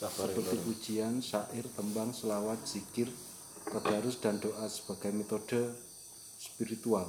[0.00, 3.04] Sabar seperti pujian, syair, tembang, selawat, zikir,
[3.68, 5.76] tadarus dan doa sebagai metode
[6.40, 7.04] spiritual.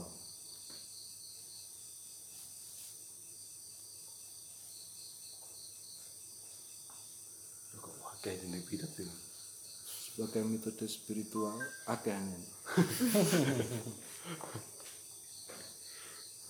[9.87, 11.55] Sebagai metode spiritual
[11.87, 12.43] agaknya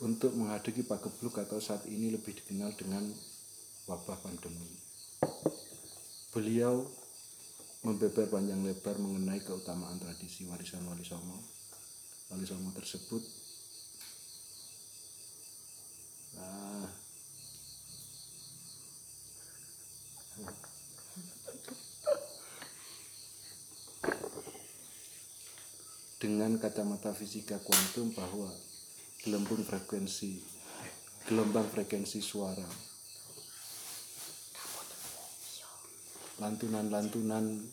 [0.09, 3.05] untuk menghadapi pagebluk atau saat ini lebih dikenal dengan
[3.85, 4.73] wabah pandemi.
[6.33, 7.00] Beliau
[7.81, 11.41] membeber panjang lebar mengenai keutamaan tradisi warisan Wali Songo.
[12.29, 13.25] Wali Songo tersebut
[16.37, 16.85] ah,
[26.21, 28.53] dengan kacamata fisika kuantum bahwa
[29.25, 30.37] gelembung frekuensi
[31.25, 32.90] gelombang frekuensi suara
[36.41, 37.69] lantunan-lantunan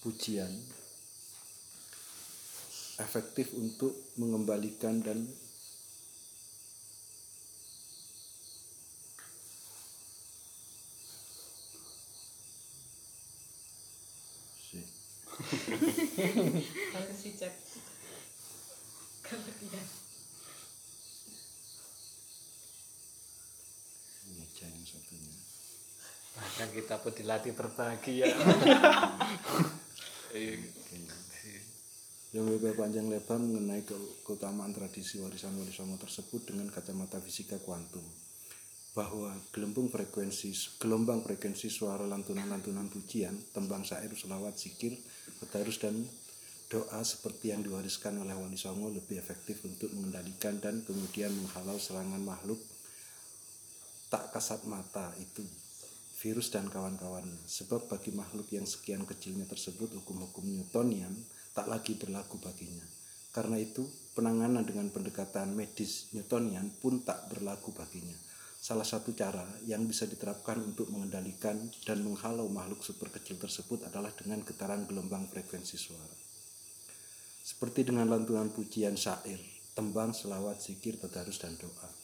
[0.00, 0.48] pujian
[2.96, 5.28] efektif untuk mengembalikan dan
[14.64, 14.80] Sih.
[16.96, 17.52] harus dicek
[19.20, 19.84] kemudian
[24.32, 25.36] meja yang satunya
[26.36, 28.28] Bahkan kita pun dilatih berbahagia.
[32.36, 37.56] yang lebar panjang lebar mengenai ke- keutamaan tradisi warisan Wali Songo tersebut dengan kacamata fisika
[37.56, 38.04] kuantum.
[38.96, 44.96] bahwa gelembung frekuensi gelombang frekuensi suara lantunan-lantunan pujian, tembang syair, selawat, zikir,
[45.36, 46.00] tadarus dan
[46.72, 52.24] doa seperti yang diwariskan oleh Wali Songo lebih efektif untuk mengendalikan dan kemudian menghalau serangan
[52.24, 52.56] makhluk
[54.08, 55.44] tak kasat mata itu
[56.26, 61.14] virus dan kawan-kawannya sebab bagi makhluk yang sekian kecilnya tersebut hukum-hukum Newtonian
[61.54, 62.82] tak lagi berlaku baginya.
[63.30, 63.86] Karena itu
[64.18, 68.18] penanganan dengan pendekatan medis Newtonian pun tak berlaku baginya.
[68.58, 74.10] Salah satu cara yang bisa diterapkan untuk mengendalikan dan menghalau makhluk super kecil tersebut adalah
[74.18, 76.16] dengan getaran gelombang frekuensi suara.
[77.46, 79.38] Seperti dengan lantunan pujian syair,
[79.78, 81.95] tembang, selawat, zikir, tadarus, dan doa.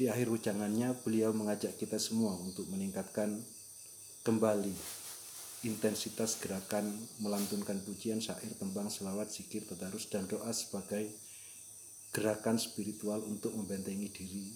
[0.00, 3.36] Di akhir ujangannya, beliau mengajak kita semua untuk meningkatkan
[4.24, 4.72] kembali
[5.68, 6.88] intensitas gerakan
[7.20, 11.04] melantunkan pujian, syair, tembang, selawat, zikir, tadarus, dan doa sebagai
[12.16, 14.48] gerakan spiritual untuk membentengi diri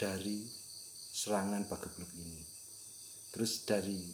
[0.00, 0.40] dari
[1.12, 2.40] serangan pagebluk ini.
[3.28, 4.08] Terus dari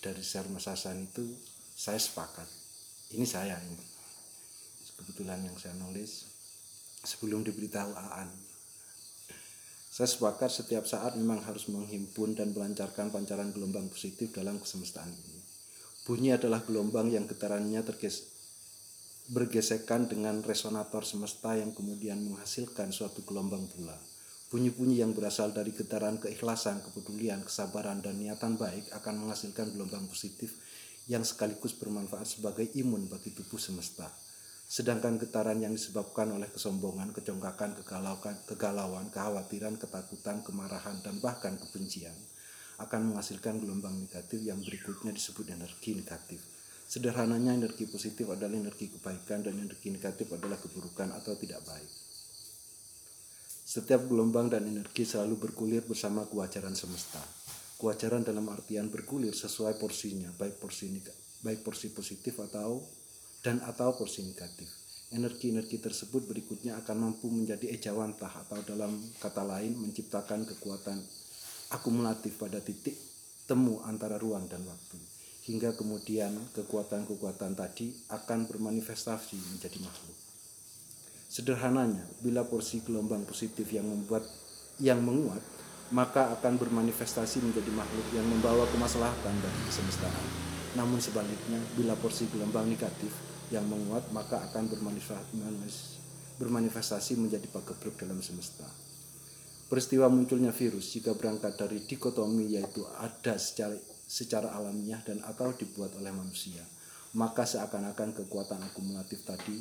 [0.00, 0.24] dari
[0.56, 1.36] Mas Hasan itu
[1.76, 2.48] saya sepakat.
[3.12, 3.76] Ini saya ini
[4.96, 6.24] kebetulan yang saya nulis
[7.04, 8.51] sebelum diberitahu Aan.
[9.92, 15.36] Saya sepakat setiap saat memang harus menghimpun dan melancarkan pancaran gelombang positif dalam kesemestaan ini.
[16.08, 18.24] Bunyi adalah gelombang yang getarannya terges
[19.28, 24.00] bergesekan dengan resonator semesta yang kemudian menghasilkan suatu gelombang pula.
[24.48, 30.56] Bunyi-bunyi yang berasal dari getaran keikhlasan, kepedulian, kesabaran, dan niatan baik akan menghasilkan gelombang positif
[31.04, 34.08] yang sekaligus bermanfaat sebagai imun bagi tubuh semesta.
[34.72, 42.16] Sedangkan getaran yang disebabkan oleh kesombongan, kecongkakan, kegalauan, kegalauan, kekhawatiran, ketakutan, kemarahan, dan bahkan kebencian
[42.80, 46.40] akan menghasilkan gelombang negatif yang berikutnya disebut energi negatif.
[46.88, 51.92] Sederhananya energi positif adalah energi kebaikan dan energi negatif adalah keburukan atau tidak baik.
[53.68, 57.20] Setiap gelombang dan energi selalu bergulir bersama kewajaran semesta.
[57.76, 60.96] Kewajaran dalam artian bergulir sesuai porsinya, baik porsi
[61.44, 63.01] baik porsi positif atau
[63.42, 64.70] dan atau porsi negatif.
[65.12, 70.96] Energi-energi tersebut berikutnya akan mampu menjadi ejawantah atau dalam kata lain menciptakan kekuatan
[71.74, 72.96] akumulatif pada titik
[73.44, 74.96] temu antara ruang dan waktu.
[75.42, 80.16] Hingga kemudian kekuatan-kekuatan tadi akan bermanifestasi menjadi makhluk.
[81.28, 84.22] Sederhananya, bila porsi gelombang positif yang membuat
[84.80, 85.42] yang menguat,
[85.92, 90.26] maka akan bermanifestasi menjadi makhluk yang membawa kemaslahatan bagi kesemestaan.
[90.72, 94.72] Namun sebaliknya, bila porsi gelombang negatif yang menguat maka akan
[96.40, 98.64] bermanifestasi menjadi pagebluk dalam semesta.
[99.68, 103.76] Peristiwa munculnya virus jika berangkat dari dikotomi yaitu ada secara,
[104.08, 106.60] secara alamiah dan atau dibuat oleh manusia,
[107.16, 109.60] maka seakan-akan kekuatan akumulatif tadi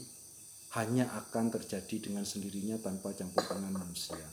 [0.80, 4.24] hanya akan terjadi dengan sendirinya tanpa campur tangan manusia.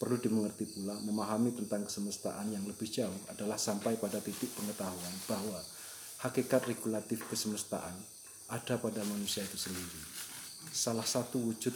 [0.00, 5.60] Perlu dimengerti pula, memahami tentang kesemestaan yang lebih jauh adalah sampai pada titik pengetahuan bahwa
[6.26, 7.94] hakikat regulatif kesemestaan
[8.52, 10.00] ada pada manusia itu sendiri.
[10.68, 11.72] Salah satu wujud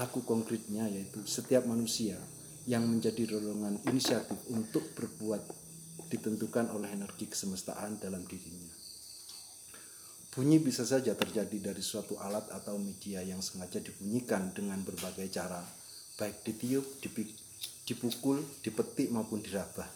[0.00, 2.16] laku konkretnya yaitu setiap manusia
[2.64, 5.44] yang menjadi dorongan inisiatif untuk berbuat
[6.08, 8.72] ditentukan oleh energi kesemestaan dalam dirinya.
[10.30, 15.58] Bunyi bisa saja terjadi dari suatu alat atau media yang sengaja dibunyikan dengan berbagai cara,
[16.16, 16.86] baik ditiup,
[17.82, 19.90] dipukul, dipetik maupun dirabah.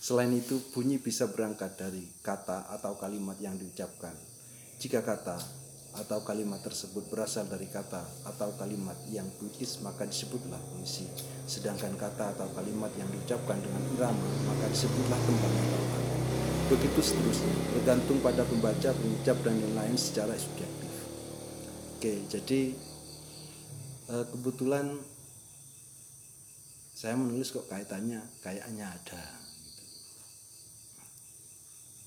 [0.00, 4.16] Selain itu, bunyi bisa berangkat dari kata atau kalimat yang diucapkan,
[4.78, 5.38] jika kata
[5.94, 11.06] atau kalimat tersebut berasal dari kata atau kalimat yang puitis maka disebutlah puisi.
[11.46, 16.14] Sedangkan kata atau kalimat yang diucapkan dengan irama maka disebutlah tembang atau lagu.
[16.74, 20.92] Begitu seterusnya, bergantung pada pembaca, pengucap dan lain-lain secara subjektif.
[21.94, 22.74] Oke, jadi
[24.10, 24.98] eh, kebetulan
[26.94, 29.22] saya menulis kok kaitannya kayaknya ada.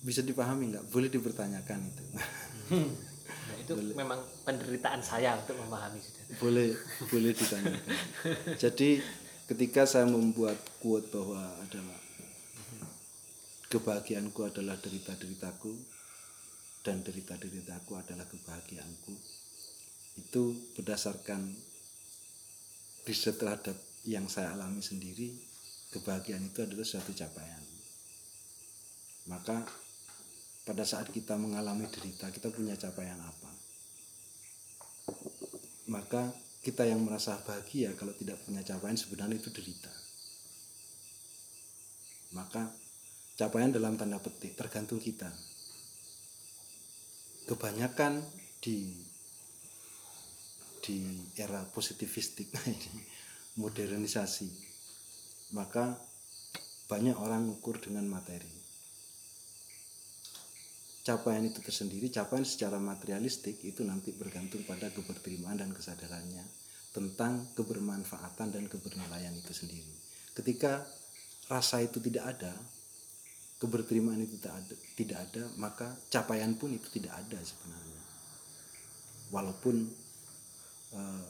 [0.04, 0.86] Bisa dipahami nggak?
[0.92, 2.04] Boleh dipertanyakan itu.
[2.72, 3.96] Nah, itu boleh.
[3.96, 6.24] memang penderitaan saya untuk memahami sudah.
[6.40, 6.76] Boleh,
[7.08, 7.96] boleh ditanyakan.
[8.64, 9.00] Jadi
[9.48, 12.00] ketika saya membuat quote bahwa adalah
[13.72, 15.72] kebahagiaanku adalah derita-deritaku
[16.84, 19.16] dan derita-deritaku adalah kebahagiaanku
[20.18, 20.44] itu
[20.80, 21.52] berdasarkan
[23.04, 23.76] riset terhadap
[24.08, 25.36] yang saya alami sendiri
[25.92, 27.64] kebahagiaan itu adalah suatu capaian
[29.28, 29.68] maka
[30.68, 33.52] pada saat kita mengalami derita kita punya capaian apa?
[35.88, 39.88] Maka kita yang merasa bahagia kalau tidak punya capaian sebenarnya itu derita.
[42.36, 42.68] Maka
[43.40, 45.32] capaian dalam tanda petik tergantung kita.
[47.48, 48.20] Kebanyakan
[48.60, 48.92] di
[50.84, 51.00] di
[51.40, 52.52] era positivistik
[53.62, 54.52] modernisasi
[55.56, 55.96] maka
[56.92, 58.57] banyak orang ukur dengan materi
[61.08, 66.44] capaian itu tersendiri capaian secara materialistik itu nanti bergantung pada keberterimaan dan kesadarannya
[66.92, 69.94] tentang kebermanfaatan dan kebernilaian itu sendiri.
[70.36, 70.84] Ketika
[71.48, 72.52] rasa itu tidak ada
[73.64, 78.02] keberterimaan itu tidak ada, tidak ada maka capaian pun itu tidak ada sebenarnya.
[79.32, 79.76] Walaupun
[80.92, 81.24] eh,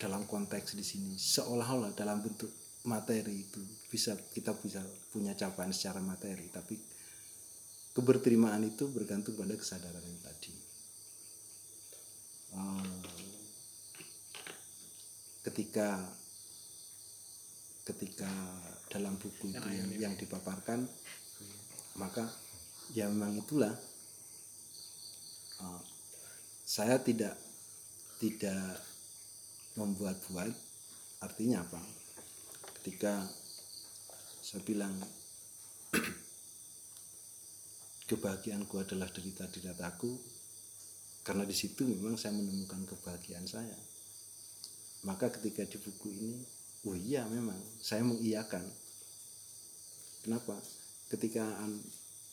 [0.00, 2.48] dalam konteks di sini seolah-olah dalam bentuk
[2.88, 3.60] materi itu
[3.92, 4.80] bisa kita bisa
[5.12, 6.74] punya capaian secara materi tapi
[7.92, 10.54] keberterimaan itu bergantung pada kesadaran yang tadi.
[12.52, 13.04] Eh,
[15.48, 16.00] ketika
[17.82, 18.30] ketika
[18.88, 20.86] dalam buku itu yang, yang dipaparkan
[21.96, 22.24] maka
[22.96, 23.72] ya memang itulah.
[25.60, 25.82] Eh,
[26.64, 27.36] saya tidak
[28.16, 28.80] tidak
[29.76, 30.54] membuat-buat
[31.20, 31.82] artinya apa?
[32.80, 33.28] Ketika
[34.40, 34.94] saya bilang
[38.06, 40.18] kebahagiaanku adalah derita deritaku.
[41.22, 43.78] Karena di situ memang saya menemukan kebahagiaan saya.
[45.06, 46.34] Maka ketika di buku ini
[46.86, 48.66] oh iya memang saya mengiyakan.
[50.26, 50.58] Kenapa?
[51.06, 51.46] Ketika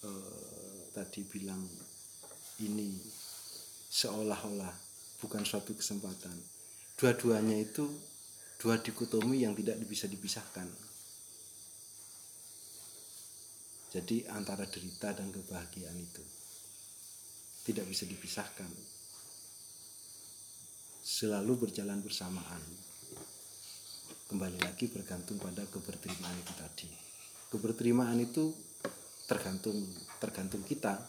[0.05, 1.61] eh, tadi bilang
[2.65, 2.97] ini
[3.89, 4.73] seolah-olah
[5.21, 6.33] bukan suatu kesempatan.
[6.97, 7.85] Dua-duanya itu
[8.59, 10.89] dua dikotomi yang tidak bisa dipisahkan
[13.90, 16.22] jadi antara derita dan kebahagiaan itu
[17.66, 18.70] tidak bisa dipisahkan.
[21.02, 22.61] Selalu berjalan bersamaan.
[24.30, 26.90] Kembali lagi bergantung pada keberterimaan itu tadi.
[27.49, 28.53] Keberterimaan itu
[29.26, 29.78] tergantung
[30.22, 31.02] tergantung kita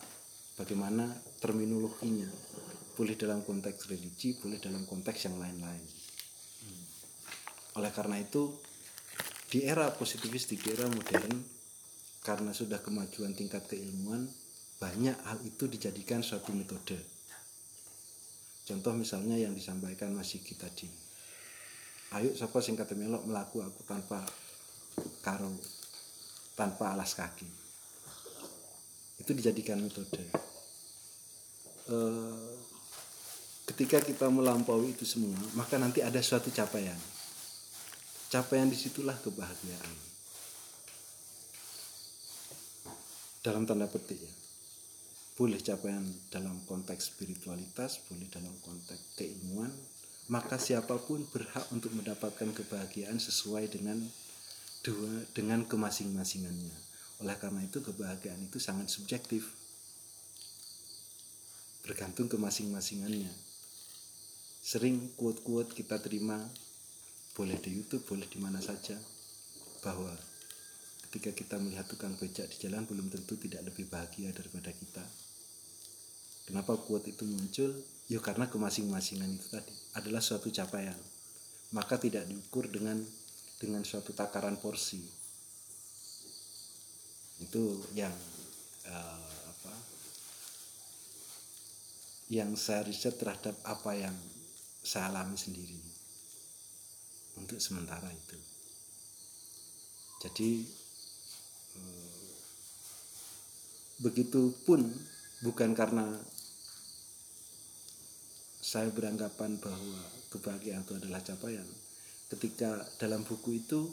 [0.57, 1.05] bagaimana
[1.37, 2.29] terminologinya.
[2.97, 5.85] Boleh dalam konteks religi, boleh dalam konteks yang lain-lain.
[7.77, 8.57] Oleh karena itu
[9.53, 11.60] di era positivistik, di era modern
[12.21, 14.29] karena sudah kemajuan tingkat keilmuan
[14.81, 16.97] banyak hal itu dijadikan suatu metode.
[18.65, 20.89] Contoh misalnya yang disampaikan Mas Sigit tadi.
[22.17, 24.25] Ayo siapa sing kata melok melaku aku tanpa
[25.25, 25.53] karo
[26.57, 27.49] tanpa alas kaki.
[29.21, 30.25] Itu dijadikan metode.
[31.91, 32.53] Eh,
[33.69, 36.97] ketika kita melampaui itu semua maka nanti ada suatu capaian.
[38.31, 40.10] Capaian di situlah kebahagiaan
[43.41, 44.33] dalam tanda petik ya.
[45.37, 49.73] Boleh capaian dalam konteks spiritualitas boleh dalam konteks keilmuan
[50.31, 53.99] maka siapa pun berhak untuk mendapatkan kebahagiaan sesuai dengan
[54.87, 56.77] dua dengan kemasing-masingannya.
[57.25, 59.51] Oleh karena itu kebahagiaan itu sangat subjektif.
[61.83, 63.51] Bergantung ke masing-masingannya
[64.61, 66.37] sering quote-quote kita terima
[67.33, 68.95] boleh di YouTube boleh di mana saja
[69.81, 70.13] bahwa
[71.11, 75.03] ketika kita melihat tukang becak di jalan belum tentu tidak lebih bahagia daripada kita.
[76.47, 77.75] Kenapa quote itu muncul?
[78.07, 80.95] Ya karena kemasing-masingan itu tadi adalah suatu capaian.
[81.75, 83.03] Maka tidak diukur dengan
[83.59, 85.03] dengan suatu takaran porsi.
[87.43, 88.15] Itu yang
[88.87, 89.75] eh, apa?
[92.31, 94.15] Yang saya riset terhadap apa yang
[94.87, 95.83] saya alami sendiri.
[97.35, 98.39] Untuk sementara itu.
[100.23, 100.80] Jadi
[104.01, 104.81] begitupun
[105.45, 106.09] bukan karena
[108.61, 110.01] saya beranggapan bahwa
[110.33, 111.67] kebahagiaan itu adalah capaian.
[112.31, 113.91] Ketika dalam buku itu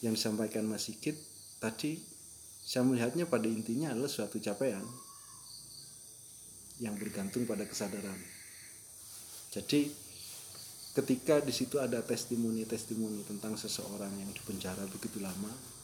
[0.00, 1.16] yang disampaikan Mas Sigit
[1.58, 1.98] tadi
[2.66, 4.82] saya melihatnya pada intinya adalah suatu capaian
[6.80, 8.20] yang bergantung pada kesadaran.
[9.52, 9.88] Jadi
[10.96, 15.75] ketika di situ ada testimoni-testimoni tentang seseorang yang dipenjara begitu lama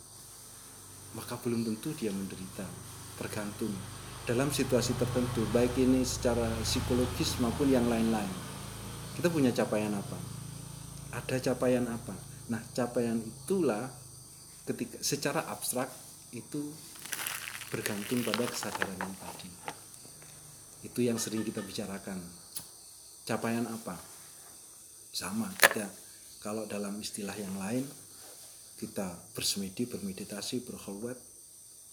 [1.16, 2.64] maka belum tentu dia menderita.
[3.20, 3.72] Tergantung
[4.22, 8.30] dalam situasi tertentu baik ini secara psikologis maupun yang lain-lain.
[9.18, 10.18] Kita punya capaian apa?
[11.12, 12.14] Ada capaian apa?
[12.48, 13.90] Nah capaian itulah
[14.64, 15.90] ketika secara abstrak
[16.32, 16.72] itu
[17.68, 19.50] bergantung pada kesadaran yang tadi.
[20.86, 22.22] Itu yang sering kita bicarakan.
[23.28, 23.98] Capaian apa?
[25.12, 25.90] Sama kita
[26.40, 27.84] kalau dalam istilah yang lain
[28.82, 31.14] kita bersemedi bermeditasi berkhulwat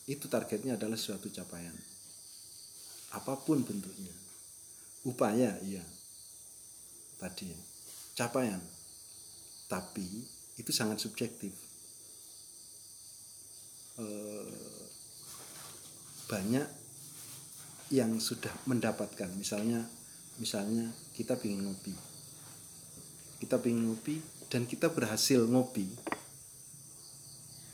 [0.10, 1.78] itu targetnya adalah suatu capaian.
[3.14, 4.10] Apa pun bentuknya.
[5.06, 5.86] Upaya iya.
[7.22, 7.54] Tadi
[8.18, 8.58] capaian.
[9.70, 10.26] Tapi
[10.58, 11.54] itu sangat subjektif.
[14.02, 14.50] Eh,
[16.26, 16.66] banyak
[17.94, 19.30] yang sudah mendapatkan.
[19.38, 19.86] Misalnya
[20.42, 21.94] misalnya kita ingin ngopi.
[23.46, 24.18] Kita ingin ngopi
[24.50, 26.18] dan kita berhasil ngopi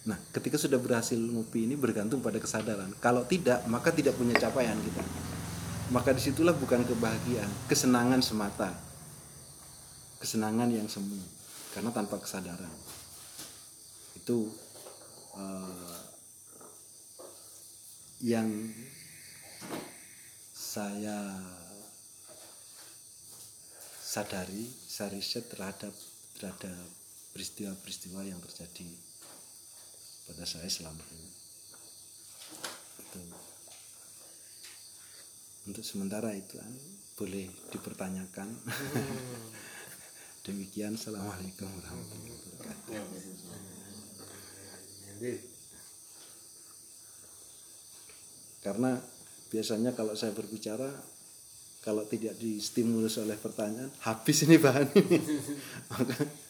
[0.05, 2.93] Nah, ketika sudah berhasil ngopi ini bergantung pada kesadaran.
[3.01, 5.01] Kalau tidak, maka tidak punya capaian kita.
[5.89, 8.69] Maka di situlah bukan kebahagiaan, kesenangan semata.
[10.21, 11.17] Kesenangan yang semu,
[11.73, 12.69] karena tanpa kesadaran.
[14.13, 14.53] Itu
[15.41, 16.01] eh,
[18.21, 18.49] yang
[20.53, 21.33] saya
[24.05, 25.93] sadari, saya riset terhadap
[26.37, 26.85] terhadap
[27.33, 29.14] peristiwa-peristiwa yang terjadi
[30.25, 31.29] pada saya selama ini.
[33.01, 33.21] Itu.
[35.65, 36.57] Untuk sementara itu
[37.17, 38.49] boleh dipertanyakan.
[40.45, 43.01] Demikian, assalamualaikum warahmatullahi wabarakatuh.
[48.61, 48.91] Karena
[49.49, 50.89] biasanya kalau saya berbicara
[51.85, 55.17] kalau tidak distimulus oleh pertanyaan habis ini bahan ini.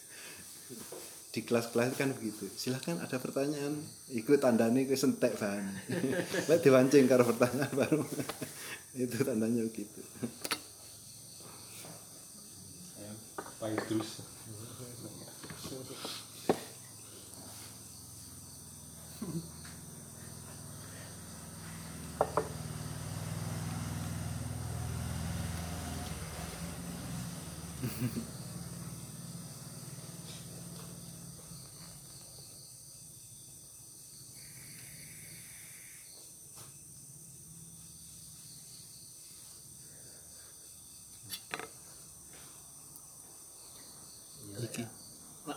[1.36, 2.48] Di kelas-kelas kan begitu.
[2.56, 5.68] Silahkan ada pertanyaan, ikut tanda nih ke sentek bahan.
[6.48, 8.08] Lek diwancing karo pertanyaan baru.
[9.04, 10.00] Itu tandanya begitu.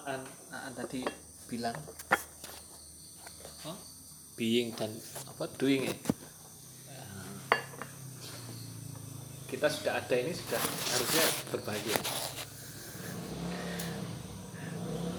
[0.09, 1.05] Aan, Aan tadi
[1.53, 1.77] bilang?
[4.41, 4.89] Being dan
[5.29, 5.95] apa doing ya
[9.51, 11.99] kita sudah ada ini sudah harusnya berbahagia.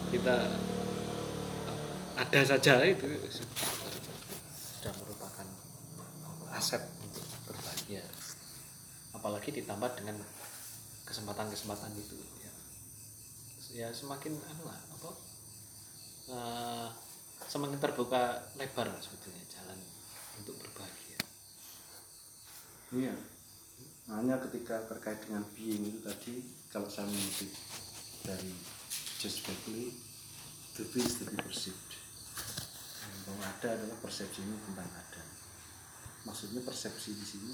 [0.10, 0.38] Kita
[1.70, 1.78] eh,
[2.18, 3.10] ada saja itu.
[4.80, 5.46] Sudah merupakan
[6.56, 8.06] aset untuk berbahagia.
[9.12, 10.18] Apalagi ditambah dengan
[11.04, 12.54] kesempatan-kesempatan itu ya.
[13.70, 15.29] Ya semakin anu lah apa
[16.30, 16.88] eh,
[17.50, 19.80] semakin terbuka lebar sebetulnya jalan
[20.38, 21.18] untuk berbahagia
[22.90, 23.14] Iya.
[24.10, 26.42] Hanya ketika terkait dengan being itu tadi,
[26.74, 27.54] kalau saya mengutip
[28.26, 28.50] dari
[29.22, 29.94] Just Berkeley,
[30.74, 31.92] be is to be perceived.
[33.30, 35.24] Bahwa ada adalah persepsinya tentang ada.
[36.26, 37.54] Maksudnya persepsi di sini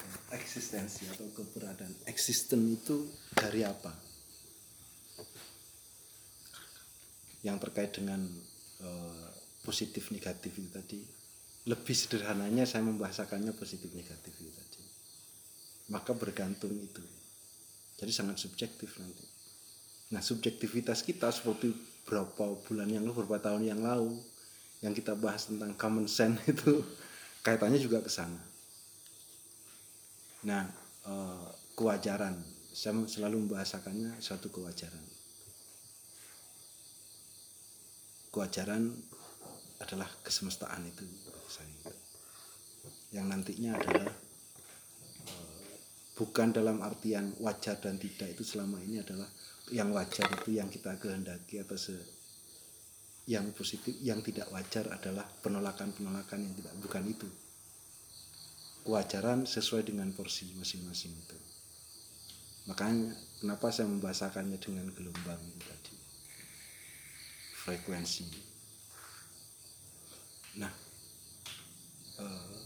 [0.00, 2.08] eh, eksistensi atau keberadaan.
[2.08, 3.04] Eksisten itu
[3.36, 4.09] dari apa?
[7.40, 8.20] Yang terkait dengan
[8.84, 9.30] eh,
[9.64, 11.00] positif negatif itu tadi.
[11.68, 14.82] Lebih sederhananya saya membahasakannya positif negatif itu tadi.
[15.92, 17.04] Maka bergantung itu.
[18.00, 19.24] Jadi sangat subjektif nanti.
[20.10, 21.76] Nah subjektivitas kita seperti
[22.08, 24.16] berapa bulan yang lalu beberapa tahun yang lalu
[24.80, 26.80] yang kita bahas tentang common sense itu
[27.46, 28.40] kaitannya juga ke sana.
[30.48, 30.64] Nah
[31.06, 32.36] eh, kewajaran.
[32.70, 35.19] Saya selalu membahasakannya suatu kewajaran
[38.30, 38.94] kewajaran
[39.80, 41.04] adalah kesemestaan itu
[43.10, 44.06] yang nantinya adalah
[45.26, 45.76] eh,
[46.14, 49.26] bukan dalam artian wajar dan tidak itu selama ini adalah
[49.74, 51.94] yang wajar itu yang kita kehendaki atau se
[53.30, 57.28] yang positif yang tidak wajar adalah penolakan-penolakan yang tidak bukan itu.
[58.82, 61.38] Kewajaran sesuai dengan porsi masing-masing itu.
[62.66, 65.38] Makanya kenapa saya membahasakannya dengan gelombang
[67.66, 68.50] frekuensi
[70.58, 70.72] Nah,
[72.18, 72.58] eh,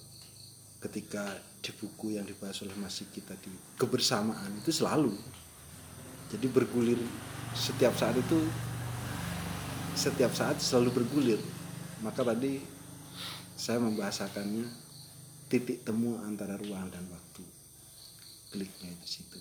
[0.81, 5.13] ketika di buku yang dibahas oleh Mas Siki tadi kebersamaan itu selalu,
[6.33, 6.97] jadi bergulir
[7.53, 8.41] setiap saat itu
[9.95, 11.41] setiap saat selalu bergulir.
[12.01, 12.61] Maka tadi
[13.55, 14.67] saya membahasakannya
[15.49, 17.45] titik temu antara ruang dan waktu.
[18.51, 19.41] Kliknya di situ.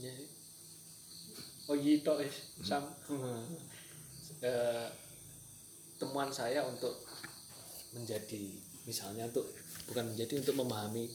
[0.00, 0.29] Ya.
[1.70, 2.82] Oh iya toh es sam.
[4.42, 4.88] Eh,
[6.02, 6.98] temuan saya untuk
[7.94, 8.58] menjadi
[8.90, 9.46] misalnya untuk
[9.86, 11.06] bukan menjadi untuk memahami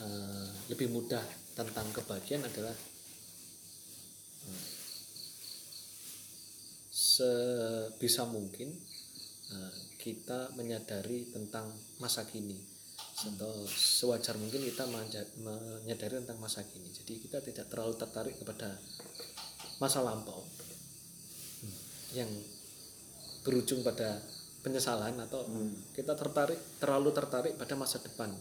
[0.00, 1.20] eh, lebih mudah
[1.52, 2.72] tentang kebahagiaan adalah
[4.48, 4.64] eh,
[6.88, 8.72] sebisa mungkin
[9.52, 11.68] eh, kita menyadari tentang
[12.00, 12.56] masa kini.
[13.18, 14.88] Atau sewajar mungkin kita
[15.44, 16.88] menyadari tentang masa kini.
[16.88, 18.78] Jadi kita tidak terlalu tertarik kepada
[19.78, 20.42] masa lampau.
[22.14, 22.30] Yang
[23.46, 24.18] berujung pada
[24.60, 25.46] penyesalan atau
[25.94, 28.34] kita tertarik terlalu tertarik pada masa depan.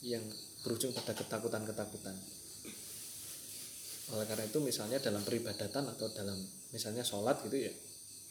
[0.00, 0.34] Yang
[0.64, 2.16] berujung pada ketakutan-ketakutan.
[4.04, 6.36] oleh karena itu misalnya dalam peribadatan atau dalam
[6.76, 7.72] misalnya sholat gitu ya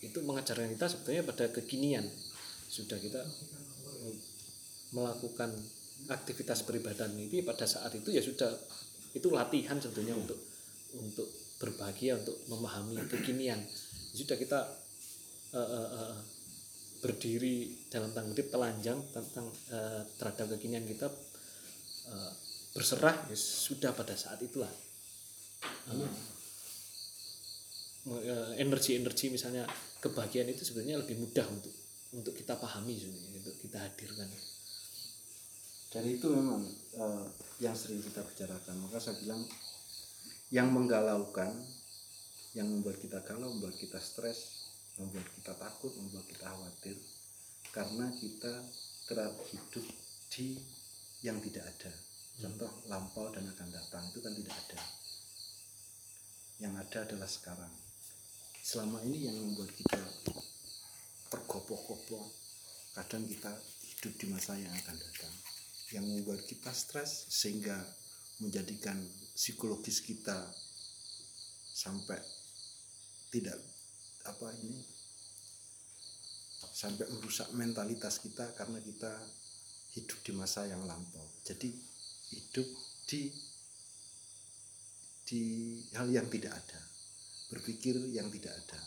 [0.05, 2.05] itu mengajarkan kita sebetulnya pada kekinian.
[2.69, 3.25] Sudah kita
[4.93, 5.49] melakukan
[6.13, 8.53] aktivitas peribadatan ini pada saat itu ya sudah
[9.17, 10.37] itu latihan sebetulnya untuk
[10.99, 11.25] untuk
[11.63, 13.63] berbahagia untuk memahami kekinian.
[14.11, 14.59] Sudah kita
[15.55, 16.17] eh, eh, eh,
[16.99, 21.07] berdiri dalam tanggung jawab telanjang tentang eh, terhadap kekinian kita
[22.11, 22.31] eh,
[22.75, 24.71] berserah ya sudah pada saat itulah.
[28.03, 29.63] Eh, energi-energi misalnya
[30.03, 31.71] kebahagiaan itu sebenarnya lebih mudah untuk
[32.13, 34.27] untuk kita pahami sebenarnya untuk kita hadirkan.
[35.93, 36.67] Dan itu memang
[36.99, 37.25] eh,
[37.63, 38.75] yang sering kita bicarakan.
[38.83, 39.47] Maka saya bilang
[40.53, 41.49] yang menggalaukan
[42.53, 44.69] yang membuat kita galau membuat kita stres
[45.01, 46.97] membuat kita takut membuat kita khawatir.
[47.73, 48.53] Karena kita
[49.09, 49.85] terhadap hidup
[50.29, 50.61] di
[51.25, 51.89] yang tidak ada.
[52.37, 54.79] Contoh lampau dan akan datang itu kan tidak ada.
[56.61, 57.73] Yang ada adalah sekarang.
[58.61, 60.01] Selama ini yang membuat kita
[61.33, 62.29] tergopoh-gopoh
[62.93, 63.49] kadang kita
[63.89, 65.33] hidup di masa yang akan datang.
[65.89, 67.81] Yang membuat kita stres sehingga
[68.43, 68.99] menjadikan
[69.33, 70.51] psikologis kita
[71.73, 72.19] sampai
[73.31, 73.57] tidak
[74.29, 74.77] apa ini
[76.73, 79.09] sampai merusak mentalitas kita karena kita
[79.93, 81.23] hidup di masa yang lampau.
[81.45, 81.69] Jadi
[82.33, 82.67] hidup
[83.07, 83.29] di
[85.23, 85.43] di
[85.95, 86.81] hal yang tidak ada
[87.53, 88.79] berpikir yang tidak ada.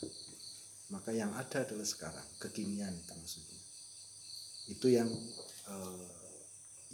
[0.91, 3.61] Maka yang ada adalah sekarang kekinian maksudnya.
[4.67, 5.07] Itu yang
[5.67, 6.07] eh,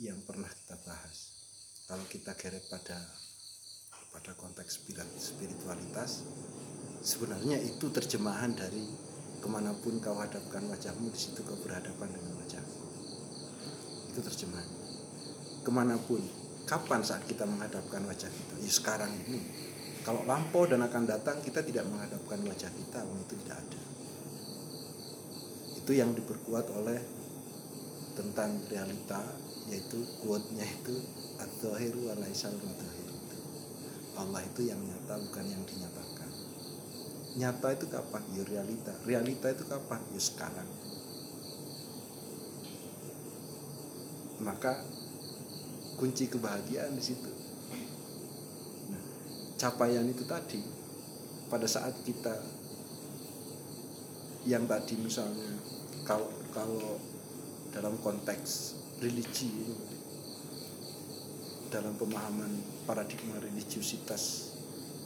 [0.02, 1.33] yang pernah kita bahas
[1.88, 2.96] kalau kita geret pada
[4.14, 6.24] pada konteks spirit- spiritualitas
[7.04, 8.88] sebenarnya itu terjemahan dari
[9.44, 12.80] ke mana pun kau hadapkan wajahmu di situ kau berhadapan dengan wajahku.
[14.16, 14.72] Itu terjemahan.
[15.68, 16.24] Ke mana pun
[16.64, 18.56] kapan saat kita menghadapkan wajah kita?
[18.64, 19.44] Ya sekarang ini.
[20.08, 23.82] Kalau lampau dan akan datang kita tidak menghadapkan wajah kita itu tidak ada.
[25.84, 27.00] Itu yang diperkuat oleh
[28.16, 29.20] tentang realita
[29.72, 30.96] yaitu quote-nya itu
[31.40, 32.16] at-dhahiru wa
[34.14, 36.30] Allah itu yang nyata bukan yang dinyatakan.
[37.34, 38.22] Nyata itu kapan?
[38.38, 38.94] Ya realita.
[39.10, 40.02] Realita itu kapan?
[40.14, 40.70] Ya sekarang.
[44.44, 44.86] Maka
[45.98, 47.32] kunci kebahagiaan di situ.
[48.94, 49.04] Nah,
[49.58, 50.62] capaian itu tadi
[51.50, 52.38] pada saat kita
[54.44, 55.58] yang tadi misalnya
[56.04, 57.00] kalau kalau
[57.72, 59.76] dalam konteks religi ini,
[61.68, 62.56] dalam pemahaman
[62.88, 64.56] paradigma religiusitas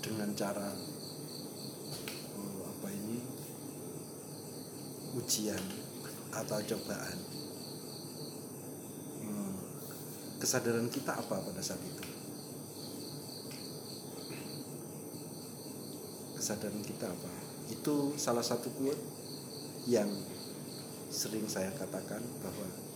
[0.06, 0.70] dengan cara
[2.38, 3.18] eh, apa ini?
[5.18, 5.64] Ujian
[6.30, 7.18] atau cobaan.
[9.26, 9.58] Hmm,
[10.38, 12.06] kesadaran kita apa pada saat itu?
[16.38, 17.34] Kesadaran kita apa?
[17.74, 19.02] Itu salah satu quote
[19.90, 20.14] yang
[21.10, 22.87] sering saya katakan bahwa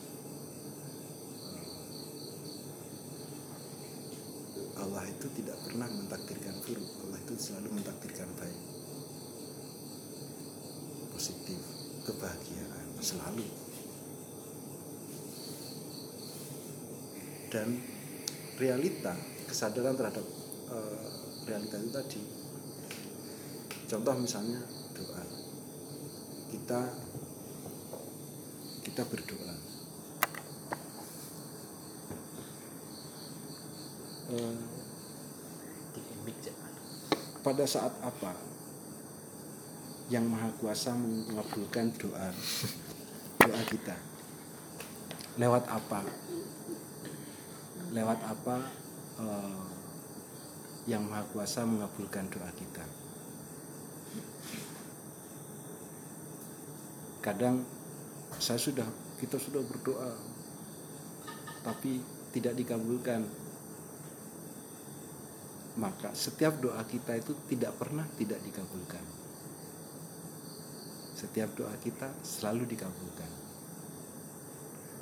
[4.92, 6.84] Allah itu tidak pernah mentakdirkan buruk.
[7.08, 8.60] Allah itu selalu mentakdirkan baik.
[11.16, 11.64] Positif
[12.04, 13.48] kebahagiaan selalu.
[17.56, 17.80] Dan
[18.60, 19.16] realita
[19.48, 20.28] kesadaran terhadap
[20.76, 21.08] eh,
[21.48, 22.22] realita itu tadi.
[23.88, 24.60] Contoh misalnya
[24.92, 25.24] doa.
[26.52, 26.80] Kita
[28.84, 29.56] kita berdoa.
[34.36, 34.71] Eh,
[37.42, 38.38] pada saat apa?
[40.14, 42.30] Yang maha kuasa mengabulkan doa
[43.42, 43.96] doa kita.
[45.42, 46.06] Lewat apa?
[47.92, 48.58] Lewat apa
[49.20, 49.66] eh,
[50.86, 52.86] yang maha kuasa mengabulkan doa kita?
[57.22, 57.66] Kadang
[58.42, 58.86] saya sudah
[59.22, 60.18] kita sudah berdoa
[61.62, 62.02] tapi
[62.34, 63.22] tidak dikabulkan
[65.80, 69.04] maka setiap doa kita itu tidak pernah tidak dikabulkan.
[71.16, 73.32] Setiap doa kita selalu dikabulkan.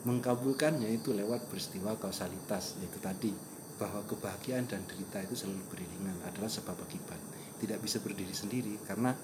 [0.05, 3.31] Mengkabulkannya itu lewat peristiwa kausalitas yaitu tadi
[3.79, 7.17] bahwa kebahagiaan dan derita itu selalu beriringan adalah sebab akibat.
[7.59, 9.15] Tidak bisa berdiri sendiri karena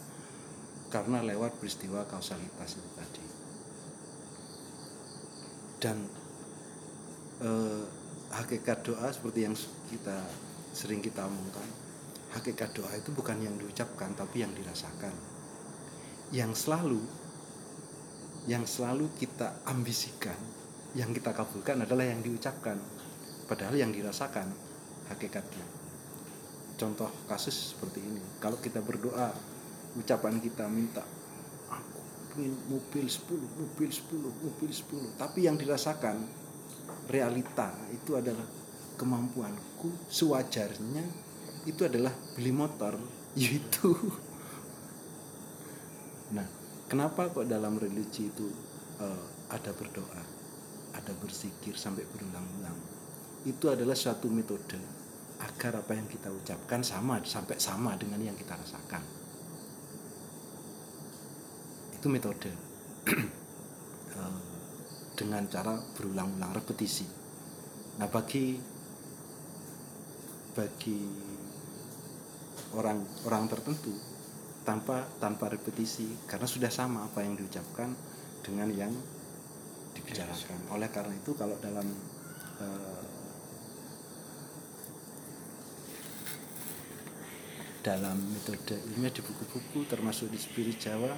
[0.90, 3.26] karena lewat peristiwa kausalitas itu tadi.
[5.84, 5.98] Dan
[7.44, 7.84] eh,
[8.32, 9.56] hakikat doa seperti yang
[9.92, 10.18] kita
[10.76, 11.64] sering kita omongkan
[12.36, 15.16] hakikat doa itu bukan yang diucapkan tapi yang dirasakan.
[16.36, 17.00] Yang selalu
[18.46, 20.36] yang selalu kita ambisikan
[20.94, 22.76] yang kita kabulkan adalah yang diucapkan.
[23.48, 24.52] Padahal yang dirasakan
[25.08, 25.86] hakikatnya
[26.76, 29.32] contoh kasus seperti ini kalau kita berdoa
[29.96, 31.02] ucapan kita minta
[31.72, 32.00] aku
[32.36, 36.20] ingin mobil 10 mobil 10 mobil 10 tapi yang dirasakan
[37.08, 38.44] realita itu adalah
[38.96, 41.04] kemampuanku sewajarnya
[41.70, 42.98] itu adalah beli motor
[43.40, 43.92] yaitu.
[46.34, 46.48] Nah
[46.88, 48.48] kenapa kok dalam religi itu
[49.00, 50.24] eh, ada berdoa
[50.96, 52.80] ada berzikir sampai berulang-ulang?
[53.46, 54.80] Itu adalah suatu metode
[55.36, 59.04] agar apa yang kita ucapkan sama sampai sama dengan yang kita rasakan.
[62.00, 62.52] Itu metode.
[64.16, 64.40] Eh,
[65.16, 67.04] dengan cara berulang-ulang repetisi.
[68.00, 68.75] Nah bagi
[70.56, 70.98] bagi
[72.74, 73.92] orang orang tertentu
[74.66, 77.94] tanpa tanpa repetisi karena sudah sama apa yang diucapkan
[78.42, 78.94] dengan yang
[79.94, 81.86] dibicarakan oleh karena itu kalau dalam
[82.64, 83.04] eh,
[87.86, 91.14] dalam metode ilmiah di buku-buku termasuk di spirit Jawa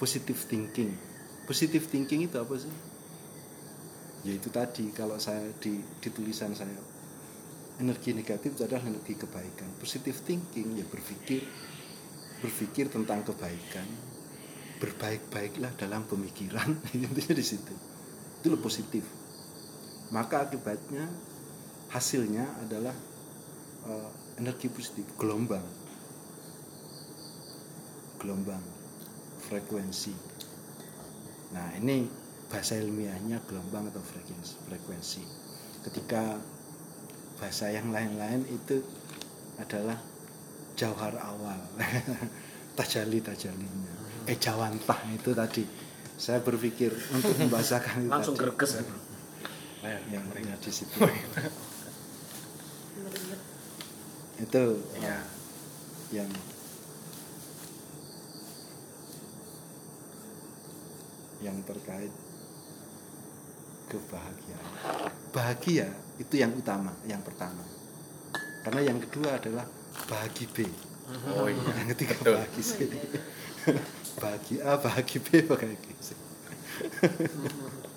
[0.00, 0.96] positive thinking.
[1.44, 2.72] Positive thinking itu apa sih?
[4.24, 6.72] Yaitu tadi kalau saya di, di tulisan saya
[7.82, 9.66] energi negatif adalah energi kebaikan.
[9.78, 11.42] Positive thinking ya berpikir
[12.44, 13.88] berpikir tentang kebaikan.
[14.78, 16.76] Berbaik-baiklah dalam pemikiran.
[16.94, 17.74] Intinya di situ.
[18.42, 19.02] Itu lo positif.
[20.12, 21.08] Maka akibatnya
[21.90, 22.94] hasilnya adalah
[23.88, 25.08] eh, energi positif.
[25.16, 25.64] Gelombang.
[28.20, 28.62] Gelombang.
[29.48, 30.12] Frekuensi.
[31.54, 32.04] Nah ini
[32.50, 35.22] bahasa ilmiahnya gelombang atau frekuensi frekuensi.
[35.84, 36.38] Ketika
[37.44, 38.80] bahasa yang lain-lain itu
[39.60, 40.00] adalah
[40.80, 41.60] jauhar awal.
[42.80, 43.92] Tajali tajalinya
[44.24, 45.60] eh jawantah itu tadi.
[46.16, 48.48] Saya berpikir untuk membahasakan itu Langsung tadi.
[48.48, 48.80] greges.
[50.08, 50.24] yang
[50.56, 50.96] di situ.
[54.40, 54.64] Itu
[55.04, 55.20] ya.
[56.16, 56.30] yang
[61.44, 62.08] yang terkait
[63.92, 65.12] kebahagiaan.
[65.36, 67.62] Bahagia itu yang utama yang pertama
[68.62, 69.66] karena yang kedua adalah
[70.06, 70.66] bahagi B
[71.36, 71.84] Oh iya.
[71.84, 72.32] yang ketiga Betul.
[72.34, 72.72] bahagi C
[74.22, 76.08] bahagi A bahagi B bahagi C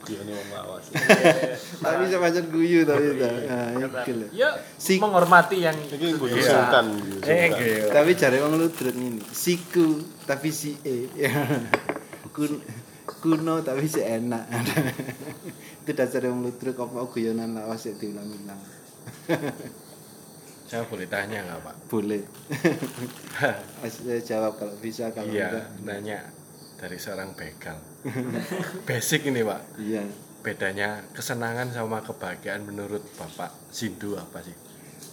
[0.07, 0.87] Iya ini wong lawas.
[1.83, 4.15] tapi semacam guyu tapi itu nah, itu.
[4.31, 6.15] Ya, Si- menghormati yang Iya.
[6.47, 6.85] sultan.
[7.27, 7.91] Eh, gitu.
[7.91, 11.11] tapi cari orang ludruk ini siku tapi si e
[12.31, 12.55] Kun,
[13.07, 14.43] kuno tapi si enak
[15.81, 18.59] itu dasar orang ludruk apa guyonan lawas ya diulang-ulang
[20.67, 21.75] Saya boleh tanya nggak Pak?
[21.87, 22.21] boleh
[23.87, 26.19] saya jawab kalau bisa kalau Iya, enggak nanya
[26.77, 27.79] dari seorang begal.
[28.83, 29.61] Basic ini Pak.
[29.79, 30.03] iya
[30.43, 34.53] Bedanya kesenangan sama kebahagiaan menurut Bapak Sindu apa sih?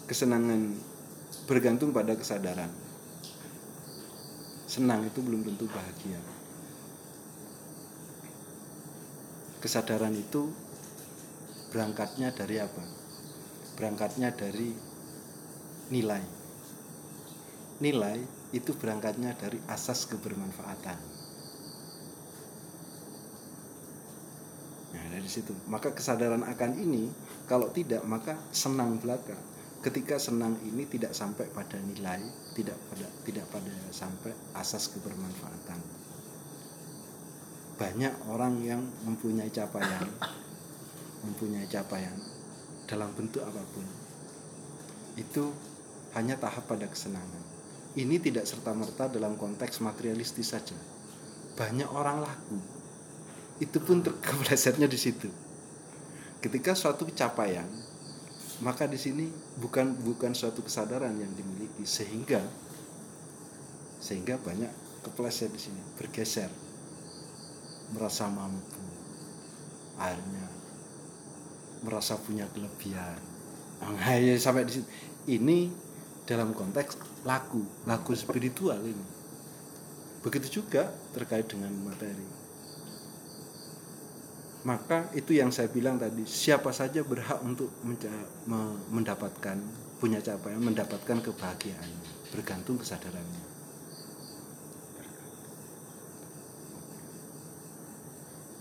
[0.04, 0.74] kesenangan
[1.46, 2.68] bergantung pada kesadaran
[4.66, 6.18] senang itu belum tentu bahagia
[9.64, 10.52] kesadaran itu
[11.72, 12.84] berangkatnya dari apa
[13.80, 14.76] berangkatnya dari
[15.88, 16.20] nilai
[17.80, 18.20] nilai
[18.52, 21.16] itu berangkatnya dari asas kebermanfaatan
[24.94, 25.50] Nah, dari situ.
[25.66, 27.10] Maka kesadaran akan ini
[27.50, 29.34] kalau tidak maka senang belaka.
[29.82, 32.22] Ketika senang ini tidak sampai pada nilai,
[32.54, 36.03] tidak pada tidak pada sampai asas kebermanfaatan.
[37.74, 40.06] Banyak orang yang mempunyai capaian,
[41.26, 42.14] mempunyai capaian
[42.86, 43.86] dalam bentuk apa pun.
[45.18, 45.50] Itu
[46.14, 47.42] hanya tahap pada kesenangan.
[47.94, 50.78] Ini tidak serta-merta dalam konteks materialistis saja.
[51.54, 52.58] Banyak orang laku
[53.62, 55.30] itu pun ter- keplesetnya di situ.
[56.42, 57.66] Ketika suatu capaian,
[58.62, 59.26] maka di sini
[59.58, 62.38] bukan bukan suatu kesadaran yang dimiliki sehingga
[63.98, 64.70] sehingga banyak
[65.02, 66.52] kepleset di sini bergeser
[67.92, 68.84] merasa mampu
[69.98, 70.46] akhirnya
[71.84, 73.20] merasa punya kelebihan.
[73.84, 74.88] Nah, ya, sampai di situ.
[75.24, 75.68] Ini
[76.24, 79.06] dalam konteks laku laku spiritual ini.
[80.24, 82.24] Begitu juga terkait dengan materi.
[84.64, 87.68] Maka itu yang saya bilang tadi siapa saja berhak untuk
[88.88, 89.60] mendapatkan
[90.00, 91.90] punya capaian mendapatkan kebahagiaan
[92.32, 93.53] bergantung kesadarannya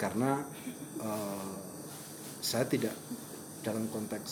[0.03, 0.43] karena
[0.99, 1.51] eh,
[2.43, 2.91] saya tidak
[3.63, 4.31] dalam konteks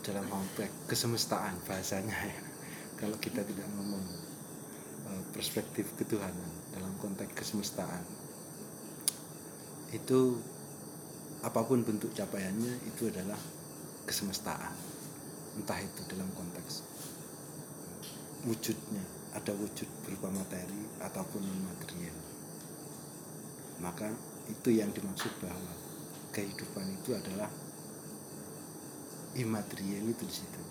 [0.00, 2.38] dalam konteks kesemestaan bahasanya ya.
[2.96, 4.00] Kalau kita tidak ngomong
[5.12, 8.00] eh, perspektif ketuhanan dalam konteks kesemestaan
[9.92, 10.40] itu
[11.44, 13.38] apa pun bentuk capaiannya itu adalah
[14.08, 14.72] kesemestaan
[15.60, 16.82] entah itu dalam konteks
[18.48, 19.04] wujudnya
[19.36, 22.25] ada wujud berupa materi ataupun non material
[23.82, 24.08] maka
[24.46, 25.72] itu yang dimaksud bahwa
[26.32, 27.50] kehidupan itu adalah
[29.36, 30.62] imaterial itu di situ.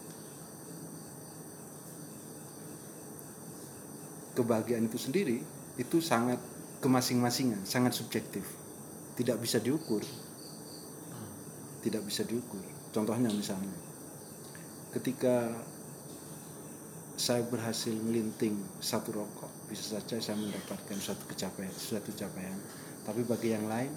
[4.36, 5.38] Kebahagiaan itu sendiri
[5.80, 6.40] itu sangat
[6.84, 8.44] kemasing-masingan sangat subjektif.
[9.16, 10.04] Tidak bisa diukur.
[11.82, 12.62] Tidak bisa diukur.
[12.92, 13.72] Contohnya misalnya
[14.96, 15.52] ketika
[17.16, 22.60] saya berhasil melinting satu rokok bisa saja saya mendapatkan suatu kecapaian suatu capaian
[23.06, 23.92] tapi bagi yang lain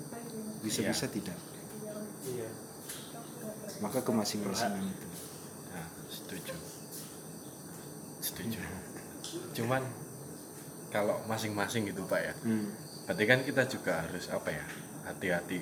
[0.60, 1.38] bisa-bisa tidak
[3.78, 5.06] maka kemasing-masingan itu
[5.68, 6.54] Nah, setuju.
[8.18, 8.58] Setuju.
[9.54, 9.82] Cuman
[10.90, 12.34] kalau masing-masing gitu Pak ya.
[12.42, 12.74] Hmm.
[13.06, 14.64] Berarti kan kita juga harus apa ya?
[15.06, 15.60] Hati-hati.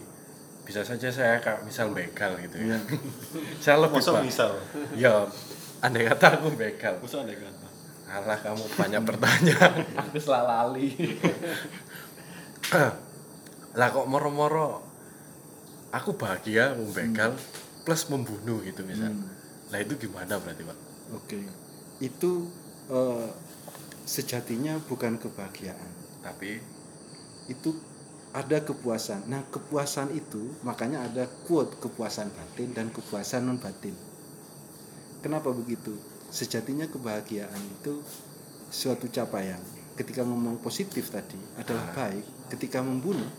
[0.65, 2.79] Bisa saja saya kayak misal begal gitu ya.
[3.63, 4.23] saya lebih Masa Pak.
[4.25, 4.51] misal?
[4.97, 5.29] Ya,
[5.85, 6.97] andai kata aku begal.
[7.03, 7.67] Masa kata?
[8.07, 9.75] Alah kamu banyak pertanyaan.
[9.99, 10.95] aku selalali.
[13.77, 14.81] lah kok moro-moro
[15.93, 17.37] aku bahagia membegal
[17.85, 19.13] plus membunuh gitu misal.
[19.71, 20.79] Lah itu gimana berarti Pak?
[21.15, 21.39] oke
[22.03, 22.31] itu
[22.91, 23.29] eh,
[24.07, 25.91] sejatinya bukan kebahagiaan
[26.23, 26.59] Tapi
[27.47, 27.71] itu
[28.35, 29.31] ada kepuasan.
[29.31, 33.95] Nah, kepuasan itu makanya ada quote kepuasan batin dan kepuasan non batin.
[35.23, 35.97] Kenapa begitu?
[36.29, 38.03] Sejatinya kebahagiaan itu
[38.69, 39.63] suatu capaian.
[39.97, 43.31] Ketika ngomong positif tadi adalah baik, ketika membunuh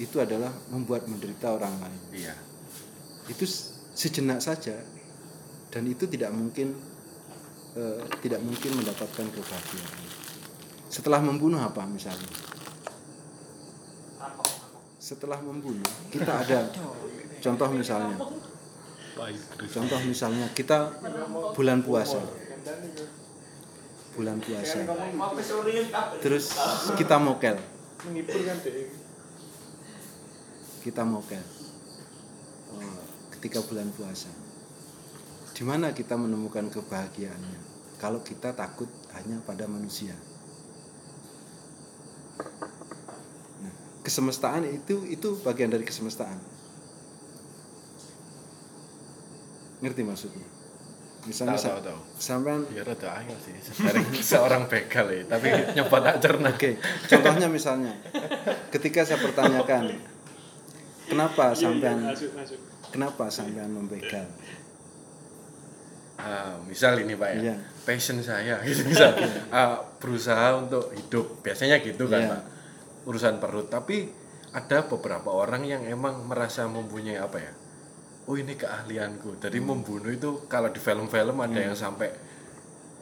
[0.00, 2.00] itu adalah membuat menderita orang lain.
[2.16, 2.34] iya.
[3.28, 3.44] Itu
[3.92, 4.80] sejenak saja
[5.68, 6.72] dan itu tidak mungkin
[7.76, 10.02] eh, tidak mungkin mendapatkan kebahagiaan.
[10.90, 12.26] Setelah membunuh apa misalnya?
[14.98, 16.72] Setelah membunuh kita ada
[17.44, 18.16] contoh misalnya.
[19.68, 20.96] Contoh misalnya kita
[21.52, 22.18] bulan puasa.
[24.16, 24.80] Bulan puasa.
[26.24, 26.56] Terus
[26.96, 27.60] kita mokel.
[30.80, 31.44] Kita mokel.
[32.72, 33.04] Oh,
[33.36, 34.32] ketika bulan puasa.
[35.52, 37.60] Di mana kita menemukan kebahagiaannya?
[38.00, 40.16] Kalau kita takut hanya pada manusia.
[43.60, 46.40] Nah, kesemestaan itu itu bagian dari kesemestaan.
[49.84, 50.48] Ngerti maksudnya?
[51.28, 52.00] Misalnya Tahu, tahu, tahu.
[52.16, 53.52] sampean Ya rada angel sih
[54.32, 56.48] seorang begal ya, tapi nyoba tak cerna.
[56.48, 57.92] Oke, contohnya misalnya,
[58.72, 60.00] ketika saya pertanyakan,
[61.10, 61.98] kenapa sampean,
[62.88, 64.24] kenapa sampean membegal?
[66.20, 67.56] Ah, misal ini Pak ya, Iya.
[67.82, 69.16] passion saya gitu misal
[69.48, 71.40] ah, berusaha untuk hidup.
[71.40, 72.30] Biasanya gitu kan Iya.
[72.30, 72.42] Pak.
[73.08, 74.04] Urusan perut, tapi
[74.52, 77.52] ada beberapa orang yang emang merasa mempunyai apa ya?
[78.28, 79.40] Oh ini keahlianku.
[79.40, 79.72] Jadi Hmm.
[79.72, 82.12] membunuh itu kalau di film-film ada yang sampai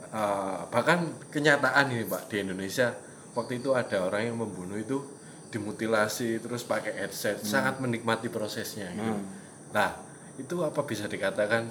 [0.08, 2.94] ah, bahkan kenyataan ini Pak di Indonesia
[3.34, 5.02] waktu itu ada orang yang membunuh itu
[5.48, 9.16] dimutilasi terus pakai headset sangat menikmati prosesnya gitu.
[9.16, 9.24] Hmm.
[9.72, 9.90] Nah,
[10.36, 11.64] itu apa bisa dikatakan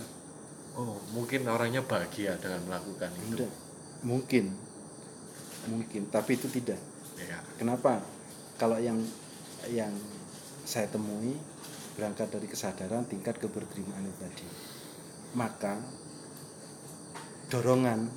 [0.77, 3.37] oh, mungkin orangnya bahagia dengan melakukan itu.
[3.37, 3.53] Tidak,
[4.01, 4.53] mungkin,
[5.69, 6.81] mungkin, tapi itu tidak.
[7.17, 7.37] Ya.
[7.57, 8.01] Kenapa?
[8.57, 8.97] Kalau yang
[9.69, 9.93] yang
[10.65, 11.37] saya temui
[11.97, 14.47] berangkat dari kesadaran tingkat keberterimaan itu tadi,
[15.33, 15.81] maka
[17.49, 18.09] dorongan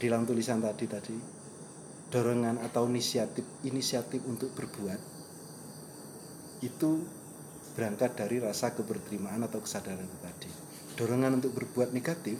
[0.00, 1.16] di dalam tulisan tadi tadi,
[2.10, 4.98] dorongan atau inisiatif inisiatif untuk berbuat
[6.60, 7.00] itu
[7.78, 10.50] berangkat dari rasa keberterimaan atau kesadaran itu tadi.
[10.98, 12.36] Dorongan untuk berbuat negatif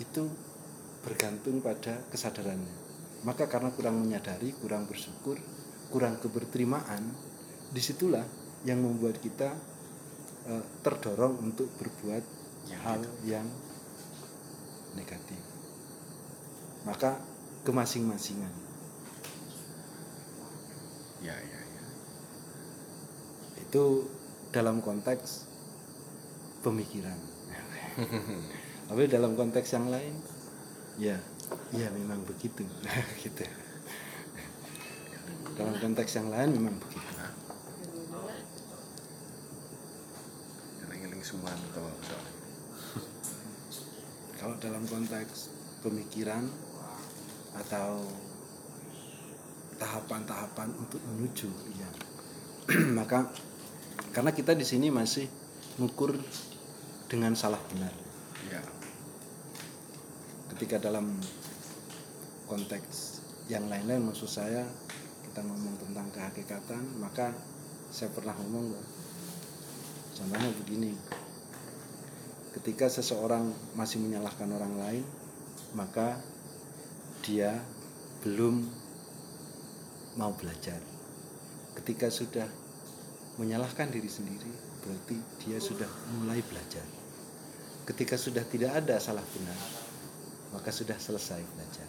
[0.00, 0.24] itu
[1.04, 2.74] bergantung pada kesadarannya.
[3.22, 5.38] Maka karena kurang menyadari, kurang bersyukur,
[5.90, 7.02] kurang keberterimaan,
[7.68, 8.24] di situlah
[8.66, 9.52] yang membuat kita
[10.48, 12.24] eh, terdorong untuk berbuat
[12.82, 13.46] hal yang
[14.96, 15.47] negatif.
[16.88, 17.20] Maka
[17.68, 18.48] kemasing-masingan.
[21.20, 21.84] Ya, ya, ya.
[23.60, 24.08] itu
[24.48, 25.44] dalam konteks
[26.64, 27.18] pemikiran.
[28.88, 30.16] Tapi dalam konteks yang lain,
[30.96, 31.20] ya,
[31.76, 32.64] ya memang begitu,
[33.22, 33.44] gitu.
[35.60, 37.12] Dalam konteks yang lain memang begitu.
[40.88, 41.52] Eling-eling semua.
[44.38, 45.50] Kalau dalam konteks
[45.82, 46.48] pemikiran
[47.66, 48.06] atau
[49.78, 51.90] tahapan-tahapan untuk menuju, ya,
[52.98, 53.30] maka
[54.10, 55.30] karena kita di sini masih
[55.78, 56.18] mengukur
[57.06, 57.94] dengan salah benar.
[58.48, 58.62] Ya.
[60.54, 61.14] ketika dalam
[62.48, 64.64] konteks yang lain-lain maksud saya
[65.22, 67.30] kita ngomong tentang kehakikatan maka
[67.94, 68.86] saya pernah ngomong loh
[70.16, 70.92] contohnya begini
[72.58, 75.04] ketika seseorang masih menyalahkan orang lain
[75.76, 76.20] maka
[77.22, 77.58] dia
[78.22, 78.66] belum
[80.18, 80.78] mau belajar.
[81.78, 82.46] Ketika sudah
[83.38, 84.50] menyalahkan diri sendiri
[84.82, 85.16] berarti
[85.46, 85.88] dia sudah
[86.18, 86.84] mulai belajar.
[87.86, 89.58] Ketika sudah tidak ada salah benar
[90.52, 91.88] maka sudah selesai belajar.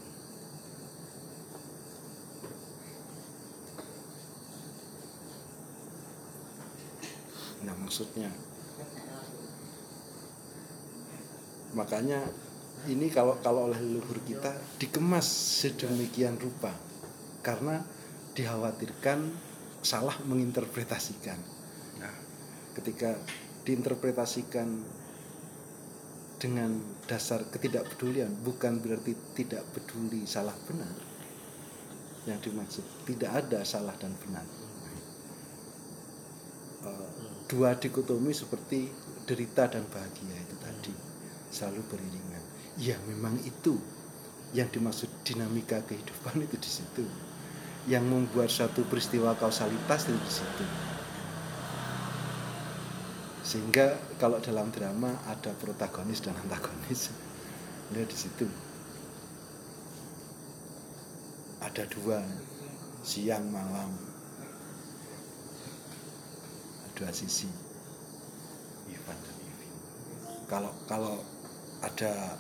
[7.64, 8.32] Nah maksudnya.
[11.76, 12.26] Makanya
[12.88, 16.72] ini kalau kalau oleh leluhur kita dikemas sedemikian rupa
[17.44, 17.84] karena
[18.32, 19.36] dikhawatirkan
[19.84, 21.36] salah menginterpretasikan.
[22.00, 22.16] Nah,
[22.80, 23.20] ketika
[23.68, 24.80] diinterpretasikan
[26.40, 30.96] dengan dasar ketidakpedulian bukan berarti tidak peduli salah benar.
[32.24, 34.48] Yang dimaksud tidak ada salah dan benar.
[36.88, 37.12] Eh,
[37.52, 38.88] dua dikotomi seperti
[39.28, 40.94] derita dan bahagia itu tadi
[41.52, 43.76] selalu beriringan ya memang itu
[44.56, 47.06] yang dimaksud dinamika kehidupan itu di situ.
[47.86, 50.66] Yang membuat suatu peristiwa kausalitas itu di situ.
[53.44, 57.12] Sehingga kalau dalam drama ada protagonis dan antagonis
[57.96, 58.48] ya di situ.
[61.60, 62.24] Ada dua
[63.04, 63.92] siang malam.
[66.96, 67.70] Dua sisi.
[68.90, 69.74] Ivan dan Ivin
[70.50, 71.22] kalau kalau
[71.80, 72.36] ada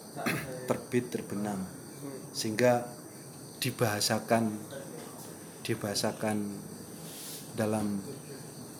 [0.67, 1.63] terbit terbenam.
[2.35, 2.85] Sehingga
[3.59, 4.55] dibahasakan
[5.63, 6.37] dibahasakan
[7.53, 8.01] dalam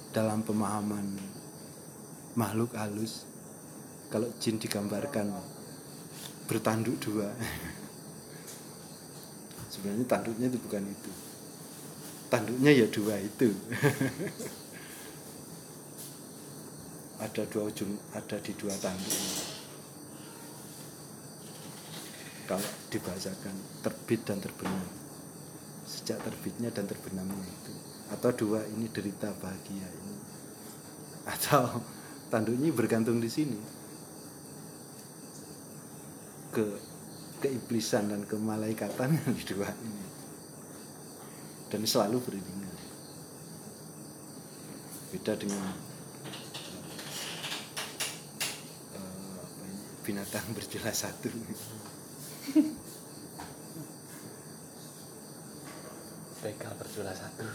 [0.10, 1.06] dalam pemahaman
[2.34, 3.30] makhluk halus.
[4.10, 5.30] Kalau jin digambarkan
[6.50, 7.30] bertanduk dua.
[9.70, 11.12] Sebenarnya tanduknya itu bukan itu.
[12.26, 13.54] Tanduknya ya dua itu.
[17.22, 19.59] Ada dua ujung ada di dua tanduk
[22.50, 23.54] kalau dibahasakan
[23.86, 24.90] terbit dan terbenam.
[25.86, 27.74] Sejak terbitnya dan terbenamnya itu.
[28.10, 30.18] Atau dua ini derita bahagia ini.
[31.30, 31.86] Atau
[32.34, 33.62] tanduknya bergantung di sini.
[36.50, 36.66] Ke
[37.46, 40.06] keiblisan dan kemalaikatan yang dua ini.
[41.70, 42.78] Dan selalu beriringan.
[45.14, 45.70] Beda dengan
[48.98, 49.46] eh,
[50.02, 51.30] binatang berjelas satu
[56.40, 57.46] begal berjula satu.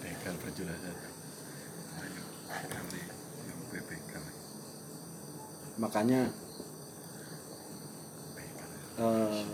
[0.00, 1.08] Begal berjelas satu.
[5.80, 6.28] Makanya
[9.00, 9.48] eh,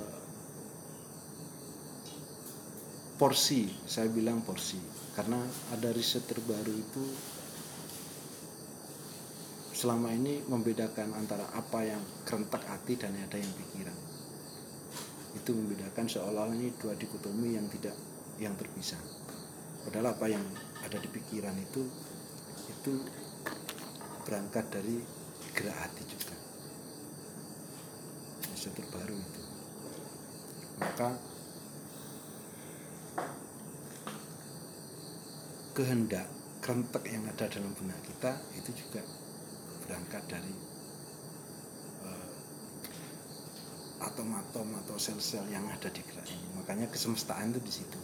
[3.15, 4.79] porsi saya bilang porsi.
[5.15, 5.41] Karena
[5.73, 7.05] ada riset terbaru itu
[9.77, 13.93] selama ini membedakan antara apa yang kerentak hati dan ada yang pikiran.
[15.37, 17.93] Itu membedakan seolah-olah ini dua dikotomi yang tidak
[18.41, 18.97] yang terpisah.
[19.85, 20.41] Padahal apa yang
[20.81, 21.85] ada di pikiran itu
[22.73, 23.05] itu
[24.25, 24.97] berangkat dari
[25.53, 26.37] gerak hati juga.
[28.49, 29.43] Riset terbaru itu.
[30.81, 31.21] Maka
[35.77, 36.33] kehendak
[36.65, 39.05] kerentek yang ada dalam benak kita itu juga
[39.87, 40.51] berangkat dari
[42.03, 42.31] eh,
[44.03, 46.47] atom-atom atau sel-sel yang ada di gerak ini.
[46.59, 47.99] Makanya kesemestaan itu di situ.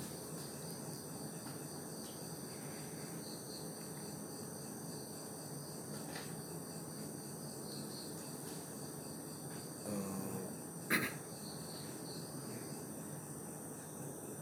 [9.90, 11.02] Eh,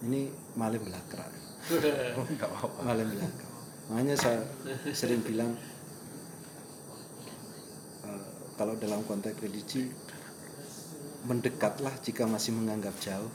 [0.06, 0.28] ini
[0.60, 1.24] malam belakra
[2.82, 3.46] malam belakra
[3.90, 4.42] makanya saya
[4.90, 5.54] sering bilang
[8.60, 9.88] kalau dalam konteks religi
[11.24, 13.32] mendekatlah jika masih menganggap jauh.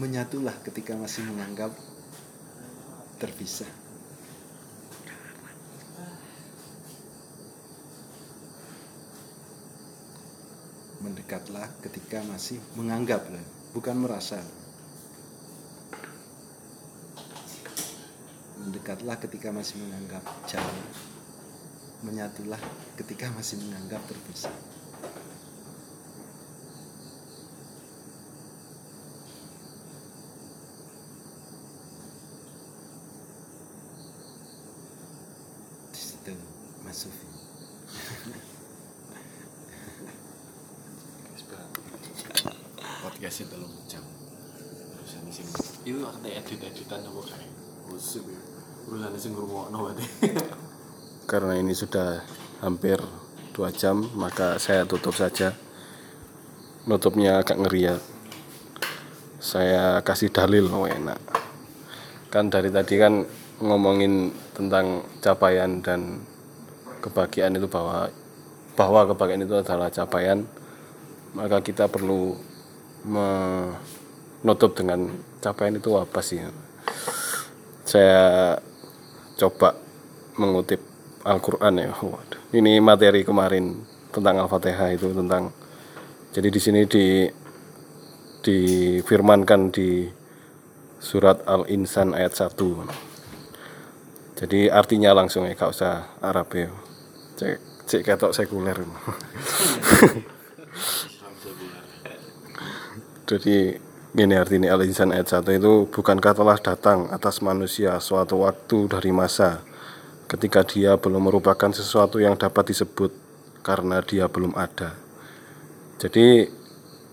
[0.00, 1.76] Menyatulah ketika masih menganggap
[3.20, 3.68] terpisah.
[11.04, 13.28] Mendekatlah ketika masih menganggap
[13.76, 14.40] bukan merasa.
[18.56, 21.11] Mendekatlah ketika masih menganggap jauh
[22.02, 22.58] menyatulah
[22.98, 24.50] ketika masih menganggap terpisah
[35.94, 36.34] di situ
[36.82, 37.30] Mas Sufi
[43.02, 44.02] podcast itu belum jam
[44.98, 45.46] urusan sing
[45.86, 47.50] itu ada edit editan apa kayak
[47.94, 48.26] usuk
[48.90, 50.06] urusan sing ngrungokno berarti
[51.32, 52.20] karena ini sudah
[52.60, 53.00] hampir
[53.56, 55.56] dua jam maka saya tutup saja.
[56.84, 57.96] Nutupnya agak ngeri ya
[59.40, 61.16] saya kasih dalil oh enak.
[62.28, 63.24] Kan dari tadi kan
[63.64, 66.20] ngomongin tentang capaian dan
[67.00, 68.12] kebahagiaan itu bahwa
[68.76, 70.44] bahwa kebahagiaan itu adalah capaian
[71.32, 72.36] maka kita perlu
[73.08, 75.08] menutup dengan
[75.40, 76.44] capaian itu apa sih?
[77.88, 78.60] Saya
[79.40, 79.80] coba
[80.36, 80.91] mengutip
[81.22, 81.92] Al-Quran ya.
[81.94, 82.40] Waduh.
[82.54, 85.54] ini materi kemarin tentang Al-Fatihah itu tentang
[86.34, 87.26] jadi di sini di
[88.42, 90.10] difirmankan di
[90.98, 93.12] surat Al-Insan ayat 1
[94.42, 96.66] jadi artinya langsung ya gak usah Arab ya.
[97.38, 98.74] Cek cek ketok sekuler.
[103.30, 103.78] Jadi
[104.10, 109.62] gini artinya Al-Insan ayat 1 itu bukankah telah datang atas manusia suatu waktu dari masa
[110.32, 113.12] ketika dia belum merupakan sesuatu yang dapat disebut
[113.60, 114.96] karena dia belum ada.
[116.00, 116.48] Jadi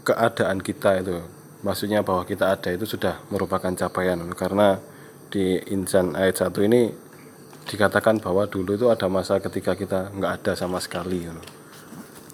[0.08, 1.20] keadaan kita itu
[1.62, 4.18] maksudnya bahwa kita ada itu sudah merupakan capaian.
[4.32, 4.80] Karena
[5.28, 6.90] di insan ayat 1 ini
[7.70, 11.30] dikatakan bahwa dulu itu ada masa ketika kita nggak ada sama sekali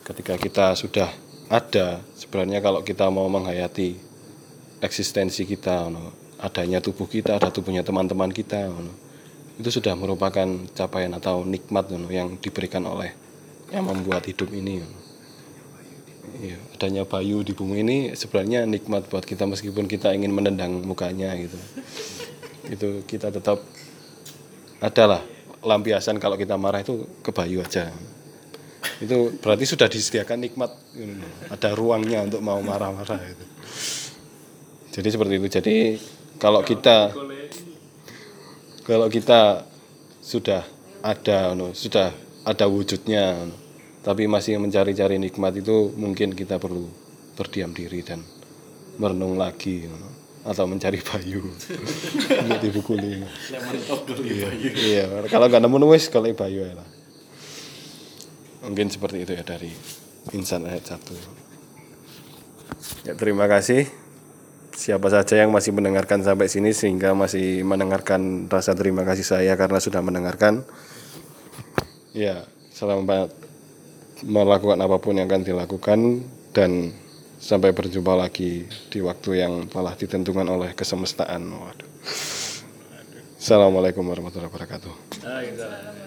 [0.06, 1.10] ketika kita sudah
[1.50, 3.98] ada sebenarnya kalau kita mau menghayati
[4.80, 5.90] eksistensi kita
[6.40, 8.70] adanya tubuh kita ada tubuhnya teman-teman kita.
[9.56, 13.16] Itu sudah merupakan capaian atau nikmat yang diberikan oleh
[13.72, 14.84] yang membuat hidup ini
[16.36, 21.32] Iya, adanya Bayu di bumi ini sebenarnya nikmat buat kita meskipun kita ingin menendang mukanya
[21.40, 21.56] gitu.
[22.68, 23.64] Itu kita tetap
[24.84, 25.24] adalah
[25.64, 27.88] lampiasan kalau kita marah itu ke Bayu aja.
[29.00, 30.76] Itu berarti sudah disediakan nikmat,
[31.48, 33.46] ada ruangnya untuk mau marah-marah itu.
[34.92, 35.48] Jadi seperti itu.
[35.48, 35.76] Jadi
[36.36, 37.16] kalau kita
[38.86, 39.66] kalau kita
[40.22, 40.62] sudah
[41.02, 42.14] ada, sudah
[42.46, 43.50] ada wujudnya,
[44.06, 46.86] tapi masih mencari-cari nikmat itu mungkin kita perlu
[47.34, 48.22] berdiam diri dan
[49.02, 49.90] merenung lagi
[50.46, 51.42] atau mencari bayu
[52.46, 53.26] untuk dibukuli.
[54.22, 55.06] Iya, iya.
[55.26, 56.90] kalau nggak nemu nulis kalau bayu ya lah.
[58.66, 59.74] Mungkin seperti itu ya dari
[60.38, 61.18] insan ayat satu.
[63.06, 64.05] Ya terima kasih
[64.76, 69.80] siapa saja yang masih mendengarkan sampai sini sehingga masih mendengarkan rasa terima kasih saya karena
[69.80, 70.68] sudah mendengarkan
[72.12, 72.44] ya
[72.76, 73.32] selamat
[74.28, 76.00] melakukan apa pun yang akan dilakukan
[76.56, 76.92] dan
[77.40, 81.46] sampai berjumpa lagi di waktu yang telah ditentukan oleh kesemestaan.
[81.46, 81.90] Waduh.
[83.36, 86.05] Assalamualaikum warahmatullahi wabarakatuh.